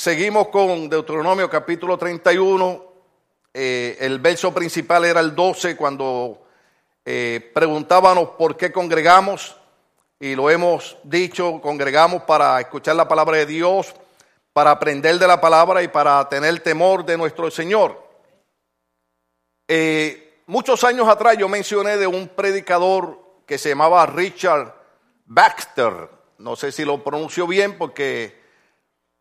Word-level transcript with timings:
Seguimos 0.00 0.46
con 0.46 0.88
Deuteronomio 0.88 1.50
capítulo 1.50 1.98
31. 1.98 2.84
Eh, 3.52 3.96
el 3.98 4.20
verso 4.20 4.54
principal 4.54 5.04
era 5.04 5.18
el 5.18 5.34
12 5.34 5.76
cuando 5.76 6.46
eh, 7.04 7.50
preguntábamos 7.52 8.28
por 8.38 8.56
qué 8.56 8.70
congregamos. 8.70 9.56
Y 10.20 10.36
lo 10.36 10.50
hemos 10.50 10.98
dicho, 11.02 11.60
congregamos 11.60 12.22
para 12.22 12.60
escuchar 12.60 12.94
la 12.94 13.08
palabra 13.08 13.38
de 13.38 13.46
Dios, 13.46 13.92
para 14.52 14.70
aprender 14.70 15.18
de 15.18 15.26
la 15.26 15.40
palabra 15.40 15.82
y 15.82 15.88
para 15.88 16.28
tener 16.28 16.60
temor 16.60 17.04
de 17.04 17.18
nuestro 17.18 17.50
Señor. 17.50 18.00
Eh, 19.66 20.42
muchos 20.46 20.84
años 20.84 21.08
atrás 21.08 21.36
yo 21.38 21.48
mencioné 21.48 21.96
de 21.96 22.06
un 22.06 22.28
predicador 22.28 23.18
que 23.46 23.58
se 23.58 23.70
llamaba 23.70 24.06
Richard 24.06 24.72
Baxter. 25.24 26.08
No 26.38 26.54
sé 26.54 26.70
si 26.70 26.84
lo 26.84 27.02
pronuncio 27.02 27.48
bien 27.48 27.76
porque, 27.76 28.40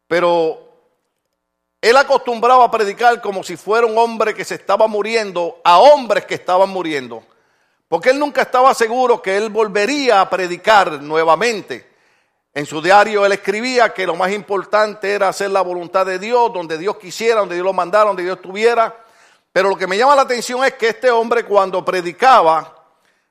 pero 0.07 0.66
él 1.87 1.97
acostumbraba 1.97 2.65
a 2.65 2.71
predicar 2.71 3.21
como 3.21 3.43
si 3.43 3.57
fuera 3.57 3.85
un 3.85 3.97
hombre 3.97 4.33
que 4.33 4.45
se 4.45 4.55
estaba 4.55 4.87
muriendo 4.87 5.61
a 5.63 5.79
hombres 5.79 6.25
que 6.25 6.35
estaban 6.35 6.69
muriendo. 6.69 7.23
Porque 7.87 8.09
él 8.09 8.19
nunca 8.19 8.41
estaba 8.41 8.73
seguro 8.73 9.21
que 9.21 9.37
él 9.37 9.49
volvería 9.49 10.21
a 10.21 10.29
predicar 10.29 11.01
nuevamente. 11.01 11.87
En 12.53 12.65
su 12.65 12.81
diario 12.81 13.25
él 13.25 13.31
escribía 13.31 13.93
que 13.93 14.05
lo 14.05 14.15
más 14.15 14.31
importante 14.31 15.11
era 15.11 15.29
hacer 15.29 15.51
la 15.51 15.61
voluntad 15.61 16.05
de 16.05 16.19
Dios, 16.19 16.51
donde 16.51 16.77
Dios 16.77 16.97
quisiera, 16.97 17.41
donde 17.41 17.55
Dios 17.55 17.65
lo 17.65 17.73
mandara, 17.73 18.05
donde 18.05 18.23
Dios 18.23 18.37
estuviera. 18.37 18.95
Pero 19.53 19.69
lo 19.69 19.77
que 19.77 19.87
me 19.87 19.97
llama 19.97 20.15
la 20.15 20.23
atención 20.23 20.65
es 20.65 20.73
que 20.73 20.89
este 20.89 21.09
hombre 21.09 21.45
cuando 21.45 21.85
predicaba, 21.85 22.75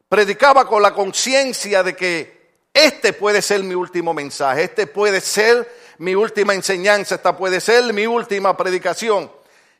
predicaba 0.08 0.66
con 0.66 0.80
la 0.80 0.94
conciencia 0.94 1.82
de 1.82 1.94
que 1.94 2.36
este 2.72 3.12
puede 3.12 3.42
ser 3.42 3.62
mi 3.62 3.74
último 3.74 4.14
mensaje, 4.14 4.64
este 4.64 4.86
puede 4.86 5.20
ser 5.20 5.68
mi 5.98 6.14
última 6.14 6.54
enseñanza, 6.54 7.16
esta 7.16 7.36
puede 7.36 7.60
ser 7.60 7.92
mi 7.92 8.06
última 8.06 8.56
predicación. 8.56 9.30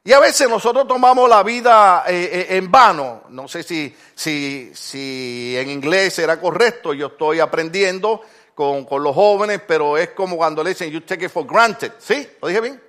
Y 0.07 0.13
a 0.13 0.21
veces 0.21 0.49
nosotros 0.49 0.87
tomamos 0.87 1.29
la 1.29 1.43
vida 1.43 2.05
eh, 2.07 2.31
eh, 2.33 2.47
en 2.51 2.71
vano. 2.71 3.25
No 3.31 3.49
sé 3.49 3.65
si, 3.65 3.93
si, 4.15 4.71
si 4.73 5.57
en 5.59 5.69
inglés 5.69 6.15
será 6.15 6.41
correcto, 6.41 6.95
yo 6.95 7.09
estoy 7.09 7.41
aprendiendo 7.41 8.23
con, 8.55 8.85
con, 8.85 9.03
los 9.03 9.17
jóvenes, 9.17 9.61
pero 9.67 9.99
es 9.99 10.11
como 10.11 10.37
cuando 10.37 10.63
le 10.63 10.71
dicen, 10.71 10.91
you 10.91 11.01
take 11.01 11.25
it 11.25 11.31
for 11.31 11.45
granted. 11.45 11.91
¿Sí? 11.99 12.25
¿Lo 12.41 12.47
dije 12.47 12.61
bien? 12.61 12.81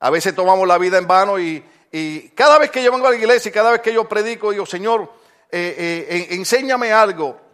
A 0.00 0.10
veces 0.10 0.34
tomamos 0.34 0.68
la 0.68 0.76
vida 0.76 0.98
en 0.98 1.06
vano 1.06 1.38
y, 1.38 1.64
y 1.90 2.28
cada 2.30 2.58
vez 2.58 2.70
que 2.70 2.82
yo 2.82 2.92
vengo 2.92 3.06
a 3.06 3.10
la 3.10 3.16
iglesia 3.16 3.48
y 3.48 3.52
cada 3.52 3.70
vez 3.70 3.80
que 3.80 3.94
yo 3.94 4.06
predico, 4.06 4.50
digo, 4.50 4.66
Señor, 4.66 5.10
eh, 5.50 6.28
enséñame 6.32 6.92
algo. 6.92 7.47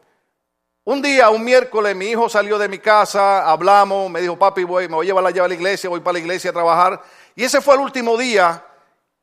Un 0.87 1.01
día, 1.01 1.31
un 1.31 1.43
miércoles, 1.43 1.97
mi 1.97 2.09
hijo 2.09 2.29
salió 2.29 2.59
de 2.59 2.69
mi 2.69 2.79
casa, 2.79 3.51
hablamos, 3.51 4.11
me 4.11 4.21
dijo, 4.21 4.39
papi, 4.39 4.65
voy, 4.65 4.87
me 4.87 4.97
voy 4.97 5.07
a 5.07 5.09
llevar 5.09 5.27
a 5.27 5.49
la 5.49 5.55
iglesia, 5.55 5.89
voy 5.89 6.01
para 6.01 6.13
la 6.15 6.19
iglesia 6.19 6.51
a 6.51 6.53
trabajar. 6.53 7.03
Y 7.35 7.43
ese 7.43 7.63
fue 7.63 7.75
el 7.77 7.81
último 7.81 8.19
día 8.19 8.63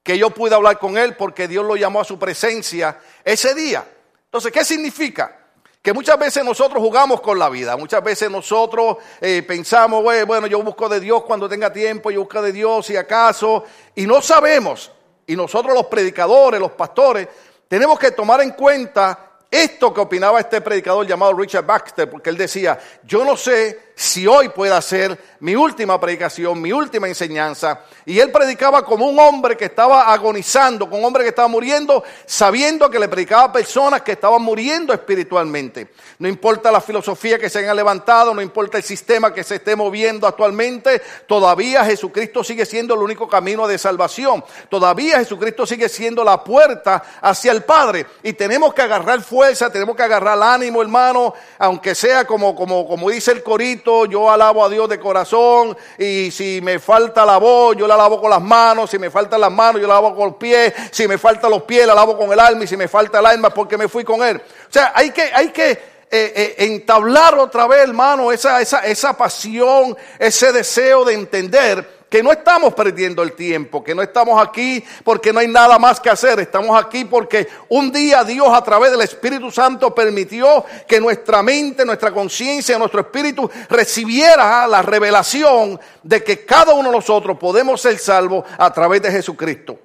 que 0.01 0.17
yo 0.17 0.31
pude 0.31 0.55
hablar 0.55 0.79
con 0.79 0.97
él 0.97 1.15
porque 1.15 1.47
Dios 1.47 1.63
lo 1.63 1.75
llamó 1.75 2.01
a 2.01 2.03
su 2.03 2.17
presencia 2.17 2.99
ese 3.23 3.53
día. 3.53 3.85
Entonces, 4.25 4.51
¿qué 4.51 4.65
significa? 4.65 5.37
Que 5.83 5.93
muchas 5.93 6.17
veces 6.17 6.43
nosotros 6.43 6.81
jugamos 6.81 7.21
con 7.21 7.37
la 7.37 7.47
vida, 7.47 7.77
muchas 7.77 8.03
veces 8.03 8.31
nosotros 8.31 8.97
eh, 9.19 9.43
pensamos, 9.47 10.03
bueno, 10.03 10.47
yo 10.47 10.63
busco 10.63 10.89
de 10.89 10.99
Dios 10.99 11.23
cuando 11.25 11.47
tenga 11.47 11.71
tiempo, 11.71 12.09
yo 12.09 12.21
busco 12.21 12.41
de 12.41 12.51
Dios 12.51 12.87
si 12.87 12.97
acaso, 12.97 13.65
y 13.93 14.07
no 14.07 14.19
sabemos, 14.19 14.91
y 15.27 15.35
nosotros 15.35 15.75
los 15.75 15.85
predicadores, 15.85 16.59
los 16.59 16.71
pastores, 16.71 17.27
tenemos 17.67 17.99
que 17.99 18.09
tomar 18.09 18.41
en 18.41 18.51
cuenta 18.51 19.30
esto 19.51 19.93
que 19.93 19.99
opinaba 19.99 20.39
este 20.39 20.61
predicador 20.61 21.05
llamado 21.05 21.33
Richard 21.33 21.65
Baxter, 21.65 22.09
porque 22.09 22.29
él 22.29 22.37
decía, 22.37 22.79
yo 23.03 23.25
no 23.25 23.35
sé 23.35 23.90
si 24.01 24.25
hoy 24.25 24.49
pueda 24.49 24.81
ser 24.81 25.15
mi 25.41 25.55
última 25.55 25.99
predicación, 25.99 26.59
mi 26.59 26.71
última 26.71 27.07
enseñanza. 27.07 27.81
Y 28.03 28.19
él 28.19 28.31
predicaba 28.31 28.83
como 28.83 29.05
un 29.05 29.19
hombre 29.19 29.55
que 29.55 29.65
estaba 29.65 30.11
agonizando, 30.11 30.89
como 30.89 31.01
un 31.01 31.05
hombre 31.05 31.23
que 31.23 31.29
estaba 31.29 31.47
muriendo, 31.47 32.03
sabiendo 32.25 32.89
que 32.89 32.97
le 32.97 33.07
predicaba 33.07 33.43
a 33.43 33.51
personas 33.51 34.01
que 34.01 34.13
estaban 34.13 34.41
muriendo 34.41 34.91
espiritualmente. 34.91 35.89
No 36.17 36.27
importa 36.27 36.71
la 36.71 36.81
filosofía 36.81 37.37
que 37.37 37.49
se 37.49 37.59
haya 37.59 37.75
levantado, 37.75 38.33
no 38.33 38.41
importa 38.41 38.77
el 38.77 38.83
sistema 38.83 39.31
que 39.31 39.43
se 39.43 39.55
esté 39.55 39.75
moviendo 39.75 40.25
actualmente, 40.25 40.99
todavía 41.27 41.85
Jesucristo 41.85 42.43
sigue 42.43 42.65
siendo 42.65 42.95
el 42.95 43.01
único 43.01 43.27
camino 43.27 43.67
de 43.67 43.77
salvación. 43.77 44.43
Todavía 44.67 45.19
Jesucristo 45.19 45.67
sigue 45.67 45.89
siendo 45.89 46.23
la 46.23 46.43
puerta 46.43 47.03
hacia 47.21 47.51
el 47.51 47.63
Padre. 47.63 48.07
Y 48.23 48.33
tenemos 48.33 48.73
que 48.73 48.81
agarrar 48.81 49.21
fuerza, 49.21 49.71
tenemos 49.71 49.95
que 49.95 50.03
agarrar 50.03 50.41
ánimo, 50.41 50.81
hermano, 50.81 51.35
aunque 51.59 51.93
sea 51.93 52.25
como, 52.25 52.55
como, 52.55 52.87
como 52.87 53.11
dice 53.11 53.31
el 53.31 53.43
corito 53.43 53.90
yo 54.09 54.29
alabo 54.29 54.63
a 54.63 54.69
Dios 54.69 54.87
de 54.89 54.99
corazón 54.99 55.77
y 55.97 56.31
si 56.31 56.59
me 56.61 56.79
falta 56.79 57.25
la 57.25 57.37
voz, 57.37 57.75
yo 57.77 57.87
la 57.87 57.95
alabo 57.95 58.19
con 58.19 58.29
las 58.29 58.41
manos, 58.41 58.89
si 58.89 58.99
me 58.99 59.09
faltan 59.09 59.41
las 59.41 59.51
manos, 59.51 59.81
yo 59.81 59.87
la 59.87 59.97
alabo 59.97 60.15
con 60.15 60.29
los 60.29 60.35
pies, 60.37 60.73
si 60.91 61.07
me 61.07 61.17
faltan 61.17 61.51
los 61.51 61.63
pies, 61.63 61.85
la 61.85 61.93
alabo 61.93 62.17
con 62.17 62.31
el 62.31 62.39
alma 62.39 62.63
y 62.63 62.67
si 62.67 62.77
me 62.77 62.87
falta 62.87 63.19
el 63.19 63.25
alma 63.25 63.49
porque 63.49 63.77
me 63.77 63.87
fui 63.87 64.03
con 64.03 64.23
él. 64.23 64.37
O 64.37 64.71
sea, 64.73 64.91
hay 64.95 65.11
que, 65.11 65.31
hay 65.33 65.49
que 65.49 65.71
eh, 65.71 65.79
eh, 66.11 66.55
entablar 66.59 67.37
otra 67.39 67.67
vez, 67.67 67.81
hermano, 67.83 68.31
esa, 68.31 68.59
esa, 68.61 68.79
esa 68.85 69.15
pasión, 69.15 69.97
ese 70.19 70.51
deseo 70.51 71.05
de 71.05 71.13
entender 71.13 72.00
que 72.11 72.21
no 72.21 72.33
estamos 72.33 72.73
perdiendo 72.73 73.23
el 73.23 73.31
tiempo, 73.31 73.81
que 73.81 73.95
no 73.95 74.01
estamos 74.01 74.45
aquí 74.45 74.83
porque 75.05 75.31
no 75.31 75.39
hay 75.39 75.47
nada 75.47 75.79
más 75.79 75.97
que 76.01 76.09
hacer, 76.09 76.41
estamos 76.41 76.77
aquí 76.77 77.05
porque 77.05 77.47
un 77.69 77.89
día 77.89 78.25
Dios 78.25 78.49
a 78.51 78.61
través 78.61 78.91
del 78.91 78.99
Espíritu 78.99 79.49
Santo 79.49 79.95
permitió 79.95 80.65
que 80.85 80.99
nuestra 80.99 81.41
mente, 81.41 81.85
nuestra 81.85 82.11
conciencia, 82.11 82.77
nuestro 82.77 82.99
espíritu 82.99 83.49
recibiera 83.69 84.67
la 84.67 84.81
revelación 84.81 85.79
de 86.03 86.21
que 86.21 86.45
cada 86.45 86.73
uno 86.73 86.89
de 86.89 86.97
nosotros 86.97 87.37
podemos 87.37 87.79
ser 87.79 87.97
salvos 87.97 88.43
a 88.57 88.73
través 88.73 89.01
de 89.01 89.09
Jesucristo. 89.09 89.79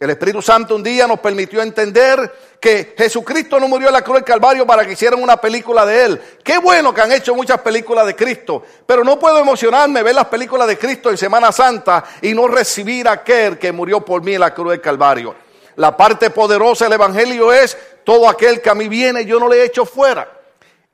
El 0.00 0.10
Espíritu 0.10 0.40
Santo 0.40 0.76
un 0.76 0.82
día 0.84 1.08
nos 1.08 1.18
permitió 1.18 1.60
entender 1.60 2.32
que 2.60 2.94
Jesucristo 2.96 3.58
no 3.58 3.66
murió 3.66 3.88
en 3.88 3.94
la 3.94 4.02
cruz 4.02 4.18
del 4.18 4.24
Calvario 4.24 4.64
para 4.64 4.86
que 4.86 4.92
hicieran 4.92 5.20
una 5.20 5.38
película 5.38 5.84
de 5.84 6.04
Él. 6.04 6.22
Qué 6.44 6.58
bueno 6.58 6.94
que 6.94 7.00
han 7.00 7.10
hecho 7.10 7.34
muchas 7.34 7.60
películas 7.62 8.06
de 8.06 8.14
Cristo, 8.14 8.62
pero 8.86 9.02
no 9.02 9.18
puedo 9.18 9.38
emocionarme 9.38 10.04
ver 10.04 10.14
las 10.14 10.26
películas 10.26 10.68
de 10.68 10.78
Cristo 10.78 11.10
en 11.10 11.16
Semana 11.16 11.50
Santa 11.50 12.04
y 12.22 12.32
no 12.32 12.46
recibir 12.46 13.08
a 13.08 13.12
aquel 13.12 13.58
que 13.58 13.72
murió 13.72 14.04
por 14.04 14.22
mí 14.22 14.34
en 14.34 14.40
la 14.40 14.54
cruz 14.54 14.70
del 14.70 14.80
Calvario. 14.80 15.34
La 15.74 15.96
parte 15.96 16.30
poderosa 16.30 16.84
del 16.84 16.92
Evangelio 16.92 17.52
es 17.52 17.76
todo 18.04 18.28
aquel 18.28 18.62
que 18.62 18.70
a 18.70 18.76
mí 18.76 18.86
viene 18.86 19.24
yo 19.24 19.40
no 19.40 19.48
le 19.48 19.64
echo 19.64 19.84
fuera. 19.84 20.30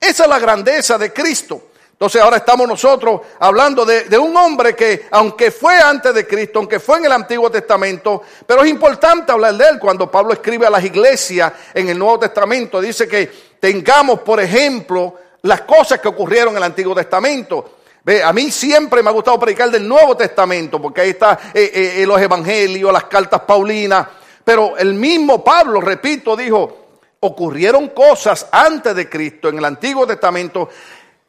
Esa 0.00 0.22
es 0.22 0.28
la 0.30 0.38
grandeza 0.38 0.96
de 0.96 1.12
Cristo. 1.12 1.72
Entonces 1.94 2.20
ahora 2.20 2.38
estamos 2.38 2.66
nosotros 2.66 3.20
hablando 3.38 3.86
de, 3.86 4.18
un 4.18 4.36
hombre 4.36 4.74
que, 4.74 5.06
aunque 5.12 5.52
fue 5.52 5.78
antes 5.78 6.12
de 6.12 6.26
Cristo, 6.26 6.58
aunque 6.58 6.80
fue 6.80 6.98
en 6.98 7.04
el 7.04 7.12
Antiguo 7.12 7.48
Testamento, 7.52 8.20
pero 8.44 8.64
es 8.64 8.68
importante 8.68 9.30
hablar 9.30 9.54
de 9.54 9.68
él 9.68 9.78
cuando 9.78 10.10
Pablo 10.10 10.32
escribe 10.32 10.66
a 10.66 10.70
las 10.70 10.84
iglesias 10.84 11.52
en 11.72 11.88
el 11.88 11.96
Nuevo 11.96 12.18
Testamento. 12.18 12.80
Dice 12.80 13.06
que 13.06 13.30
tengamos, 13.60 14.20
por 14.20 14.40
ejemplo, 14.40 15.14
las 15.42 15.60
cosas 15.60 16.00
que 16.00 16.08
ocurrieron 16.08 16.54
en 16.54 16.56
el 16.56 16.62
Antiguo 16.64 16.96
Testamento. 16.96 17.76
Ve, 18.02 18.24
a 18.24 18.32
mí 18.32 18.50
siempre 18.50 19.00
me 19.00 19.10
ha 19.10 19.12
gustado 19.12 19.38
predicar 19.38 19.70
del 19.70 19.86
Nuevo 19.86 20.16
Testamento, 20.16 20.82
porque 20.82 21.00
ahí 21.00 21.10
está 21.10 21.38
eh, 21.54 21.70
eh, 21.72 22.02
eh, 22.02 22.06
los 22.06 22.20
evangelios, 22.20 22.92
las 22.92 23.04
cartas 23.04 23.42
paulinas. 23.42 24.08
Pero 24.42 24.76
el 24.76 24.94
mismo 24.94 25.44
Pablo, 25.44 25.80
repito, 25.80 26.36
dijo, 26.36 26.86
ocurrieron 27.20 27.88
cosas 27.90 28.48
antes 28.50 28.96
de 28.96 29.08
Cristo 29.08 29.48
en 29.48 29.58
el 29.58 29.64
Antiguo 29.64 30.06
Testamento 30.06 30.68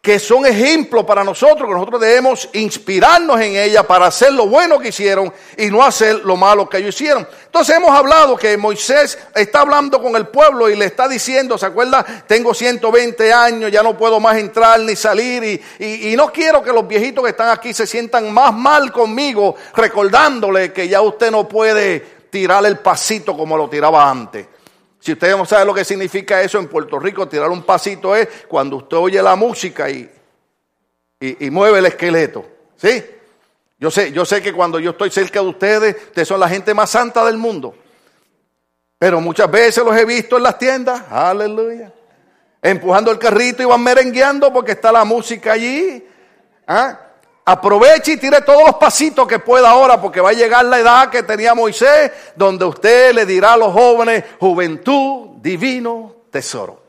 que 0.05 0.19
son 0.19 0.45
ejemplos 0.45 1.03
para 1.03 1.23
nosotros, 1.23 1.67
que 1.67 1.73
nosotros 1.73 1.99
debemos 1.99 2.47
inspirarnos 2.53 3.41
en 3.41 3.55
ella 3.55 3.81
para 3.81 4.05
hacer 4.05 4.31
lo 4.33 4.45
bueno 4.45 4.77
que 4.77 4.89
hicieron 4.89 5.33
y 5.57 5.66
no 5.71 5.83
hacer 5.83 6.17
lo 6.17 6.38
malo 6.38 6.69
que 6.69 6.77
ellos 6.77 6.93
hicieron. 6.93 7.27
Entonces 7.47 7.75
hemos 7.75 7.89
hablado 7.89 8.38
que 8.38 8.55
Moisés 8.55 9.17
está 9.33 9.61
hablando 9.61 9.99
con 9.99 10.16
el 10.16 10.27
pueblo 10.27 10.69
y 10.69 10.75
le 10.75 10.85
está 10.85 11.07
diciendo, 11.07 11.57
¿se 11.57 11.66
acuerda? 11.66 12.05
Tengo 12.27 12.53
120 12.53 13.34
años, 13.34 13.72
ya 13.72 13.81
no 13.81 13.97
puedo 13.97 14.19
más 14.19 14.37
entrar 14.37 14.79
ni 14.81 14.96
salir 14.96 15.43
y, 15.79 16.11
y 16.11 16.16
no 16.16 16.31
quiero 16.31 16.61
que 16.61 16.72
los 16.72 16.87
viejitos 16.87 17.23
que 17.23 17.31
están 17.31 17.49
aquí 17.49 17.73
se 17.73 17.87
sientan 17.87 18.31
más 18.31 18.53
mal 18.53 18.91
conmigo, 18.91 19.55
recordándole 19.75 20.72
que 20.72 20.87
ya 20.87 21.02
usted 21.02 21.31
no 21.31 21.47
puede 21.47 22.28
tirar 22.29 22.63
el 22.67 22.78
pasito 22.78 23.35
como 23.35 23.57
lo 23.57 23.67
tiraba 23.67 24.07
antes. 24.07 24.46
Si 25.05 25.11
usted 25.11 25.37
no 25.37 25.46
sabe 25.46 25.66
lo 25.66 25.73
que 25.75 25.85
significa 25.85 26.41
eso 26.41 26.57
en 26.57 26.67
Puerto 26.67 26.97
Rico, 26.97 27.28
tirar 27.28 27.52
un 27.52 27.61
pasito 27.61 28.16
es 28.16 28.28
cuando 28.47 28.78
usted 28.78 28.97
oye 28.97 29.22
la 29.22 29.35
música 29.35 29.87
y, 29.87 30.09
y, 31.19 31.52
mueve 31.52 31.78
el 31.78 31.85
esqueleto. 31.85 32.43
¿Sí? 32.75 33.05
Yo 33.78 33.91
sé, 33.91 34.11
yo 34.11 34.25
sé 34.25 34.41
que 34.41 34.52
cuando 34.52 34.79
yo 34.79 34.90
estoy 34.90 35.11
cerca 35.11 35.41
de 35.41 35.46
ustedes, 35.46 35.96
ustedes 36.07 36.28
son 36.28 36.40
la 36.40 36.49
gente 36.49 36.73
más 36.73 36.90
santa 36.90 37.23
del 37.23 37.37
mundo. 37.37 37.75
Pero 38.97 39.22
muchas 39.22 39.52
veces 39.52 39.84
los 39.85 39.96
he 39.96 40.05
visto 40.05 40.37
en 40.37 40.43
las 40.43 40.57
tiendas, 40.57 41.03
aleluya, 41.11 41.93
empujando 42.59 43.11
el 43.11 43.19
carrito 43.19 43.61
y 43.61 43.66
van 43.67 43.84
merengueando 43.84 44.52
porque 44.52 44.72
está 44.72 44.91
la 44.91 45.05
música 45.05 45.52
allí. 45.52 46.03
¿Ah? 46.66 47.04
Aproveche 47.47 48.13
y 48.13 48.17
tire 48.17 48.41
todos 48.41 48.65
los 48.65 48.75
pasitos 48.75 49.27
que 49.27 49.37
pueda 49.37 49.69
ahora, 49.69 50.01
porque 50.01 50.19
va 50.19 50.31
a 50.31 50.33
llegar 50.33 50.65
la 50.65 50.79
edad 50.79 51.09
que 51.09 51.21
tenía 51.21 51.53
Moisés, 51.53 52.11
donde 52.35 52.65
usted 52.65 53.13
le 53.13 53.25
dirá 53.25 53.53
a 53.53 53.57
los 53.57 53.71
jóvenes, 53.71 54.23
juventud, 54.39 55.37
divino, 55.41 56.15
tesoro. 56.31 56.81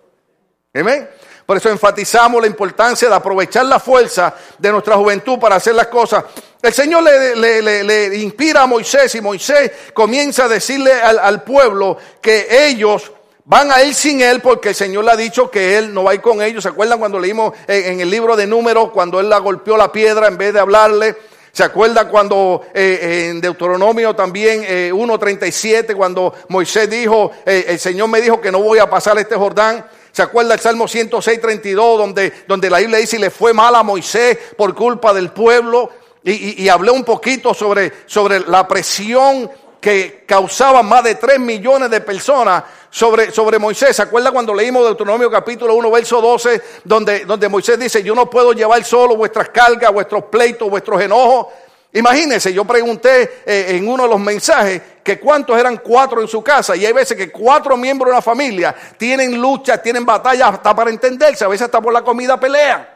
Amén. 0.75 1.09
Por 1.47 1.57
eso 1.57 1.71
enfatizamos 1.71 2.41
la 2.41 2.49
importancia 2.49 3.09
de 3.09 3.15
aprovechar 3.15 3.67
la 3.67 3.79
fuerza 3.79 4.35
de 4.59 4.73
nuestra 4.73 4.97
juventud 4.97 5.39
para 5.39 5.57
hacer 5.57 5.75
las 5.75 5.87
cosas. 5.87 6.25
El 6.61 6.73
Señor 6.73 7.05
le, 7.05 8.17
inspira 8.19 8.63
a 8.63 8.67
Moisés 8.67 9.15
y 9.15 9.21
Moisés 9.21 9.71
comienza 9.95 10.47
a 10.47 10.49
decirle 10.49 10.93
al, 10.93 11.45
pueblo 11.45 11.97
que 12.21 12.67
ellos 12.67 13.13
van 13.47 13.71
a 13.71 13.83
ir 13.85 13.95
sin 13.95 14.21
él 14.21 14.41
porque 14.41 14.71
el 14.71 14.75
Señor 14.75 15.05
le 15.05 15.13
ha 15.13 15.17
dicho 15.17 15.51
que 15.51 15.79
él 15.79 15.95
no 15.95 16.05
va 16.05 16.11
a 16.11 16.15
ir 16.15 16.21
con 16.21 16.43
ellos. 16.43 16.63
¿Se 16.65 16.69
acuerdan 16.69 16.99
cuando 16.99 17.19
leímos 17.19 17.55
en, 17.67 18.01
el 18.01 18.11
libro 18.11 18.37
de 18.37 18.47
números 18.47 18.91
cuando 18.91 19.21
él 19.21 19.29
la 19.29 19.39
golpeó 19.39 19.77
la 19.77 19.91
piedra 19.91 20.27
en 20.27 20.37
vez 20.37 20.53
de 20.53 20.61
hablarle? 20.61 21.17
¿Se 21.53 21.65
acuerda 21.65 22.09
cuando 22.09 22.67
eh, 22.75 23.29
en 23.31 23.41
Deuteronomio 23.41 24.15
también 24.15 24.63
eh, 24.67 24.91
1.37, 24.93 25.97
cuando 25.97 26.35
Moisés 26.49 26.91
dijo, 26.91 27.31
eh, 27.47 27.65
el 27.69 27.79
Señor 27.79 28.09
me 28.09 28.21
dijo 28.21 28.41
que 28.41 28.53
no 28.53 28.59
voy 28.59 28.79
a 28.79 28.91
pasar 28.91 29.17
este 29.19 29.37
Jordán? 29.37 29.87
¿Se 30.13 30.23
acuerda 30.23 30.55
el 30.55 30.61
Salmo 30.61 30.85
106.32 30.85 31.75
donde, 31.97 32.33
donde 32.47 32.69
la 32.69 32.79
Biblia 32.79 32.99
dice, 32.99 33.17
y 33.17 33.21
le 33.21 33.31
fue 33.31 33.55
mal 33.55 33.75
a 33.75 33.83
Moisés 33.83 34.37
por 34.57 34.75
culpa 34.75 35.15
del 35.15 35.31
pueblo? 35.31 35.91
Y, 36.25 36.65
y, 36.65 36.69
hablé 36.69 36.91
un 36.91 37.05
poquito 37.05 37.55
sobre, 37.55 37.93
sobre 38.07 38.41
la 38.41 38.67
presión 38.67 39.49
que 39.81 40.25
causaba 40.27 40.83
más 40.83 41.05
de 41.05 41.15
3 41.15 41.39
millones 41.39 41.89
de 41.89 42.01
personas 42.01 42.65
sobre, 42.97 43.31
sobre 43.31 43.59
Moisés. 43.59 43.95
¿Se 43.95 44.01
acuerda 44.01 44.33
cuando 44.33 44.55
leímos 44.55 44.83
Deuteronomio 44.83 45.31
capítulo 45.31 45.75
1, 45.75 45.91
verso 45.91 46.19
12, 46.19 46.63
donde, 46.83 47.27
donde 47.27 47.47
Moisés 47.47 47.79
dice, 47.79 48.03
yo 48.03 48.15
no 48.15 48.31
puedo 48.31 48.55
llevar 48.55 48.83
solo 48.85 49.17
vuestras 49.17 49.51
cargas, 49.51 49.93
vuestros 49.93 50.25
pleitos, 50.25 50.71
vuestros 50.71 51.03
enojos? 51.03 51.49
Imagínense, 51.93 52.55
yo 52.55 52.65
pregunté 52.65 53.43
eh, 53.45 53.77
en 53.77 53.87
uno 53.87 54.05
de 54.05 54.09
los 54.09 54.19
mensajes 54.19 54.81
que 55.05 55.21
cuántos 55.21 55.59
eran 55.59 55.77
cuatro 55.77 56.23
en 56.23 56.27
su 56.29 56.43
casa 56.43 56.75
y 56.75 56.87
hay 56.87 56.93
veces 56.95 57.19
que 57.19 57.31
cuatro 57.31 57.77
miembros 57.77 58.09
de 58.09 58.13
una 58.15 58.23
familia 58.23 58.75
tienen 58.97 59.39
luchas, 59.39 59.83
tienen 59.83 60.07
batallas 60.07 60.55
hasta 60.55 60.75
para 60.75 60.89
entenderse, 60.89 61.45
a 61.45 61.49
veces 61.49 61.67
hasta 61.67 61.83
por 61.83 61.93
la 61.93 62.01
comida 62.01 62.41
pelean. 62.41 62.89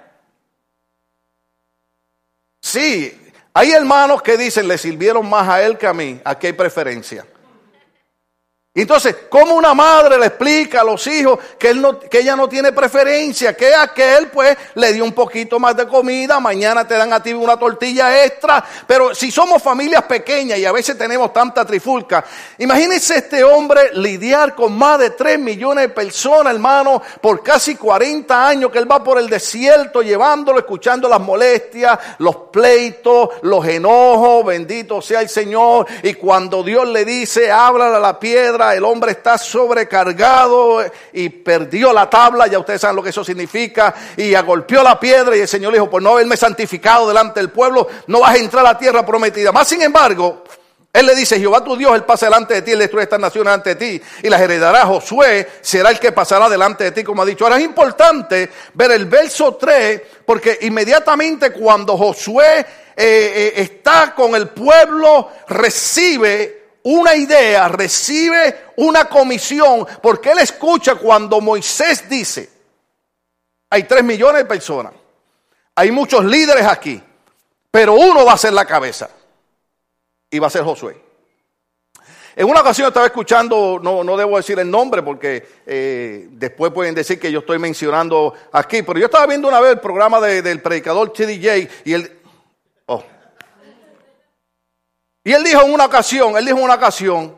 Sí, 2.63 3.33
hay 3.53 3.73
hermanos 3.73 4.23
que 4.23 4.39
dicen 4.39 4.67
le 4.67 4.79
sirvieron 4.79 5.29
más 5.29 5.47
a 5.47 5.63
él 5.63 5.77
que 5.77 5.87
a 5.87 5.93
mí, 5.93 6.19
aquí 6.25 6.47
hay 6.47 6.55
preferencia. 6.55 7.27
Entonces, 8.83 9.17
¿cómo 9.29 9.55
una 9.55 9.75
madre 9.75 10.19
le 10.19 10.27
explica 10.27 10.81
a 10.81 10.85
los 10.85 11.07
hijos 11.07 11.39
que, 11.59 11.71
él 11.71 11.81
no, 11.81 11.99
ella 12.11 12.37
no 12.37 12.49
tiene 12.49 12.73
preferencia? 12.73 13.57
Que 13.57 13.75
aquel 13.75 14.29
pues 14.29 14.57
le 14.75 14.93
dio 14.93 15.05
un 15.05 15.13
poquito 15.13 15.59
más 15.59 15.77
de 15.77 15.87
comida, 15.87 16.41
mañana 16.41 16.87
te 16.87 16.95
dan 16.95 17.13
a 17.13 17.23
ti 17.23 17.33
una 17.33 17.59
tortilla 17.59 18.25
extra. 18.25 18.65
Pero 18.87 19.15
si 19.15 19.31
somos 19.31 19.63
familias 19.63 20.05
pequeñas 20.05 20.59
y 20.59 20.65
a 20.65 20.73
veces 20.73 20.97
tenemos 20.97 21.33
tanta 21.33 21.65
trifulca, 21.65 22.25
imagínense 22.59 23.17
este 23.17 23.45
hombre 23.45 23.91
lidiar 23.95 24.55
con 24.55 24.77
más 24.77 24.99
de 24.99 25.11
3 25.11 25.39
millones 25.39 25.89
de 25.89 25.95
personas, 25.95 26.55
hermano, 26.55 27.03
por 27.21 27.43
casi 27.43 27.75
40 27.75 28.49
años 28.49 28.71
que 28.71 28.79
él 28.79 28.91
va 28.91 29.03
por 29.03 29.19
el 29.19 29.29
desierto 29.29 30.03
llevándolo, 30.03 30.59
escuchando 30.59 31.09
las 31.09 31.21
molestias, 31.21 31.99
los 32.19 32.37
pleitos, 32.51 33.31
los 33.43 33.67
enojos, 33.67 34.45
bendito 34.45 35.01
sea 35.03 35.21
el 35.21 35.29
Señor. 35.29 35.87
Y 36.03 36.15
cuando 36.15 36.63
Dios 36.63 36.89
le 36.89 37.05
dice, 37.05 37.51
habla 37.51 37.97
a 37.97 38.01
la 38.01 38.19
piedra, 38.19 38.70
el 38.75 38.85
hombre 38.85 39.13
está 39.13 39.39
sobrecargado 39.39 40.85
y 41.13 41.29
perdió 41.29 41.93
la 41.93 42.09
tabla, 42.09 42.47
ya 42.47 42.59
ustedes 42.59 42.81
saben 42.81 42.97
lo 42.97 43.03
que 43.03 43.11
eso 43.11 43.25
significa, 43.25 43.95
y 44.17 44.35
agolpeó 44.35 44.83
la 44.83 44.99
piedra 44.99 45.37
y 45.37 45.41
el 45.41 45.49
Señor 45.49 45.73
dijo, 45.73 45.89
por 45.89 46.03
no 46.03 46.11
haberme 46.11 46.37
santificado 46.37 47.09
delante 47.09 47.41
del 47.41 47.51
pueblo, 47.51 47.89
no 48.07 48.21
vas 48.21 48.35
a 48.35 48.39
entrar 48.39 48.65
a 48.67 48.73
la 48.73 48.79
tierra 48.79 49.05
prometida. 49.05 49.53
Más 49.53 49.69
sin 49.69 49.83
embargo, 49.83 50.45
él 50.93 51.07
le 51.07 51.15
dice, 51.15 51.39
Jehová 51.39 51.63
tu 51.63 51.77
Dios, 51.77 51.95
Él 51.95 52.03
pasa 52.03 52.27
delante 52.27 52.55
de 52.55 52.63
ti, 52.63 52.73
Él 52.73 52.81
destruye 52.81 53.05
estas 53.05 53.21
naciones 53.21 53.55
ante 53.55 53.77
ti 53.77 54.01
y 54.23 54.29
las 54.29 54.41
heredará. 54.41 54.87
Josué 54.87 55.49
será 55.61 55.91
el 55.91 56.01
que 56.01 56.11
pasará 56.11 56.49
delante 56.49 56.85
de 56.85 56.91
ti, 56.93 57.05
como 57.05 57.23
ha 57.23 57.27
dicho. 57.27 57.45
Ahora 57.45 57.59
es 57.59 57.65
importante 57.65 58.51
ver 58.75 58.91
el 58.91 59.07
verso 59.07 59.55
3, 59.55 60.03
porque 60.27 60.59
inmediatamente 60.63 61.53
cuando 61.53 61.97
Josué 61.97 62.59
eh, 62.59 62.67
eh, 62.97 63.53
está 63.57 64.15
con 64.17 64.35
el 64.35 64.49
pueblo, 64.49 65.29
recibe 65.47 66.60
una 66.83 67.15
idea, 67.15 67.69
recibe 67.69 68.73
una 68.77 69.07
comisión, 69.07 69.87
porque 70.03 70.31
él 70.31 70.39
escucha 70.39 70.95
cuando 70.95 71.41
Moisés 71.41 72.09
dice, 72.09 72.51
hay 73.69 73.85
tres 73.85 74.03
millones 74.03 74.43
de 74.43 74.49
personas, 74.49 74.93
hay 75.75 75.91
muchos 75.91 76.25
líderes 76.25 76.67
aquí, 76.67 77.03
pero 77.71 77.95
uno 77.95 78.25
va 78.25 78.33
a 78.33 78.39
ser 78.39 78.53
la 78.53 78.65
cabeza 78.65 79.11
y 80.31 80.39
va 80.39 80.47
a 80.47 80.51
ser 80.51 80.63
Josué. 80.63 81.11
En 82.37 82.49
una 82.49 82.61
ocasión 82.61 82.89
estaba 82.89 83.07
escuchando, 83.07 83.81
no, 83.83 84.05
no 84.05 84.17
debo 84.17 84.37
decir 84.37 84.59
el 84.59 84.71
nombre 84.71 85.03
porque 85.03 85.47
eh, 85.67 86.29
después 86.31 86.73
pueden 86.73 86.95
decir 86.95 87.19
que 87.19 87.31
yo 87.31 87.41
estoy 87.41 87.59
mencionando 87.59 88.33
aquí, 88.53 88.83
pero 88.83 88.99
yo 88.99 89.07
estaba 89.07 89.27
viendo 89.27 89.49
una 89.49 89.61
vez 89.61 89.73
el 89.73 89.81
programa 89.81 90.21
del 90.21 90.63
predicador 90.63 91.13
TDJ 91.13 91.69
y 91.85 91.93
él, 91.93 92.21
oh, 92.87 93.05
y 95.31 95.33
él 95.33 95.45
dijo 95.45 95.63
en 95.63 95.73
una 95.73 95.85
ocasión, 95.85 96.37
él 96.37 96.45
dijo 96.45 96.59
en 96.59 96.65
una 96.65 96.75
ocasión, 96.75 97.37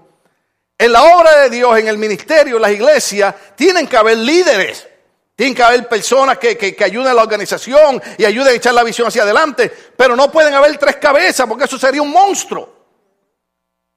en 0.78 0.92
la 0.92 1.02
obra 1.14 1.42
de 1.42 1.50
Dios, 1.50 1.78
en 1.78 1.88
el 1.88 1.98
ministerio, 1.98 2.56
en 2.56 2.62
las 2.62 2.70
iglesias, 2.70 3.34
tienen 3.54 3.86
que 3.86 3.98
haber 3.98 4.16
líderes. 4.16 4.88
Tienen 5.36 5.54
que 5.54 5.62
haber 5.62 5.86
personas 5.88 6.38
que, 6.38 6.56
que, 6.56 6.82
ayuden 6.82 7.08
a 7.08 7.12
la 7.12 7.20
organización 7.20 8.00
y 8.16 8.24
ayuden 8.24 8.54
a 8.54 8.56
echar 8.56 8.72
la 8.72 8.82
visión 8.82 9.08
hacia 9.08 9.24
adelante. 9.24 9.70
Pero 9.94 10.16
no 10.16 10.32
pueden 10.32 10.54
haber 10.54 10.78
tres 10.78 10.96
cabezas 10.96 11.46
porque 11.46 11.64
eso 11.64 11.78
sería 11.78 12.00
un 12.00 12.10
monstruo. 12.10 12.74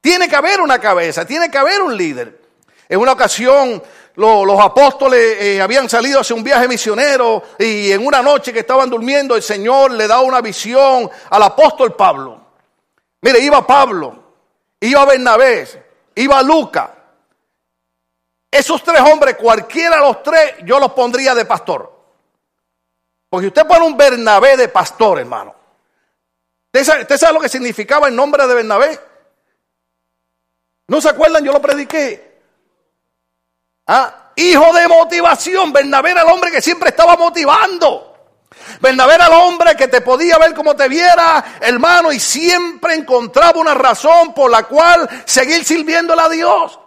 Tiene 0.02 0.28
que 0.28 0.36
haber 0.36 0.60
una 0.60 0.78
cabeza, 0.78 1.24
tiene 1.24 1.50
que 1.50 1.56
haber 1.56 1.80
un 1.80 1.96
líder. 1.96 2.38
En 2.90 3.00
una 3.00 3.12
ocasión 3.12 3.82
los 4.16 4.60
apóstoles 4.60 5.38
eh, 5.40 5.62
habían 5.62 5.88
salido 5.88 6.20
hacia 6.20 6.36
un 6.36 6.44
viaje 6.44 6.68
misionero 6.68 7.42
y 7.58 7.92
en 7.92 8.06
una 8.06 8.20
noche 8.20 8.52
que 8.52 8.58
estaban 8.58 8.90
durmiendo 8.90 9.34
el 9.34 9.42
Señor 9.42 9.92
le 9.92 10.06
da 10.06 10.20
una 10.20 10.42
visión 10.42 11.08
al 11.30 11.42
apóstol 11.42 11.96
Pablo. 11.96 12.45
Mire, 13.26 13.40
iba 13.40 13.66
Pablo, 13.66 14.22
iba 14.78 15.04
Bernabé, 15.04 15.66
iba 16.14 16.40
Luca. 16.44 16.94
Esos 18.48 18.84
tres 18.84 19.00
hombres, 19.00 19.34
cualquiera 19.34 19.96
de 19.96 20.02
los 20.02 20.22
tres, 20.22 20.54
yo 20.62 20.78
los 20.78 20.92
pondría 20.92 21.34
de 21.34 21.44
pastor. 21.44 21.92
Porque 23.28 23.48
usted 23.48 23.66
pone 23.66 23.84
un 23.84 23.96
Bernabé 23.96 24.56
de 24.56 24.68
pastor, 24.68 25.18
hermano. 25.18 25.52
¿Usted 26.72 27.16
sabe, 27.18 27.32
lo 27.32 27.40
que 27.40 27.48
significaba 27.48 28.06
el 28.06 28.14
nombre 28.14 28.46
de 28.46 28.54
Bernabé? 28.54 29.00
¿No 30.86 31.00
se 31.00 31.08
acuerdan? 31.08 31.44
Yo 31.44 31.50
lo 31.50 31.60
prediqué. 31.60 32.42
Ah, 33.88 34.30
hijo 34.36 34.72
de 34.72 34.86
motivación. 34.86 35.72
Bernabé 35.72 36.12
era 36.12 36.22
el 36.22 36.28
hombre 36.28 36.52
que 36.52 36.62
siempre 36.62 36.90
estaba 36.90 37.16
motivando. 37.16 38.15
Bernabé 38.80 39.14
era 39.14 39.26
el 39.26 39.32
hombre 39.32 39.74
que 39.76 39.88
te 39.88 40.00
podía 40.00 40.38
ver 40.38 40.54
como 40.54 40.76
te 40.76 40.88
viera, 40.88 41.44
hermano, 41.60 42.12
y 42.12 42.20
siempre 42.20 42.94
encontraba 42.94 43.60
una 43.60 43.74
razón 43.74 44.34
por 44.34 44.50
la 44.50 44.64
cual 44.64 45.08
seguir 45.24 45.64
sirviéndole 45.64 46.22
a 46.22 46.28
Dios. 46.28 46.78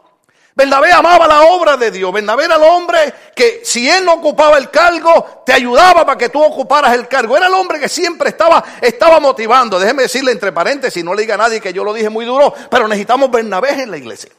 Bernabé 0.60 0.92
amaba 0.92 1.26
la 1.26 1.44
obra 1.44 1.78
de 1.78 1.90
Dios. 1.90 2.12
Bernabé 2.12 2.44
era 2.44 2.56
el 2.56 2.64
hombre 2.64 3.14
que 3.34 3.62
si 3.64 3.90
él 3.90 4.04
no 4.04 4.16
ocupaba 4.16 4.58
el 4.58 4.70
cargo, 4.70 5.44
te 5.46 5.54
ayudaba 5.54 6.06
para 6.06 6.18
que 6.18 6.28
tú 6.28 6.44
ocuparas 6.44 6.94
el 6.96 7.08
cargo. 7.08 7.38
Era 7.38 7.48
el 7.48 7.54
hombre 7.54 7.80
que 7.80 7.88
siempre 7.88 8.28
estaba, 8.28 8.62
estaba 8.82 9.22
motivando. 9.22 9.80
Déjeme 9.80 10.04
decirle 10.04 10.34
entre 10.34 10.52
paréntesis, 10.52 11.02
no 11.02 11.14
le 11.14 11.22
diga 11.22 11.36
a 11.36 11.38
nadie 11.38 11.62
que 11.62 11.72
yo 11.72 11.86
lo 11.86 11.94
dije 11.94 12.10
muy 12.10 12.26
duro, 12.26 12.54
pero 12.70 12.90
necesitamos 12.90 13.32
Bernabé 13.32 13.84
en 13.84 13.92
la 13.92 13.98
iglesia. 13.98 14.32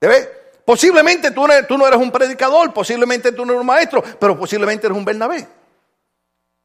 ¿Debe? 0.00 0.38
Posiblemente 0.64 1.30
tú, 1.32 1.46
tú 1.68 1.76
no 1.76 1.86
eres 1.86 2.00
un 2.00 2.10
predicador, 2.10 2.72
posiblemente 2.72 3.32
tú 3.32 3.44
no 3.44 3.52
eres 3.52 3.60
un 3.60 3.66
maestro, 3.66 4.02
pero 4.18 4.38
posiblemente 4.38 4.86
eres 4.86 4.96
un 4.96 5.04
Bernabé. 5.04 5.46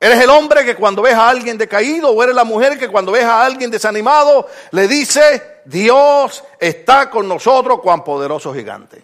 Eres 0.04 0.20
el 0.20 0.30
hombre 0.32 0.66
que 0.66 0.76
cuando 0.76 1.02
ves 1.02 1.14
a 1.14 1.30
alguien 1.30 1.58
decaído 1.58 2.10
o 2.10 2.22
eres 2.22 2.36
la 2.36 2.44
mujer 2.44 2.78
que 2.78 2.90
cuando 2.90 3.14
ves 3.14 3.24
a 3.24 3.46
alguien 3.46 3.72
desanimado 3.72 4.50
le 4.72 4.86
dice, 4.86 5.62
Dios 5.64 6.44
está 6.60 7.10
con 7.10 7.26
nosotros, 7.26 7.80
cuán 7.82 8.04
poderoso 8.04 8.54
gigante. 8.54 9.02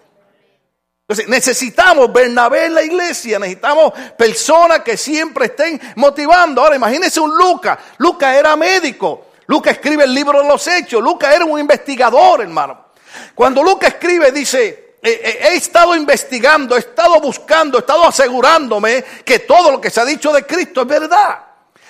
Entonces, 1.07 1.29
necesitamos 1.29 2.11
Bernabé 2.11 2.65
en 2.65 2.73
la 2.73 2.83
iglesia, 2.83 3.39
necesitamos 3.39 3.93
personas 4.17 4.81
que 4.81 4.97
siempre 4.97 5.45
estén 5.45 5.79
motivando. 5.95 6.61
Ahora, 6.61 6.75
imagínense 6.75 7.21
un 7.21 7.33
Lucas. 7.33 7.79
Lucas 7.99 8.35
era 8.35 8.57
médico. 8.57 9.27
Lucas 9.47 9.75
escribe 9.75 10.03
el 10.03 10.13
libro 10.13 10.41
de 10.41 10.49
los 10.49 10.67
hechos. 10.67 11.01
Lucas 11.01 11.33
era 11.33 11.45
un 11.45 11.61
investigador, 11.61 12.41
hermano. 12.41 12.87
Cuando 13.33 13.63
Lucas 13.63 13.93
escribe, 13.93 14.33
dice, 14.33 14.88
he 15.01 15.55
estado 15.55 15.95
investigando, 15.95 16.75
he 16.75 16.79
estado 16.79 17.19
buscando, 17.21 17.77
he 17.77 17.81
estado 17.81 18.05
asegurándome 18.05 19.03
que 19.23 19.39
todo 19.39 19.71
lo 19.71 19.79
que 19.79 19.89
se 19.89 20.01
ha 20.01 20.05
dicho 20.05 20.31
de 20.33 20.45
Cristo 20.45 20.81
es 20.81 20.87
verdad. 20.87 21.49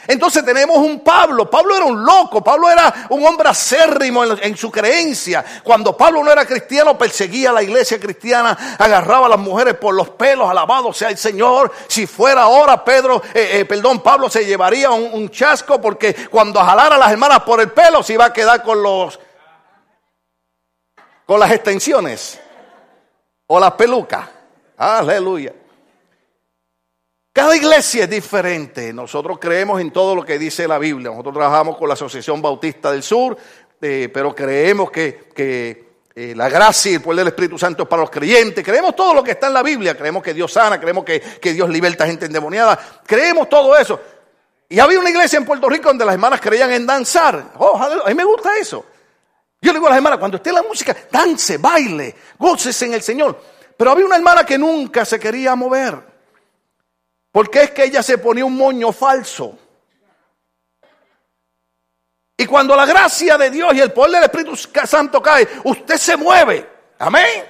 Entonces 0.09 0.43
tenemos 0.43 0.77
un 0.77 1.01
Pablo. 1.01 1.47
Pablo 1.51 1.75
era 1.75 1.85
un 1.85 2.03
loco. 2.03 2.43
Pablo 2.43 2.67
era 2.67 3.05
un 3.09 3.23
hombre 3.27 3.47
acérrimo 3.47 4.23
en, 4.23 4.57
su 4.57 4.71
creencia. 4.71 5.45
Cuando 5.63 5.95
Pablo 5.95 6.23
no 6.23 6.31
era 6.31 6.47
cristiano, 6.47 6.97
perseguía 6.97 7.51
a 7.51 7.53
la 7.53 7.61
iglesia 7.61 7.99
cristiana, 7.99 8.75
agarraba 8.79 9.27
a 9.27 9.29
las 9.29 9.37
mujeres 9.37 9.75
por 9.75 9.93
los 9.93 10.09
pelos, 10.09 10.49
alabado 10.49 10.91
sea 10.93 11.09
el 11.09 11.17
Señor. 11.19 11.71
Si 11.87 12.07
fuera 12.07 12.41
ahora, 12.41 12.83
Pedro, 12.83 13.21
eh, 13.35 13.65
perdón, 13.69 14.01
Pablo 14.01 14.31
se 14.31 14.43
llevaría 14.43 14.89
un, 14.89 15.13
un, 15.13 15.29
chasco 15.29 15.79
porque 15.79 16.15
cuando 16.31 16.59
jalara 16.59 16.95
a 16.95 16.97
las 16.97 17.11
hermanas 17.11 17.41
por 17.41 17.61
el 17.61 17.69
pelo 17.69 18.01
se 18.01 18.13
iba 18.13 18.25
a 18.25 18.33
quedar 18.33 18.63
con 18.63 18.81
los, 18.81 19.19
con 21.27 21.39
las 21.39 21.51
extensiones 21.51 22.39
o 23.51 23.59
las 23.59 23.71
pelucas. 23.73 24.27
Aleluya. 24.77 25.53
Cada 27.33 27.55
iglesia 27.55 28.03
es 28.03 28.09
diferente. 28.09 28.93
Nosotros 28.93 29.39
creemos 29.39 29.81
en 29.81 29.91
todo 29.91 30.15
lo 30.15 30.23
que 30.23 30.37
dice 30.37 30.67
la 30.67 30.77
Biblia. 30.77 31.09
Nosotros 31.09 31.33
trabajamos 31.33 31.77
con 31.77 31.87
la 31.87 31.95
Asociación 31.95 32.41
Bautista 32.41 32.91
del 32.91 33.01
Sur, 33.01 33.37
eh, 33.81 34.09
pero 34.13 34.35
creemos 34.35 34.91
que, 34.91 35.29
eh, 35.35 36.33
la 36.35 36.49
gracia 36.49 36.91
y 36.91 36.95
el 36.95 37.01
poder 37.01 37.19
del 37.19 37.27
Espíritu 37.29 37.57
Santo 37.57 37.83
es 37.83 37.89
para 37.89 38.03
los 38.03 38.11
creyentes. 38.11 38.63
Creemos 38.63 38.95
todo 38.95 39.13
lo 39.15 39.23
que 39.23 39.31
está 39.31 39.47
en 39.47 39.53
la 39.53 39.63
Biblia. 39.63 39.97
Creemos 39.97 40.21
que 40.21 40.33
Dios 40.33 40.51
sana, 40.51 40.79
creemos 40.79 41.03
que, 41.03 41.21
Dios 41.41 41.69
liberta 41.69 42.03
a 42.03 42.07
gente 42.07 42.27
endemoniada. 42.27 42.77
Creemos 43.05 43.49
todo 43.49 43.75
eso. 43.75 43.99
Y 44.67 44.79
había 44.79 44.99
una 44.99 45.09
iglesia 45.09 45.37
en 45.37 45.45
Puerto 45.45 45.67
Rico 45.67 45.87
donde 45.87 46.05
las 46.05 46.13
hermanas 46.13 46.39
creían 46.39 46.71
en 46.71 46.85
danzar. 46.85 47.53
Oh, 47.57 47.75
a 47.77 48.07
mí 48.09 48.13
me 48.13 48.25
gusta 48.25 48.57
eso. 48.57 48.85
Yo 49.61 49.71
le 49.71 49.79
digo 49.79 49.87
a 49.87 49.89
las 49.89 49.97
hermanas, 49.97 50.19
cuando 50.19 50.37
esté 50.37 50.51
la 50.51 50.63
música, 50.63 50.95
dance, 51.11 51.57
baile, 51.57 52.15
goces 52.37 52.81
en 52.81 52.93
el 52.93 53.01
Señor. 53.01 53.41
Pero 53.75 53.91
había 53.91 54.05
una 54.05 54.15
hermana 54.15 54.45
que 54.45 54.57
nunca 54.57 55.03
se 55.05 55.19
quería 55.19 55.55
mover. 55.55 55.97
Porque 57.31 57.63
es 57.63 57.71
que 57.71 57.83
ella 57.83 58.01
se 58.01 58.17
ponía 58.17 58.45
un 58.45 58.55
moño 58.55 58.91
falso. 58.91 59.57
Y 62.37 62.45
cuando 62.45 62.73
la 62.75 62.85
gracia 62.85 63.37
de 63.37 63.49
Dios 63.49 63.73
y 63.73 63.81
el 63.81 63.91
poder 63.91 64.13
del 64.13 64.23
Espíritu 64.23 64.55
Santo 64.55 65.21
cae, 65.21 65.47
usted 65.65 65.97
se 65.97 66.15
mueve. 66.15 66.69
Amén. 66.97 67.45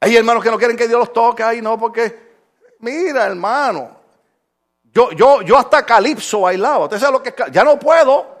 Hay 0.00 0.16
hermanos 0.16 0.42
que 0.42 0.50
no 0.50 0.58
quieren 0.58 0.76
que 0.76 0.88
Dios 0.88 0.98
los 0.98 1.12
toque 1.12 1.42
ahí, 1.42 1.62
no, 1.62 1.78
porque, 1.78 2.34
mira, 2.80 3.26
hermano, 3.26 4.00
yo, 4.82 5.12
yo, 5.12 5.42
yo 5.42 5.56
hasta 5.56 5.86
calipso 5.86 6.40
bailaba. 6.40 6.84
Usted 6.84 6.98
sabe 6.98 7.12
lo 7.12 7.22
que 7.22 7.30
es, 7.30 7.34
ya 7.52 7.64
no 7.64 7.78
puedo, 7.78 8.33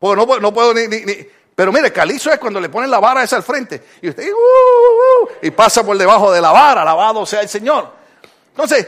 no, 0.00 0.40
no 0.40 0.54
puedo 0.54 0.74
ni, 0.74 0.86
ni, 0.86 1.26
pero 1.54 1.72
mire, 1.72 1.92
calipso 1.92 2.30
es 2.30 2.38
cuando 2.38 2.60
le 2.60 2.68
ponen 2.68 2.90
la 2.90 3.00
vara 3.00 3.24
esa 3.24 3.36
al 3.36 3.42
frente 3.42 3.82
y 4.00 4.08
usted 4.08 4.30
uh, 4.30 4.36
uh, 4.36 5.24
uh, 5.24 5.28
y 5.42 5.50
pasa 5.50 5.84
por 5.84 5.98
debajo 5.98 6.30
de 6.30 6.40
la 6.40 6.52
vara, 6.52 6.82
alabado 6.82 7.26
sea 7.26 7.40
el 7.40 7.48
Señor. 7.48 7.90
Entonces, 8.50 8.86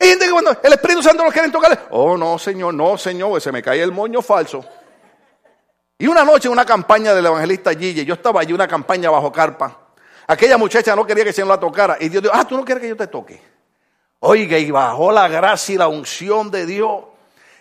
hay 0.00 0.08
gente 0.08 0.24
que 0.24 0.32
cuando 0.32 0.56
el 0.62 0.72
Espíritu 0.72 1.02
Santo 1.02 1.22
nos 1.22 1.32
quiere 1.32 1.50
tocar, 1.50 1.88
oh 1.90 2.16
no, 2.16 2.38
Señor, 2.38 2.72
no, 2.72 2.96
Señor, 2.96 3.40
se 3.40 3.52
me 3.52 3.62
cae 3.62 3.82
el 3.82 3.92
moño 3.92 4.22
falso. 4.22 4.64
Y 5.98 6.06
una 6.06 6.24
noche, 6.24 6.48
una 6.48 6.64
campaña 6.64 7.12
del 7.12 7.26
evangelista 7.26 7.72
Gille, 7.72 8.04
yo 8.04 8.14
estaba 8.14 8.40
allí, 8.40 8.52
una 8.52 8.68
campaña 8.68 9.10
bajo 9.10 9.32
carpa. 9.32 9.76
Aquella 10.28 10.56
muchacha 10.56 10.94
no 10.94 11.04
quería 11.04 11.24
que 11.24 11.30
el 11.30 11.34
Señor 11.34 11.48
la 11.48 11.58
tocara. 11.58 11.96
Y 11.98 12.08
Dios 12.08 12.22
dijo, 12.22 12.34
ah, 12.36 12.46
tú 12.46 12.56
no 12.56 12.64
quieres 12.64 12.82
que 12.82 12.88
yo 12.88 12.96
te 12.96 13.08
toque. 13.08 13.42
Oiga, 14.20 14.58
y 14.58 14.70
bajó 14.70 15.10
la 15.10 15.26
gracia 15.26 15.74
y 15.74 15.78
la 15.78 15.88
unción 15.88 16.50
de 16.50 16.66
Dios. 16.66 17.02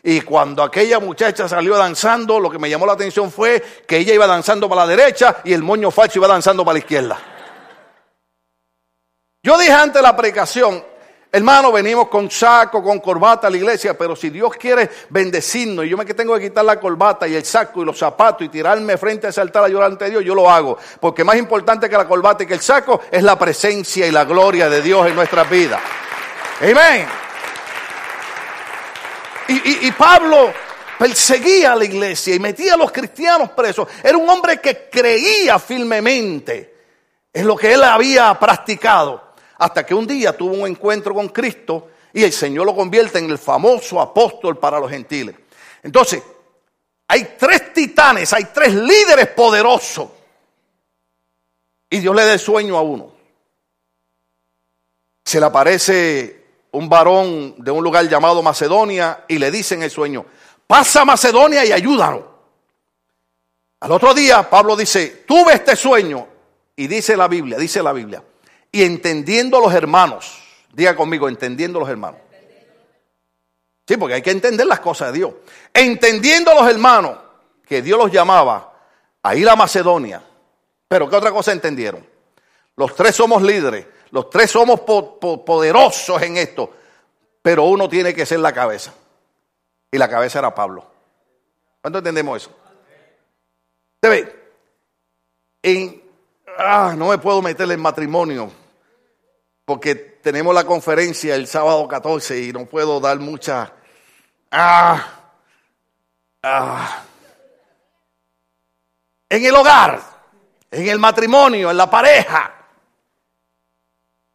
Y 0.09 0.21
cuando 0.21 0.63
aquella 0.63 1.01
muchacha 1.01 1.49
salió 1.49 1.75
danzando, 1.75 2.39
lo 2.39 2.49
que 2.49 2.57
me 2.57 2.69
llamó 2.69 2.85
la 2.85 2.93
atención 2.93 3.29
fue 3.29 3.61
que 3.85 3.97
ella 3.97 4.13
iba 4.13 4.25
danzando 4.25 4.69
para 4.69 4.85
la 4.85 4.87
derecha 4.87 5.41
y 5.43 5.51
el 5.51 5.61
moño 5.61 5.91
falso 5.91 6.19
iba 6.19 6.29
danzando 6.29 6.63
para 6.63 6.75
la 6.75 6.79
izquierda. 6.79 7.19
Yo 9.43 9.57
dije 9.57 9.73
antes 9.73 10.01
la 10.01 10.15
predicación, 10.15 10.81
Hermano, 11.29 11.73
venimos 11.73 12.07
con 12.07 12.31
saco, 12.31 12.81
con 12.81 13.01
corbata 13.01 13.47
a 13.47 13.49
la 13.49 13.57
iglesia, 13.57 13.97
pero 13.97 14.15
si 14.15 14.29
Dios 14.29 14.53
quiere 14.53 14.89
bendecirnos 15.09 15.83
y 15.83 15.89
yo 15.89 15.97
me 15.97 16.05
que 16.05 16.13
tengo 16.13 16.35
que 16.35 16.43
quitar 16.43 16.63
la 16.63 16.79
corbata 16.79 17.27
y 17.27 17.35
el 17.35 17.43
saco 17.43 17.81
y 17.81 17.85
los 17.85 17.97
zapatos 17.97 18.43
y 18.43 18.49
tirarme 18.49 18.95
frente 18.95 19.27
a 19.27 19.31
ese 19.31 19.41
altar 19.41 19.65
a 19.65 19.67
llorar 19.67 19.91
ante 19.91 20.09
Dios, 20.09 20.23
yo 20.23 20.33
lo 20.33 20.49
hago. 20.49 20.77
Porque 21.01 21.25
más 21.25 21.35
importante 21.35 21.89
que 21.89 21.97
la 21.97 22.07
corbata 22.07 22.45
y 22.45 22.47
que 22.47 22.53
el 22.53 22.61
saco 22.61 23.01
es 23.11 23.23
la 23.23 23.37
presencia 23.37 24.07
y 24.07 24.11
la 24.11 24.23
gloria 24.23 24.69
de 24.69 24.81
Dios 24.81 25.05
en 25.05 25.15
nuestras 25.15 25.49
vidas. 25.49 25.81
Amén. 26.61 27.26
Y, 29.47 29.91
Pablo 29.91 30.53
perseguía 30.99 31.73
a 31.73 31.75
la 31.75 31.85
iglesia 31.85 32.35
y 32.35 32.39
metía 32.39 32.73
a 32.73 32.77
los 32.77 32.91
cristianos 32.91 33.51
presos. 33.51 33.87
Era 34.03 34.17
un 34.17 34.29
hombre 34.29 34.59
que 34.59 34.89
creía 34.89 35.59
firmemente 35.59 36.75
en 37.31 37.47
lo 37.47 37.55
que 37.55 37.73
él 37.73 37.83
había 37.83 38.37
practicado 38.39 39.33
hasta 39.57 39.85
que 39.85 39.93
un 39.93 40.05
día 40.05 40.35
tuvo 40.35 40.55
un 40.55 40.67
encuentro 40.67 41.13
con 41.13 41.29
Cristo 41.29 41.91
y 42.13 42.23
el 42.23 42.33
Señor 42.33 42.65
lo 42.65 42.75
convierte 42.75 43.19
en 43.19 43.29
el 43.29 43.37
famoso 43.37 44.01
apóstol 44.01 44.57
para 44.57 44.79
los 44.79 44.89
gentiles. 44.89 45.35
Entonces, 45.83 46.21
hay 47.07 47.35
tres 47.37 47.73
titanes, 47.73 48.33
hay 48.33 48.45
tres 48.45 48.73
líderes 48.73 49.27
poderosos. 49.27 50.09
Y 51.89 51.99
Dios 51.99 52.15
le 52.15 52.25
da 52.25 52.33
el 52.33 52.39
sueño 52.39 52.77
a 52.77 52.81
uno. 52.81 53.13
Se 55.23 55.39
le 55.39 55.45
aparece 55.45 56.46
un 56.77 56.87
varón 56.87 57.55
de 57.57 57.71
un 57.71 57.83
lugar 57.83 58.07
llamado 58.07 58.41
Macedonia 58.43 59.25
y 59.27 59.39
le 59.39 59.49
dice 59.51 59.75
en 59.75 59.83
el 59.83 59.91
sueño, 59.91 60.25
pasa 60.67 61.01
a 61.01 61.05
Macedonia 61.05 61.65
y 61.65 61.71
ayúdanos. 61.71 62.21
Al 63.79 63.91
otro 63.91 64.13
día 64.13 64.49
Pablo 64.49 64.75
dice, 64.75 65.23
tuve 65.27 65.53
este 65.53 65.75
sueño 65.75 66.27
y 66.75 66.87
dice 66.87 67.17
la 67.17 67.27
Biblia, 67.27 67.57
dice 67.57 67.81
la 67.81 67.93
Biblia, 67.93 68.23
y 68.71 68.83
entendiendo 68.83 69.59
los 69.59 69.73
hermanos. 69.73 70.43
Diga 70.71 70.95
conmigo, 70.95 71.27
entendiendo 71.27 71.79
los 71.79 71.89
hermanos. 71.89 72.21
Sí, 73.87 73.97
porque 73.97 74.15
hay 74.15 74.21
que 74.21 74.31
entender 74.31 74.67
las 74.67 74.79
cosas 74.79 75.11
de 75.11 75.19
Dios. 75.19 75.33
Entendiendo 75.73 76.53
los 76.53 76.69
hermanos 76.69 77.17
que 77.65 77.81
Dios 77.81 77.97
los 77.97 78.11
llamaba 78.11 78.73
a 79.23 79.35
ir 79.35 79.49
a 79.49 79.55
Macedonia. 79.55 80.21
Pero 80.87 81.09
¿qué 81.09 81.15
otra 81.15 81.31
cosa 81.31 81.51
entendieron? 81.51 82.05
Los 82.75 82.95
tres 82.95 83.15
somos 83.15 83.41
líderes, 83.41 83.87
los 84.11 84.29
tres 84.29 84.51
somos 84.51 84.81
poderosos 84.81 86.21
en 86.21 86.37
esto, 86.37 86.71
pero 87.41 87.63
uno 87.65 87.89
tiene 87.89 88.13
que 88.13 88.25
ser 88.25 88.39
la 88.39 88.53
cabeza. 88.53 88.93
Y 89.91 89.97
la 89.97 90.09
cabeza 90.09 90.39
era 90.39 90.53
Pablo. 90.53 90.85
¿Cuánto 91.81 91.99
entendemos 91.99 92.41
eso? 92.41 92.51
ve, 94.01 94.51
en, 95.61 96.01
ah, 96.57 96.93
no 96.97 97.09
me 97.09 97.17
puedo 97.17 97.41
meter 97.41 97.69
en 97.69 97.81
matrimonio 97.81 98.51
porque 99.65 99.95
tenemos 99.95 100.55
la 100.55 100.63
conferencia 100.63 101.35
el 101.35 101.45
sábado 101.45 101.87
14 101.87 102.41
y 102.41 102.53
no 102.53 102.65
puedo 102.65 103.01
dar 103.01 103.19
mucha... 103.19 103.73
Ah, 104.49 105.05
ah. 106.41 107.03
En 109.29 109.43
el 109.43 109.53
hogar, 109.53 110.01
en 110.71 110.87
el 110.87 110.99
matrimonio, 110.99 111.69
en 111.69 111.75
la 111.75 111.89
pareja. 111.89 112.56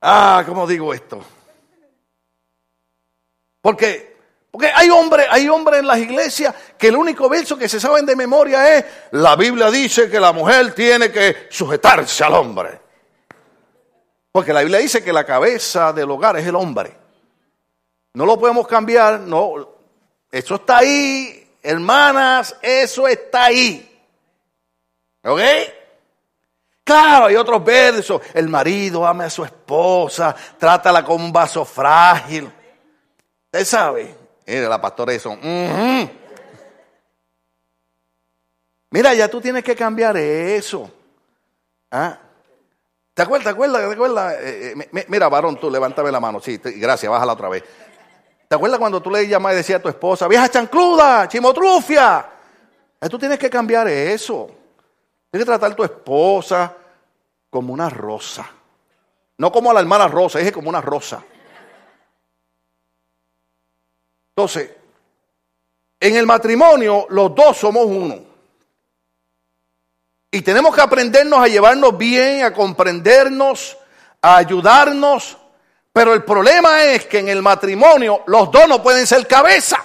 Ah, 0.02 0.42
¿cómo 0.44 0.66
digo 0.66 0.92
esto? 0.92 1.25
Porque, 3.61 4.16
porque 4.50 4.73
hay 4.75 4.90
hombres 4.90 5.28
hay 5.30 5.49
hombre 5.49 5.78
en 5.78 5.87
las 5.87 5.99
iglesias 5.99 6.52
que 6.76 6.88
el 6.88 6.97
único 6.97 7.28
verso 7.28 7.56
que 7.56 7.68
se 7.68 7.78
saben 7.78 8.04
de 8.04 8.16
memoria 8.16 8.76
es, 8.76 8.85
la 9.12 9.37
Biblia 9.37 9.71
dice 9.71 10.11
que 10.11 10.18
la 10.18 10.32
mujer 10.32 10.75
tiene 10.75 11.12
que 11.12 11.47
sujetarse 11.50 12.25
al 12.25 12.35
hombre. 12.35 12.80
Porque 14.32 14.52
la 14.52 14.62
Biblia 14.62 14.80
dice 14.80 15.04
que 15.04 15.12
la 15.12 15.25
cabeza 15.25 15.92
del 15.92 16.11
hogar 16.11 16.37
es 16.37 16.47
el 16.47 16.56
hombre. 16.56 16.97
No 18.14 18.26
lo 18.26 18.37
podemos 18.38 18.66
cambiar, 18.66 19.21
no. 19.21 19.68
Eso 20.32 20.56
está 20.56 20.78
ahí, 20.78 21.49
hermanas, 21.62 22.56
eso 22.61 23.06
está 23.06 23.44
ahí. 23.44 23.88
¿Ok? 25.23 25.40
Claro, 26.85 27.27
hay 27.27 27.37
otros 27.37 27.65
versos. 27.65 28.21
El 28.35 28.49
marido 28.49 29.07
ama 29.07 29.25
a 29.25 29.31
su 29.31 29.45
esposa, 29.45 30.35
trátala 30.59 31.05
con 31.05 31.23
un 31.23 31.33
vaso 31.33 31.65
frágil. 31.65 32.51
Usted 33.47 33.65
sabe. 33.65 34.15
Mira, 34.47 34.69
la 34.69 34.81
pastora 34.81 35.12
eso. 35.12 35.37
Mira, 38.91 39.15
ya 39.15 39.29
tú 39.29 39.41
tienes 39.41 39.62
que 39.62 39.77
cambiar 39.77 40.17
eso. 40.17 40.91
¿Ah? 41.91 42.19
¿Te 43.15 43.23
acuerdas? 43.23 43.45
¿Te 43.45 43.51
acuerdas? 43.51 43.89
¿Te 43.89 43.93
acuerdas? 43.93 44.35
Eh, 44.41 44.75
eh, 44.93 45.05
mira, 45.09 45.29
varón, 45.29 45.59
tú 45.61 45.71
levántame 45.71 46.11
la 46.11 46.21
mano. 46.21 46.41
Sí, 46.41 46.59
gracias, 46.59 47.11
bájala 47.11 47.35
otra 47.35 47.49
vez. 47.49 47.62
¿Te 48.49 48.57
acuerdas 48.57 48.79
cuando 48.79 49.01
tú 49.01 49.11
le 49.11 49.27
llamabas 49.29 49.55
y 49.55 49.57
decías 49.59 49.79
a 49.79 49.83
tu 49.83 49.89
esposa, 49.89 50.29
vieja 50.29 50.49
chancluda, 50.49 51.29
chimotrufia? 51.29 52.27
Eh, 53.01 53.09
tú 53.09 53.19
tienes 53.19 53.39
que 53.39 53.49
cambiar 53.49 53.89
eso. 53.89 54.51
Tienes 55.33 55.47
que 55.47 55.51
tratar 55.51 55.73
a 55.73 55.77
tu 55.77 55.83
esposa 55.83 56.77
como 57.49 57.73
una 57.73 57.89
rosa. 57.89 58.51
No 59.39 59.51
como 59.51 59.71
a 59.71 59.75
la 59.75 59.81
hermana 59.81 60.07
rosa, 60.07 60.39
es 60.39 60.53
como 60.53 60.69
una 60.69 60.83
rosa. 60.83 61.25
Entonces, 64.29 64.71
en 65.99 66.17
el 66.17 66.27
matrimonio 66.27 67.07
los 67.09 67.35
dos 67.35 67.57
somos 67.57 67.87
uno. 67.87 68.19
Y 70.31 70.43
tenemos 70.43 70.75
que 70.75 70.83
aprendernos 70.83 71.41
a 71.41 71.49
llevarnos 71.49 71.97
bien, 71.97 72.45
a 72.45 72.53
comprendernos, 72.53 73.79
a 74.21 74.37
ayudarnos. 74.37 75.39
Pero 75.95 76.12
el 76.12 76.25
problema 76.25 76.85
es 76.85 77.07
que 77.07 77.21
en 77.21 77.31
el 77.31 77.41
matrimonio 77.41 78.23
los 78.27 78.51
dos 78.51 78.69
no 78.69 78.83
pueden 78.83 79.07
ser 79.07 79.27
cabeza. 79.27 79.83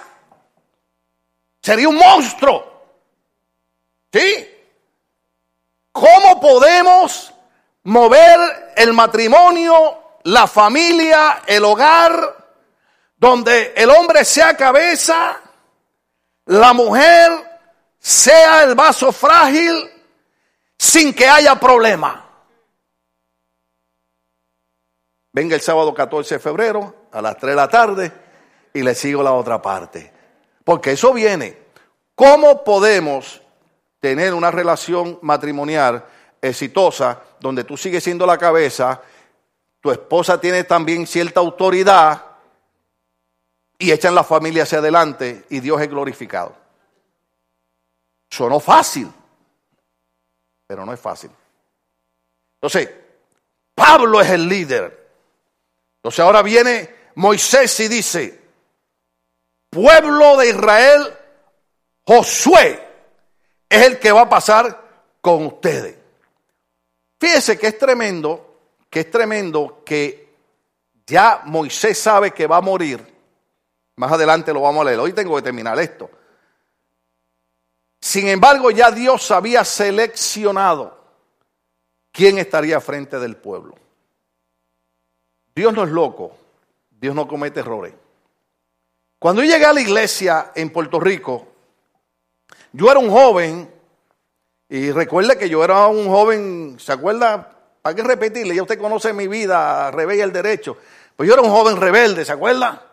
Sería 1.62 1.88
un 1.88 1.96
monstruo. 1.96 2.82
¿Sí? 4.12 4.56
¿Cómo 5.92 6.40
podemos 6.40 7.32
mover 7.84 8.72
el 8.76 8.92
matrimonio, 8.92 10.18
la 10.24 10.46
familia, 10.46 11.42
el 11.46 11.64
hogar, 11.64 12.36
donde 13.16 13.72
el 13.76 13.90
hombre 13.90 14.24
sea 14.24 14.56
cabeza, 14.56 15.40
la 16.46 16.72
mujer 16.72 17.60
sea 17.98 18.62
el 18.62 18.74
vaso 18.74 19.12
frágil 19.12 19.90
sin 20.78 21.12
que 21.12 21.28
haya 21.28 21.56
problema. 21.56 22.24
venga 25.38 25.54
el 25.54 25.60
sábado 25.60 25.94
14 25.94 26.34
de 26.34 26.38
febrero 26.40 27.06
a 27.12 27.22
las 27.22 27.36
3 27.36 27.52
de 27.52 27.56
la 27.56 27.68
tarde 27.68 28.12
y 28.74 28.82
le 28.82 28.92
sigo 28.92 29.22
la 29.22 29.32
otra 29.32 29.62
parte. 29.62 30.12
Porque 30.64 30.92
eso 30.92 31.12
viene. 31.12 31.56
¿Cómo 32.16 32.64
podemos 32.64 33.40
tener 34.00 34.34
una 34.34 34.50
relación 34.50 35.18
matrimonial 35.22 36.04
exitosa 36.40 37.20
donde 37.40 37.64
tú 37.64 37.76
sigues 37.76 38.04
siendo 38.04 38.26
la 38.26 38.38
cabeza, 38.38 39.02
tu 39.80 39.90
esposa 39.90 40.40
tiene 40.40 40.64
también 40.64 41.06
cierta 41.06 41.40
autoridad 41.40 42.24
y 43.78 43.92
echan 43.92 44.14
la 44.14 44.24
familia 44.24 44.64
hacia 44.64 44.78
adelante 44.78 45.44
y 45.50 45.60
Dios 45.60 45.80
es 45.80 45.88
glorificado? 45.88 46.56
Sonó 48.30 48.60
fácil, 48.60 49.10
pero 50.66 50.84
no 50.84 50.92
es 50.92 51.00
fácil. 51.00 51.30
Entonces, 52.56 52.90
Pablo 53.74 54.20
es 54.20 54.30
el 54.30 54.48
líder. 54.48 55.08
Entonces 55.96 56.20
ahora 56.20 56.42
viene 56.42 56.94
Moisés 57.14 57.78
y 57.80 57.88
dice, 57.88 58.40
pueblo 59.70 60.36
de 60.36 60.50
Israel, 60.50 61.14
Josué 62.04 62.87
es 63.68 63.86
el 63.86 63.98
que 63.98 64.12
va 64.12 64.22
a 64.22 64.28
pasar 64.28 64.88
con 65.20 65.46
ustedes. 65.46 65.96
Fíjese 67.20 67.58
que 67.58 67.68
es 67.68 67.78
tremendo, 67.78 68.60
que 68.88 69.00
es 69.00 69.10
tremendo 69.10 69.82
que 69.84 70.28
ya 71.06 71.42
Moisés 71.44 71.98
sabe 71.98 72.32
que 72.32 72.46
va 72.46 72.58
a 72.58 72.62
morir. 72.62 73.04
Más 73.96 74.12
adelante 74.12 74.52
lo 74.52 74.62
vamos 74.62 74.82
a 74.82 74.84
leer. 74.84 75.00
Hoy 75.00 75.12
tengo 75.12 75.34
que 75.36 75.42
terminar 75.42 75.78
esto. 75.80 76.10
Sin 78.00 78.28
embargo, 78.28 78.70
ya 78.70 78.90
Dios 78.90 79.30
había 79.30 79.64
seleccionado 79.64 80.96
quién 82.12 82.38
estaría 82.38 82.80
frente 82.80 83.18
del 83.18 83.36
pueblo. 83.36 83.74
Dios 85.54 85.74
no 85.74 85.82
es 85.82 85.90
loco, 85.90 86.36
Dios 86.90 87.14
no 87.14 87.26
comete 87.26 87.60
errores. 87.60 87.92
Cuando 89.18 89.42
yo 89.42 89.50
llegué 89.50 89.64
a 89.64 89.72
la 89.72 89.80
iglesia 89.80 90.52
en 90.54 90.70
Puerto 90.70 91.00
Rico, 91.00 91.47
yo 92.72 92.90
era 92.90 93.00
un 93.00 93.10
joven, 93.10 93.70
y 94.68 94.90
recuerde 94.92 95.38
que 95.38 95.48
yo 95.48 95.64
era 95.64 95.86
un 95.86 96.08
joven, 96.08 96.76
¿se 96.78 96.92
acuerda? 96.92 97.50
¿Para 97.80 97.96
qué 97.96 98.02
repetirle? 98.02 98.54
Ya 98.54 98.62
usted 98.62 98.78
conoce 98.78 99.12
mi 99.12 99.26
vida, 99.26 99.90
rebelde 99.90 100.22
el 100.22 100.32
derecho. 100.32 100.76
Pues 101.16 101.26
yo 101.26 101.34
era 101.34 101.42
un 101.42 101.50
joven 101.50 101.76
rebelde, 101.76 102.24
¿se 102.24 102.32
acuerda? 102.32 102.84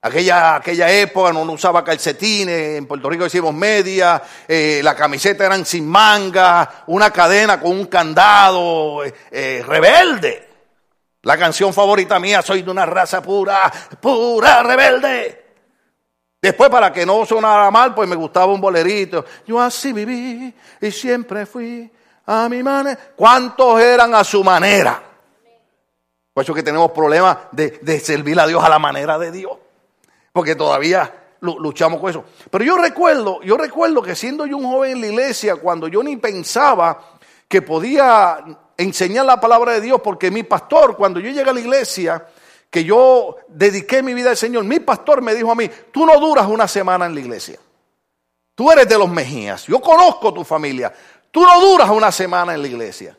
Aquella, 0.00 0.56
aquella 0.56 0.90
época 0.90 1.32
no 1.32 1.40
usaba 1.42 1.84
calcetines, 1.84 2.76
en 2.76 2.86
Puerto 2.86 3.08
Rico 3.08 3.24
decimos 3.24 3.54
media, 3.54 4.22
eh, 4.46 4.80
la 4.82 4.94
camiseta 4.94 5.46
eran 5.46 5.64
sin 5.64 5.88
manga, 5.88 6.84
una 6.88 7.10
cadena 7.10 7.58
con 7.60 7.72
un 7.72 7.86
candado, 7.86 9.04
eh, 9.04 9.14
eh, 9.30 9.62
rebelde. 9.66 10.48
La 11.22 11.38
canción 11.38 11.72
favorita 11.72 12.18
mía, 12.18 12.42
soy 12.42 12.62
de 12.62 12.70
una 12.70 12.84
raza 12.84 13.22
pura, 13.22 13.72
pura 14.00 14.62
rebelde. 14.62 15.43
Después, 16.44 16.68
para 16.68 16.92
que 16.92 17.06
no 17.06 17.24
sonara 17.24 17.70
mal, 17.70 17.94
pues 17.94 18.06
me 18.06 18.16
gustaba 18.16 18.52
un 18.52 18.60
bolerito. 18.60 19.24
Yo 19.46 19.58
así 19.58 19.94
viví 19.94 20.52
y 20.78 20.90
siempre 20.90 21.46
fui 21.46 21.90
a 22.26 22.50
mi 22.50 22.62
manera. 22.62 22.98
¿Cuántos 23.16 23.80
eran 23.80 24.14
a 24.14 24.22
su 24.22 24.44
manera? 24.44 25.02
Por 26.34 26.44
eso 26.44 26.52
que 26.52 26.62
tenemos 26.62 26.90
problemas 26.90 27.38
de, 27.50 27.78
de 27.80 27.98
servir 27.98 28.38
a 28.38 28.46
Dios 28.46 28.62
a 28.62 28.68
la 28.68 28.78
manera 28.78 29.18
de 29.18 29.32
Dios. 29.32 29.52
Porque 30.34 30.54
todavía 30.54 31.10
luchamos 31.40 31.98
con 31.98 32.10
eso. 32.10 32.24
Pero 32.50 32.62
yo 32.62 32.76
recuerdo, 32.76 33.40
yo 33.40 33.56
recuerdo 33.56 34.02
que 34.02 34.14
siendo 34.14 34.44
yo 34.44 34.58
un 34.58 34.70
joven 34.70 34.92
en 34.92 35.00
la 35.00 35.06
iglesia, 35.06 35.56
cuando 35.56 35.88
yo 35.88 36.02
ni 36.02 36.18
pensaba 36.18 37.12
que 37.48 37.62
podía 37.62 38.44
enseñar 38.76 39.24
la 39.24 39.40
palabra 39.40 39.72
de 39.72 39.80
Dios, 39.80 39.98
porque 40.04 40.30
mi 40.30 40.42
pastor, 40.42 40.94
cuando 40.94 41.20
yo 41.20 41.30
llegué 41.30 41.48
a 41.48 41.54
la 41.54 41.60
iglesia, 41.60 42.26
que 42.74 42.82
yo 42.82 43.36
dediqué 43.46 44.02
mi 44.02 44.14
vida 44.14 44.30
al 44.30 44.36
Señor, 44.36 44.64
mi 44.64 44.80
pastor 44.80 45.22
me 45.22 45.32
dijo 45.32 45.52
a 45.52 45.54
mí, 45.54 45.70
tú 45.92 46.04
no 46.04 46.18
duras 46.18 46.48
una 46.48 46.66
semana 46.66 47.06
en 47.06 47.14
la 47.14 47.20
iglesia. 47.20 47.56
Tú 48.52 48.68
eres 48.68 48.88
de 48.88 48.98
los 48.98 49.08
Mejías, 49.08 49.68
yo 49.68 49.80
conozco 49.80 50.34
tu 50.34 50.42
familia, 50.42 50.92
tú 51.30 51.40
no 51.44 51.60
duras 51.60 51.88
una 51.88 52.10
semana 52.10 52.52
en 52.52 52.62
la 52.62 52.66
iglesia. 52.66 53.16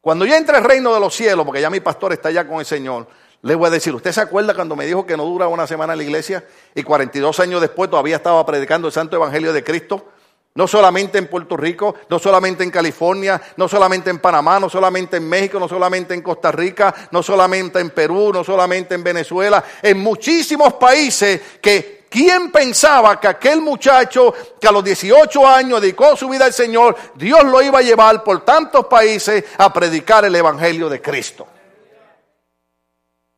Cuando 0.00 0.24
yo 0.24 0.34
entre 0.34 0.56
al 0.56 0.64
reino 0.64 0.92
de 0.92 0.98
los 0.98 1.14
cielos, 1.14 1.46
porque 1.46 1.60
ya 1.60 1.70
mi 1.70 1.78
pastor 1.78 2.14
está 2.14 2.30
allá 2.30 2.48
con 2.48 2.58
el 2.58 2.66
Señor, 2.66 3.06
le 3.42 3.54
voy 3.54 3.68
a 3.68 3.70
decir, 3.70 3.94
¿usted 3.94 4.10
se 4.10 4.22
acuerda 4.22 4.56
cuando 4.56 4.74
me 4.74 4.86
dijo 4.86 5.06
que 5.06 5.16
no 5.16 5.24
dura 5.24 5.46
una 5.46 5.68
semana 5.68 5.92
en 5.92 5.98
la 5.98 6.02
iglesia 6.02 6.44
y 6.74 6.82
42 6.82 7.38
años 7.38 7.60
después 7.60 7.88
todavía 7.88 8.16
estaba 8.16 8.44
predicando 8.44 8.88
el 8.88 8.92
Santo 8.92 9.14
Evangelio 9.14 9.52
de 9.52 9.62
Cristo? 9.62 10.08
No 10.56 10.68
solamente 10.68 11.18
en 11.18 11.26
Puerto 11.26 11.56
Rico, 11.56 11.96
no 12.08 12.20
solamente 12.20 12.62
en 12.62 12.70
California, 12.70 13.42
no 13.56 13.66
solamente 13.66 14.10
en 14.10 14.20
Panamá, 14.20 14.60
no 14.60 14.70
solamente 14.70 15.16
en 15.16 15.28
México, 15.28 15.58
no 15.58 15.68
solamente 15.68 16.14
en 16.14 16.22
Costa 16.22 16.52
Rica, 16.52 16.94
no 17.10 17.24
solamente 17.24 17.80
en 17.80 17.90
Perú, 17.90 18.30
no 18.32 18.44
solamente 18.44 18.94
en 18.94 19.02
Venezuela, 19.02 19.64
en 19.82 19.98
muchísimos 19.98 20.74
países 20.74 21.40
que 21.60 22.04
¿quién 22.08 22.52
pensaba 22.52 23.18
que 23.18 23.26
aquel 23.26 23.60
muchacho 23.62 24.32
que 24.60 24.68
a 24.68 24.70
los 24.70 24.84
18 24.84 25.44
años 25.44 25.80
dedicó 25.80 26.14
su 26.14 26.28
vida 26.28 26.44
al 26.44 26.52
Señor, 26.52 26.96
Dios 27.16 27.42
lo 27.42 27.60
iba 27.60 27.80
a 27.80 27.82
llevar 27.82 28.22
por 28.22 28.44
tantos 28.44 28.86
países 28.86 29.44
a 29.58 29.72
predicar 29.72 30.24
el 30.24 30.36
Evangelio 30.36 30.88
de 30.88 31.02
Cristo? 31.02 31.48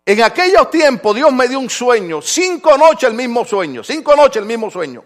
En 0.05 0.23
aquellos 0.23 0.71
tiempos 0.71 1.17
Dios 1.17 1.33
me 1.33 1.49
dio 1.49 1.59
un 1.59 1.71
sueño, 1.71 2.21
cinco 2.21 2.77
noches 2.77 3.09
el 3.09 3.17
mismo 3.17 3.43
sueño, 3.47 3.83
cinco 3.83 4.15
noches 4.15 4.37
el 4.37 4.47
mismo 4.47 4.71
sueño. 4.71 5.03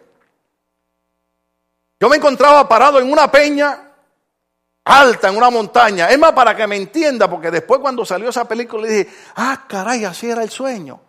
Yo 2.00 2.08
me 2.08 2.16
encontraba 2.16 2.66
parado 2.66 2.98
en 2.98 3.12
una 3.12 3.30
peña 3.30 3.78
alta, 4.84 5.28
en 5.28 5.36
una 5.36 5.50
montaña. 5.50 6.08
Es 6.08 6.18
más, 6.18 6.32
para 6.32 6.56
que 6.56 6.66
me 6.66 6.76
entienda, 6.76 7.28
porque 7.28 7.50
después 7.50 7.78
cuando 7.80 8.06
salió 8.06 8.30
esa 8.30 8.48
película 8.48 8.86
le 8.86 8.92
dije, 8.94 9.10
ah, 9.36 9.64
caray, 9.68 10.06
así 10.06 10.30
era 10.30 10.42
el 10.42 10.48
sueño. 10.48 11.02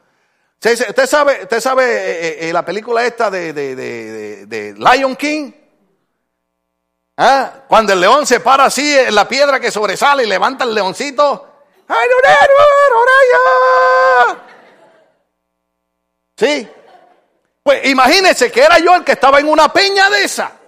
Usted 0.64 1.06
sabe, 1.08 1.40
usted 1.44 1.60
sabe 1.60 1.86
eh, 1.86 2.28
eh, 2.28 2.50
eh, 2.50 2.54
la 2.54 2.64
película 2.64 3.04
esta 3.04 3.32
de, 3.32 3.54
de, 3.54 4.76
Lion 4.78 5.16
King. 5.16 5.52
¿Ah? 7.18 7.64
Cuando 7.68 7.94
el 7.94 8.02
león 8.02 8.28
se 8.28 8.42
para 8.42 8.66
así 8.66 8.96
en 8.96 9.16
la 9.16 9.28
piedra 9.28 9.60
que 9.60 9.72
sobresale 9.72 10.24
y 10.24 10.28
levanta 10.28 10.66
el 10.66 10.76
leoncito. 10.76 11.48
Sí. 16.38 16.68
Pues 17.64 17.86
imagínense 17.88 18.52
que 18.52 18.62
era 18.62 18.78
yo 18.80 18.96
el 18.96 19.04
que 19.04 19.14
estaba 19.14 19.40
en 19.40 19.48
una 19.48 19.72
peña 19.72 20.10
de 20.10 20.24
esa. 20.26 20.61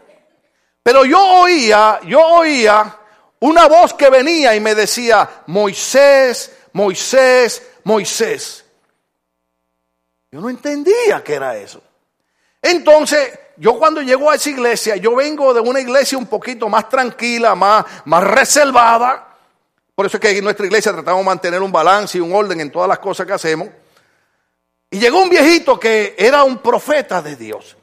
Pero 0.84 1.06
yo 1.06 1.20
oía, 1.20 2.02
yo 2.04 2.20
oía 2.20 3.00
una 3.40 3.68
voz 3.68 3.94
que 3.94 4.10
venía 4.10 4.54
y 4.56 4.60
me 4.60 4.76
decía, 4.76 5.44
Moisés, 5.48 6.52
Moisés, 6.74 7.62
Moisés. 7.86 8.66
Yo 10.32 10.42
no 10.42 10.50
entendía 10.50 11.24
qué 11.24 11.36
era 11.36 11.56
eso. 11.56 11.82
Entonces, 12.62 13.40
yo 13.58 13.78
cuando 13.78 14.02
llego 14.02 14.30
a 14.30 14.36
esa 14.36 14.50
iglesia, 14.50 14.96
yo 14.98 15.16
vengo 15.16 15.54
de 15.54 15.62
una 15.62 15.80
iglesia 15.80 16.18
un 16.18 16.26
poquito 16.26 16.68
más 16.70 16.90
tranquila, 16.90 17.56
más, 17.56 17.86
más 18.06 18.24
reservada. 18.24 19.28
Por 19.96 20.06
eso 20.06 20.18
es 20.18 20.22
que 20.22 20.38
en 20.38 20.44
nuestra 20.44 20.66
iglesia 20.66 20.92
tratamos 20.92 21.22
de 21.22 21.26
mantener 21.26 21.62
un 21.62 21.72
balance 21.72 22.18
y 22.18 22.22
un 22.22 22.34
orden 22.34 22.60
en 22.60 22.72
todas 22.72 22.90
las 22.90 23.00
cosas 23.00 23.28
que 23.28 23.34
hacemos. 23.34 23.70
Y 24.90 25.00
llegó 25.00 25.22
un 25.22 25.30
viejito 25.30 25.80
que 25.80 26.16
era 26.18 26.44
un 26.44 26.58
profeta 26.58 27.22
de 27.22 27.36
Dios. 27.36 27.78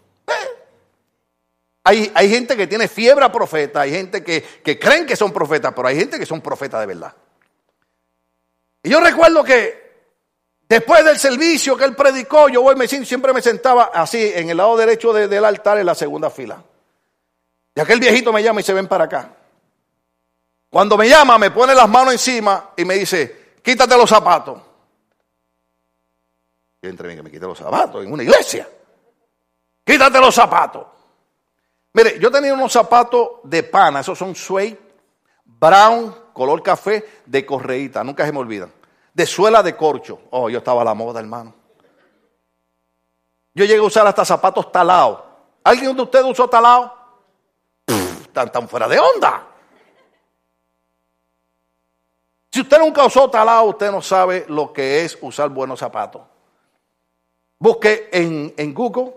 Hay, 1.82 2.28
gente 2.28 2.56
que 2.56 2.66
tiene 2.66 2.88
fiebre 2.88 3.24
a 3.24 3.32
profeta, 3.32 3.80
hay 3.80 3.90
gente 3.90 4.22
que, 4.22 4.42
que 4.42 4.78
creen 4.78 5.06
que 5.06 5.16
son 5.16 5.32
profetas, 5.32 5.72
pero 5.74 5.88
hay 5.88 5.96
gente 5.96 6.18
que 6.18 6.26
son 6.26 6.40
profetas 6.40 6.80
de 6.80 6.86
verdad. 6.86 7.14
Y 8.82 8.90
yo 8.90 9.00
recuerdo 9.00 9.42
que 9.42 9.90
después 10.68 11.04
del 11.04 11.18
servicio 11.18 11.76
que 11.76 11.84
él 11.84 11.96
predicó, 11.96 12.48
yo 12.48 12.62
voy, 12.62 12.76
me 12.76 12.86
siempre 12.86 13.32
me 13.32 13.40
sentaba 13.42 13.90
así, 13.94 14.30
en 14.34 14.50
el 14.50 14.58
lado 14.58 14.76
derecho 14.76 15.12
del 15.12 15.44
altar, 15.44 15.78
en 15.78 15.86
la 15.86 15.94
segunda 15.94 16.30
fila. 16.30 16.62
Y 17.74 17.80
aquel 17.80 17.98
viejito 17.98 18.32
me 18.32 18.42
llama 18.42 18.60
y 18.60 18.64
se 18.64 18.74
ven 18.74 18.86
para 18.86 19.04
acá. 19.04 19.34
Cuando 20.68 20.96
me 20.96 21.08
llama, 21.08 21.38
me 21.38 21.50
pone 21.50 21.74
las 21.74 21.88
manos 21.88 22.12
encima 22.12 22.70
y 22.76 22.84
me 22.84 22.94
dice, 22.94 23.54
quítate 23.62 23.96
los 23.96 24.08
zapatos. 24.08 24.60
Y 26.82 26.88
entre 26.88 27.08
mí 27.08 27.16
que 27.16 27.22
me 27.22 27.30
quite 27.30 27.46
los 27.46 27.58
zapatos 27.58 28.04
en 28.04 28.12
una 28.12 28.22
iglesia. 28.22 28.68
Quítate 29.84 30.20
los 30.20 30.34
zapatos. 30.34 30.86
Mire, 31.92 32.18
yo 32.20 32.30
tenía 32.30 32.54
unos 32.54 32.72
zapatos 32.72 33.28
de 33.44 33.62
pana, 33.62 34.00
esos 34.00 34.16
son 34.16 34.34
suede, 34.34 34.78
brown, 35.44 36.14
color 36.32 36.62
café, 36.62 37.22
de 37.26 37.44
correíta, 37.44 38.04
nunca 38.04 38.24
se 38.24 38.32
me 38.32 38.38
olvidan. 38.38 38.72
De 39.12 39.26
suela 39.26 39.62
de 39.62 39.76
corcho. 39.76 40.20
Oh, 40.30 40.48
yo 40.48 40.58
estaba 40.58 40.82
a 40.82 40.84
la 40.84 40.94
moda, 40.94 41.18
hermano. 41.18 41.52
Yo 43.54 43.64
llegué 43.64 43.80
a 43.80 43.82
usar 43.82 44.06
hasta 44.06 44.24
zapatos 44.24 44.70
talados. 44.70 45.20
¿Alguien 45.64 45.94
de 45.96 46.02
ustedes 46.02 46.24
usó 46.24 46.48
talado? 46.48 46.94
Están 48.22 48.52
tan 48.52 48.68
fuera 48.68 48.86
de 48.86 48.98
onda. 48.98 49.48
Si 52.52 52.60
usted 52.60 52.78
nunca 52.78 53.04
usó 53.04 53.28
talado, 53.28 53.64
usted 53.64 53.90
no 53.90 54.00
sabe 54.00 54.44
lo 54.48 54.72
que 54.72 55.04
es 55.04 55.18
usar 55.20 55.48
buenos 55.50 55.80
zapatos. 55.80 56.22
Busque 57.58 58.08
en, 58.12 58.54
en 58.56 58.72
Google 58.72 59.12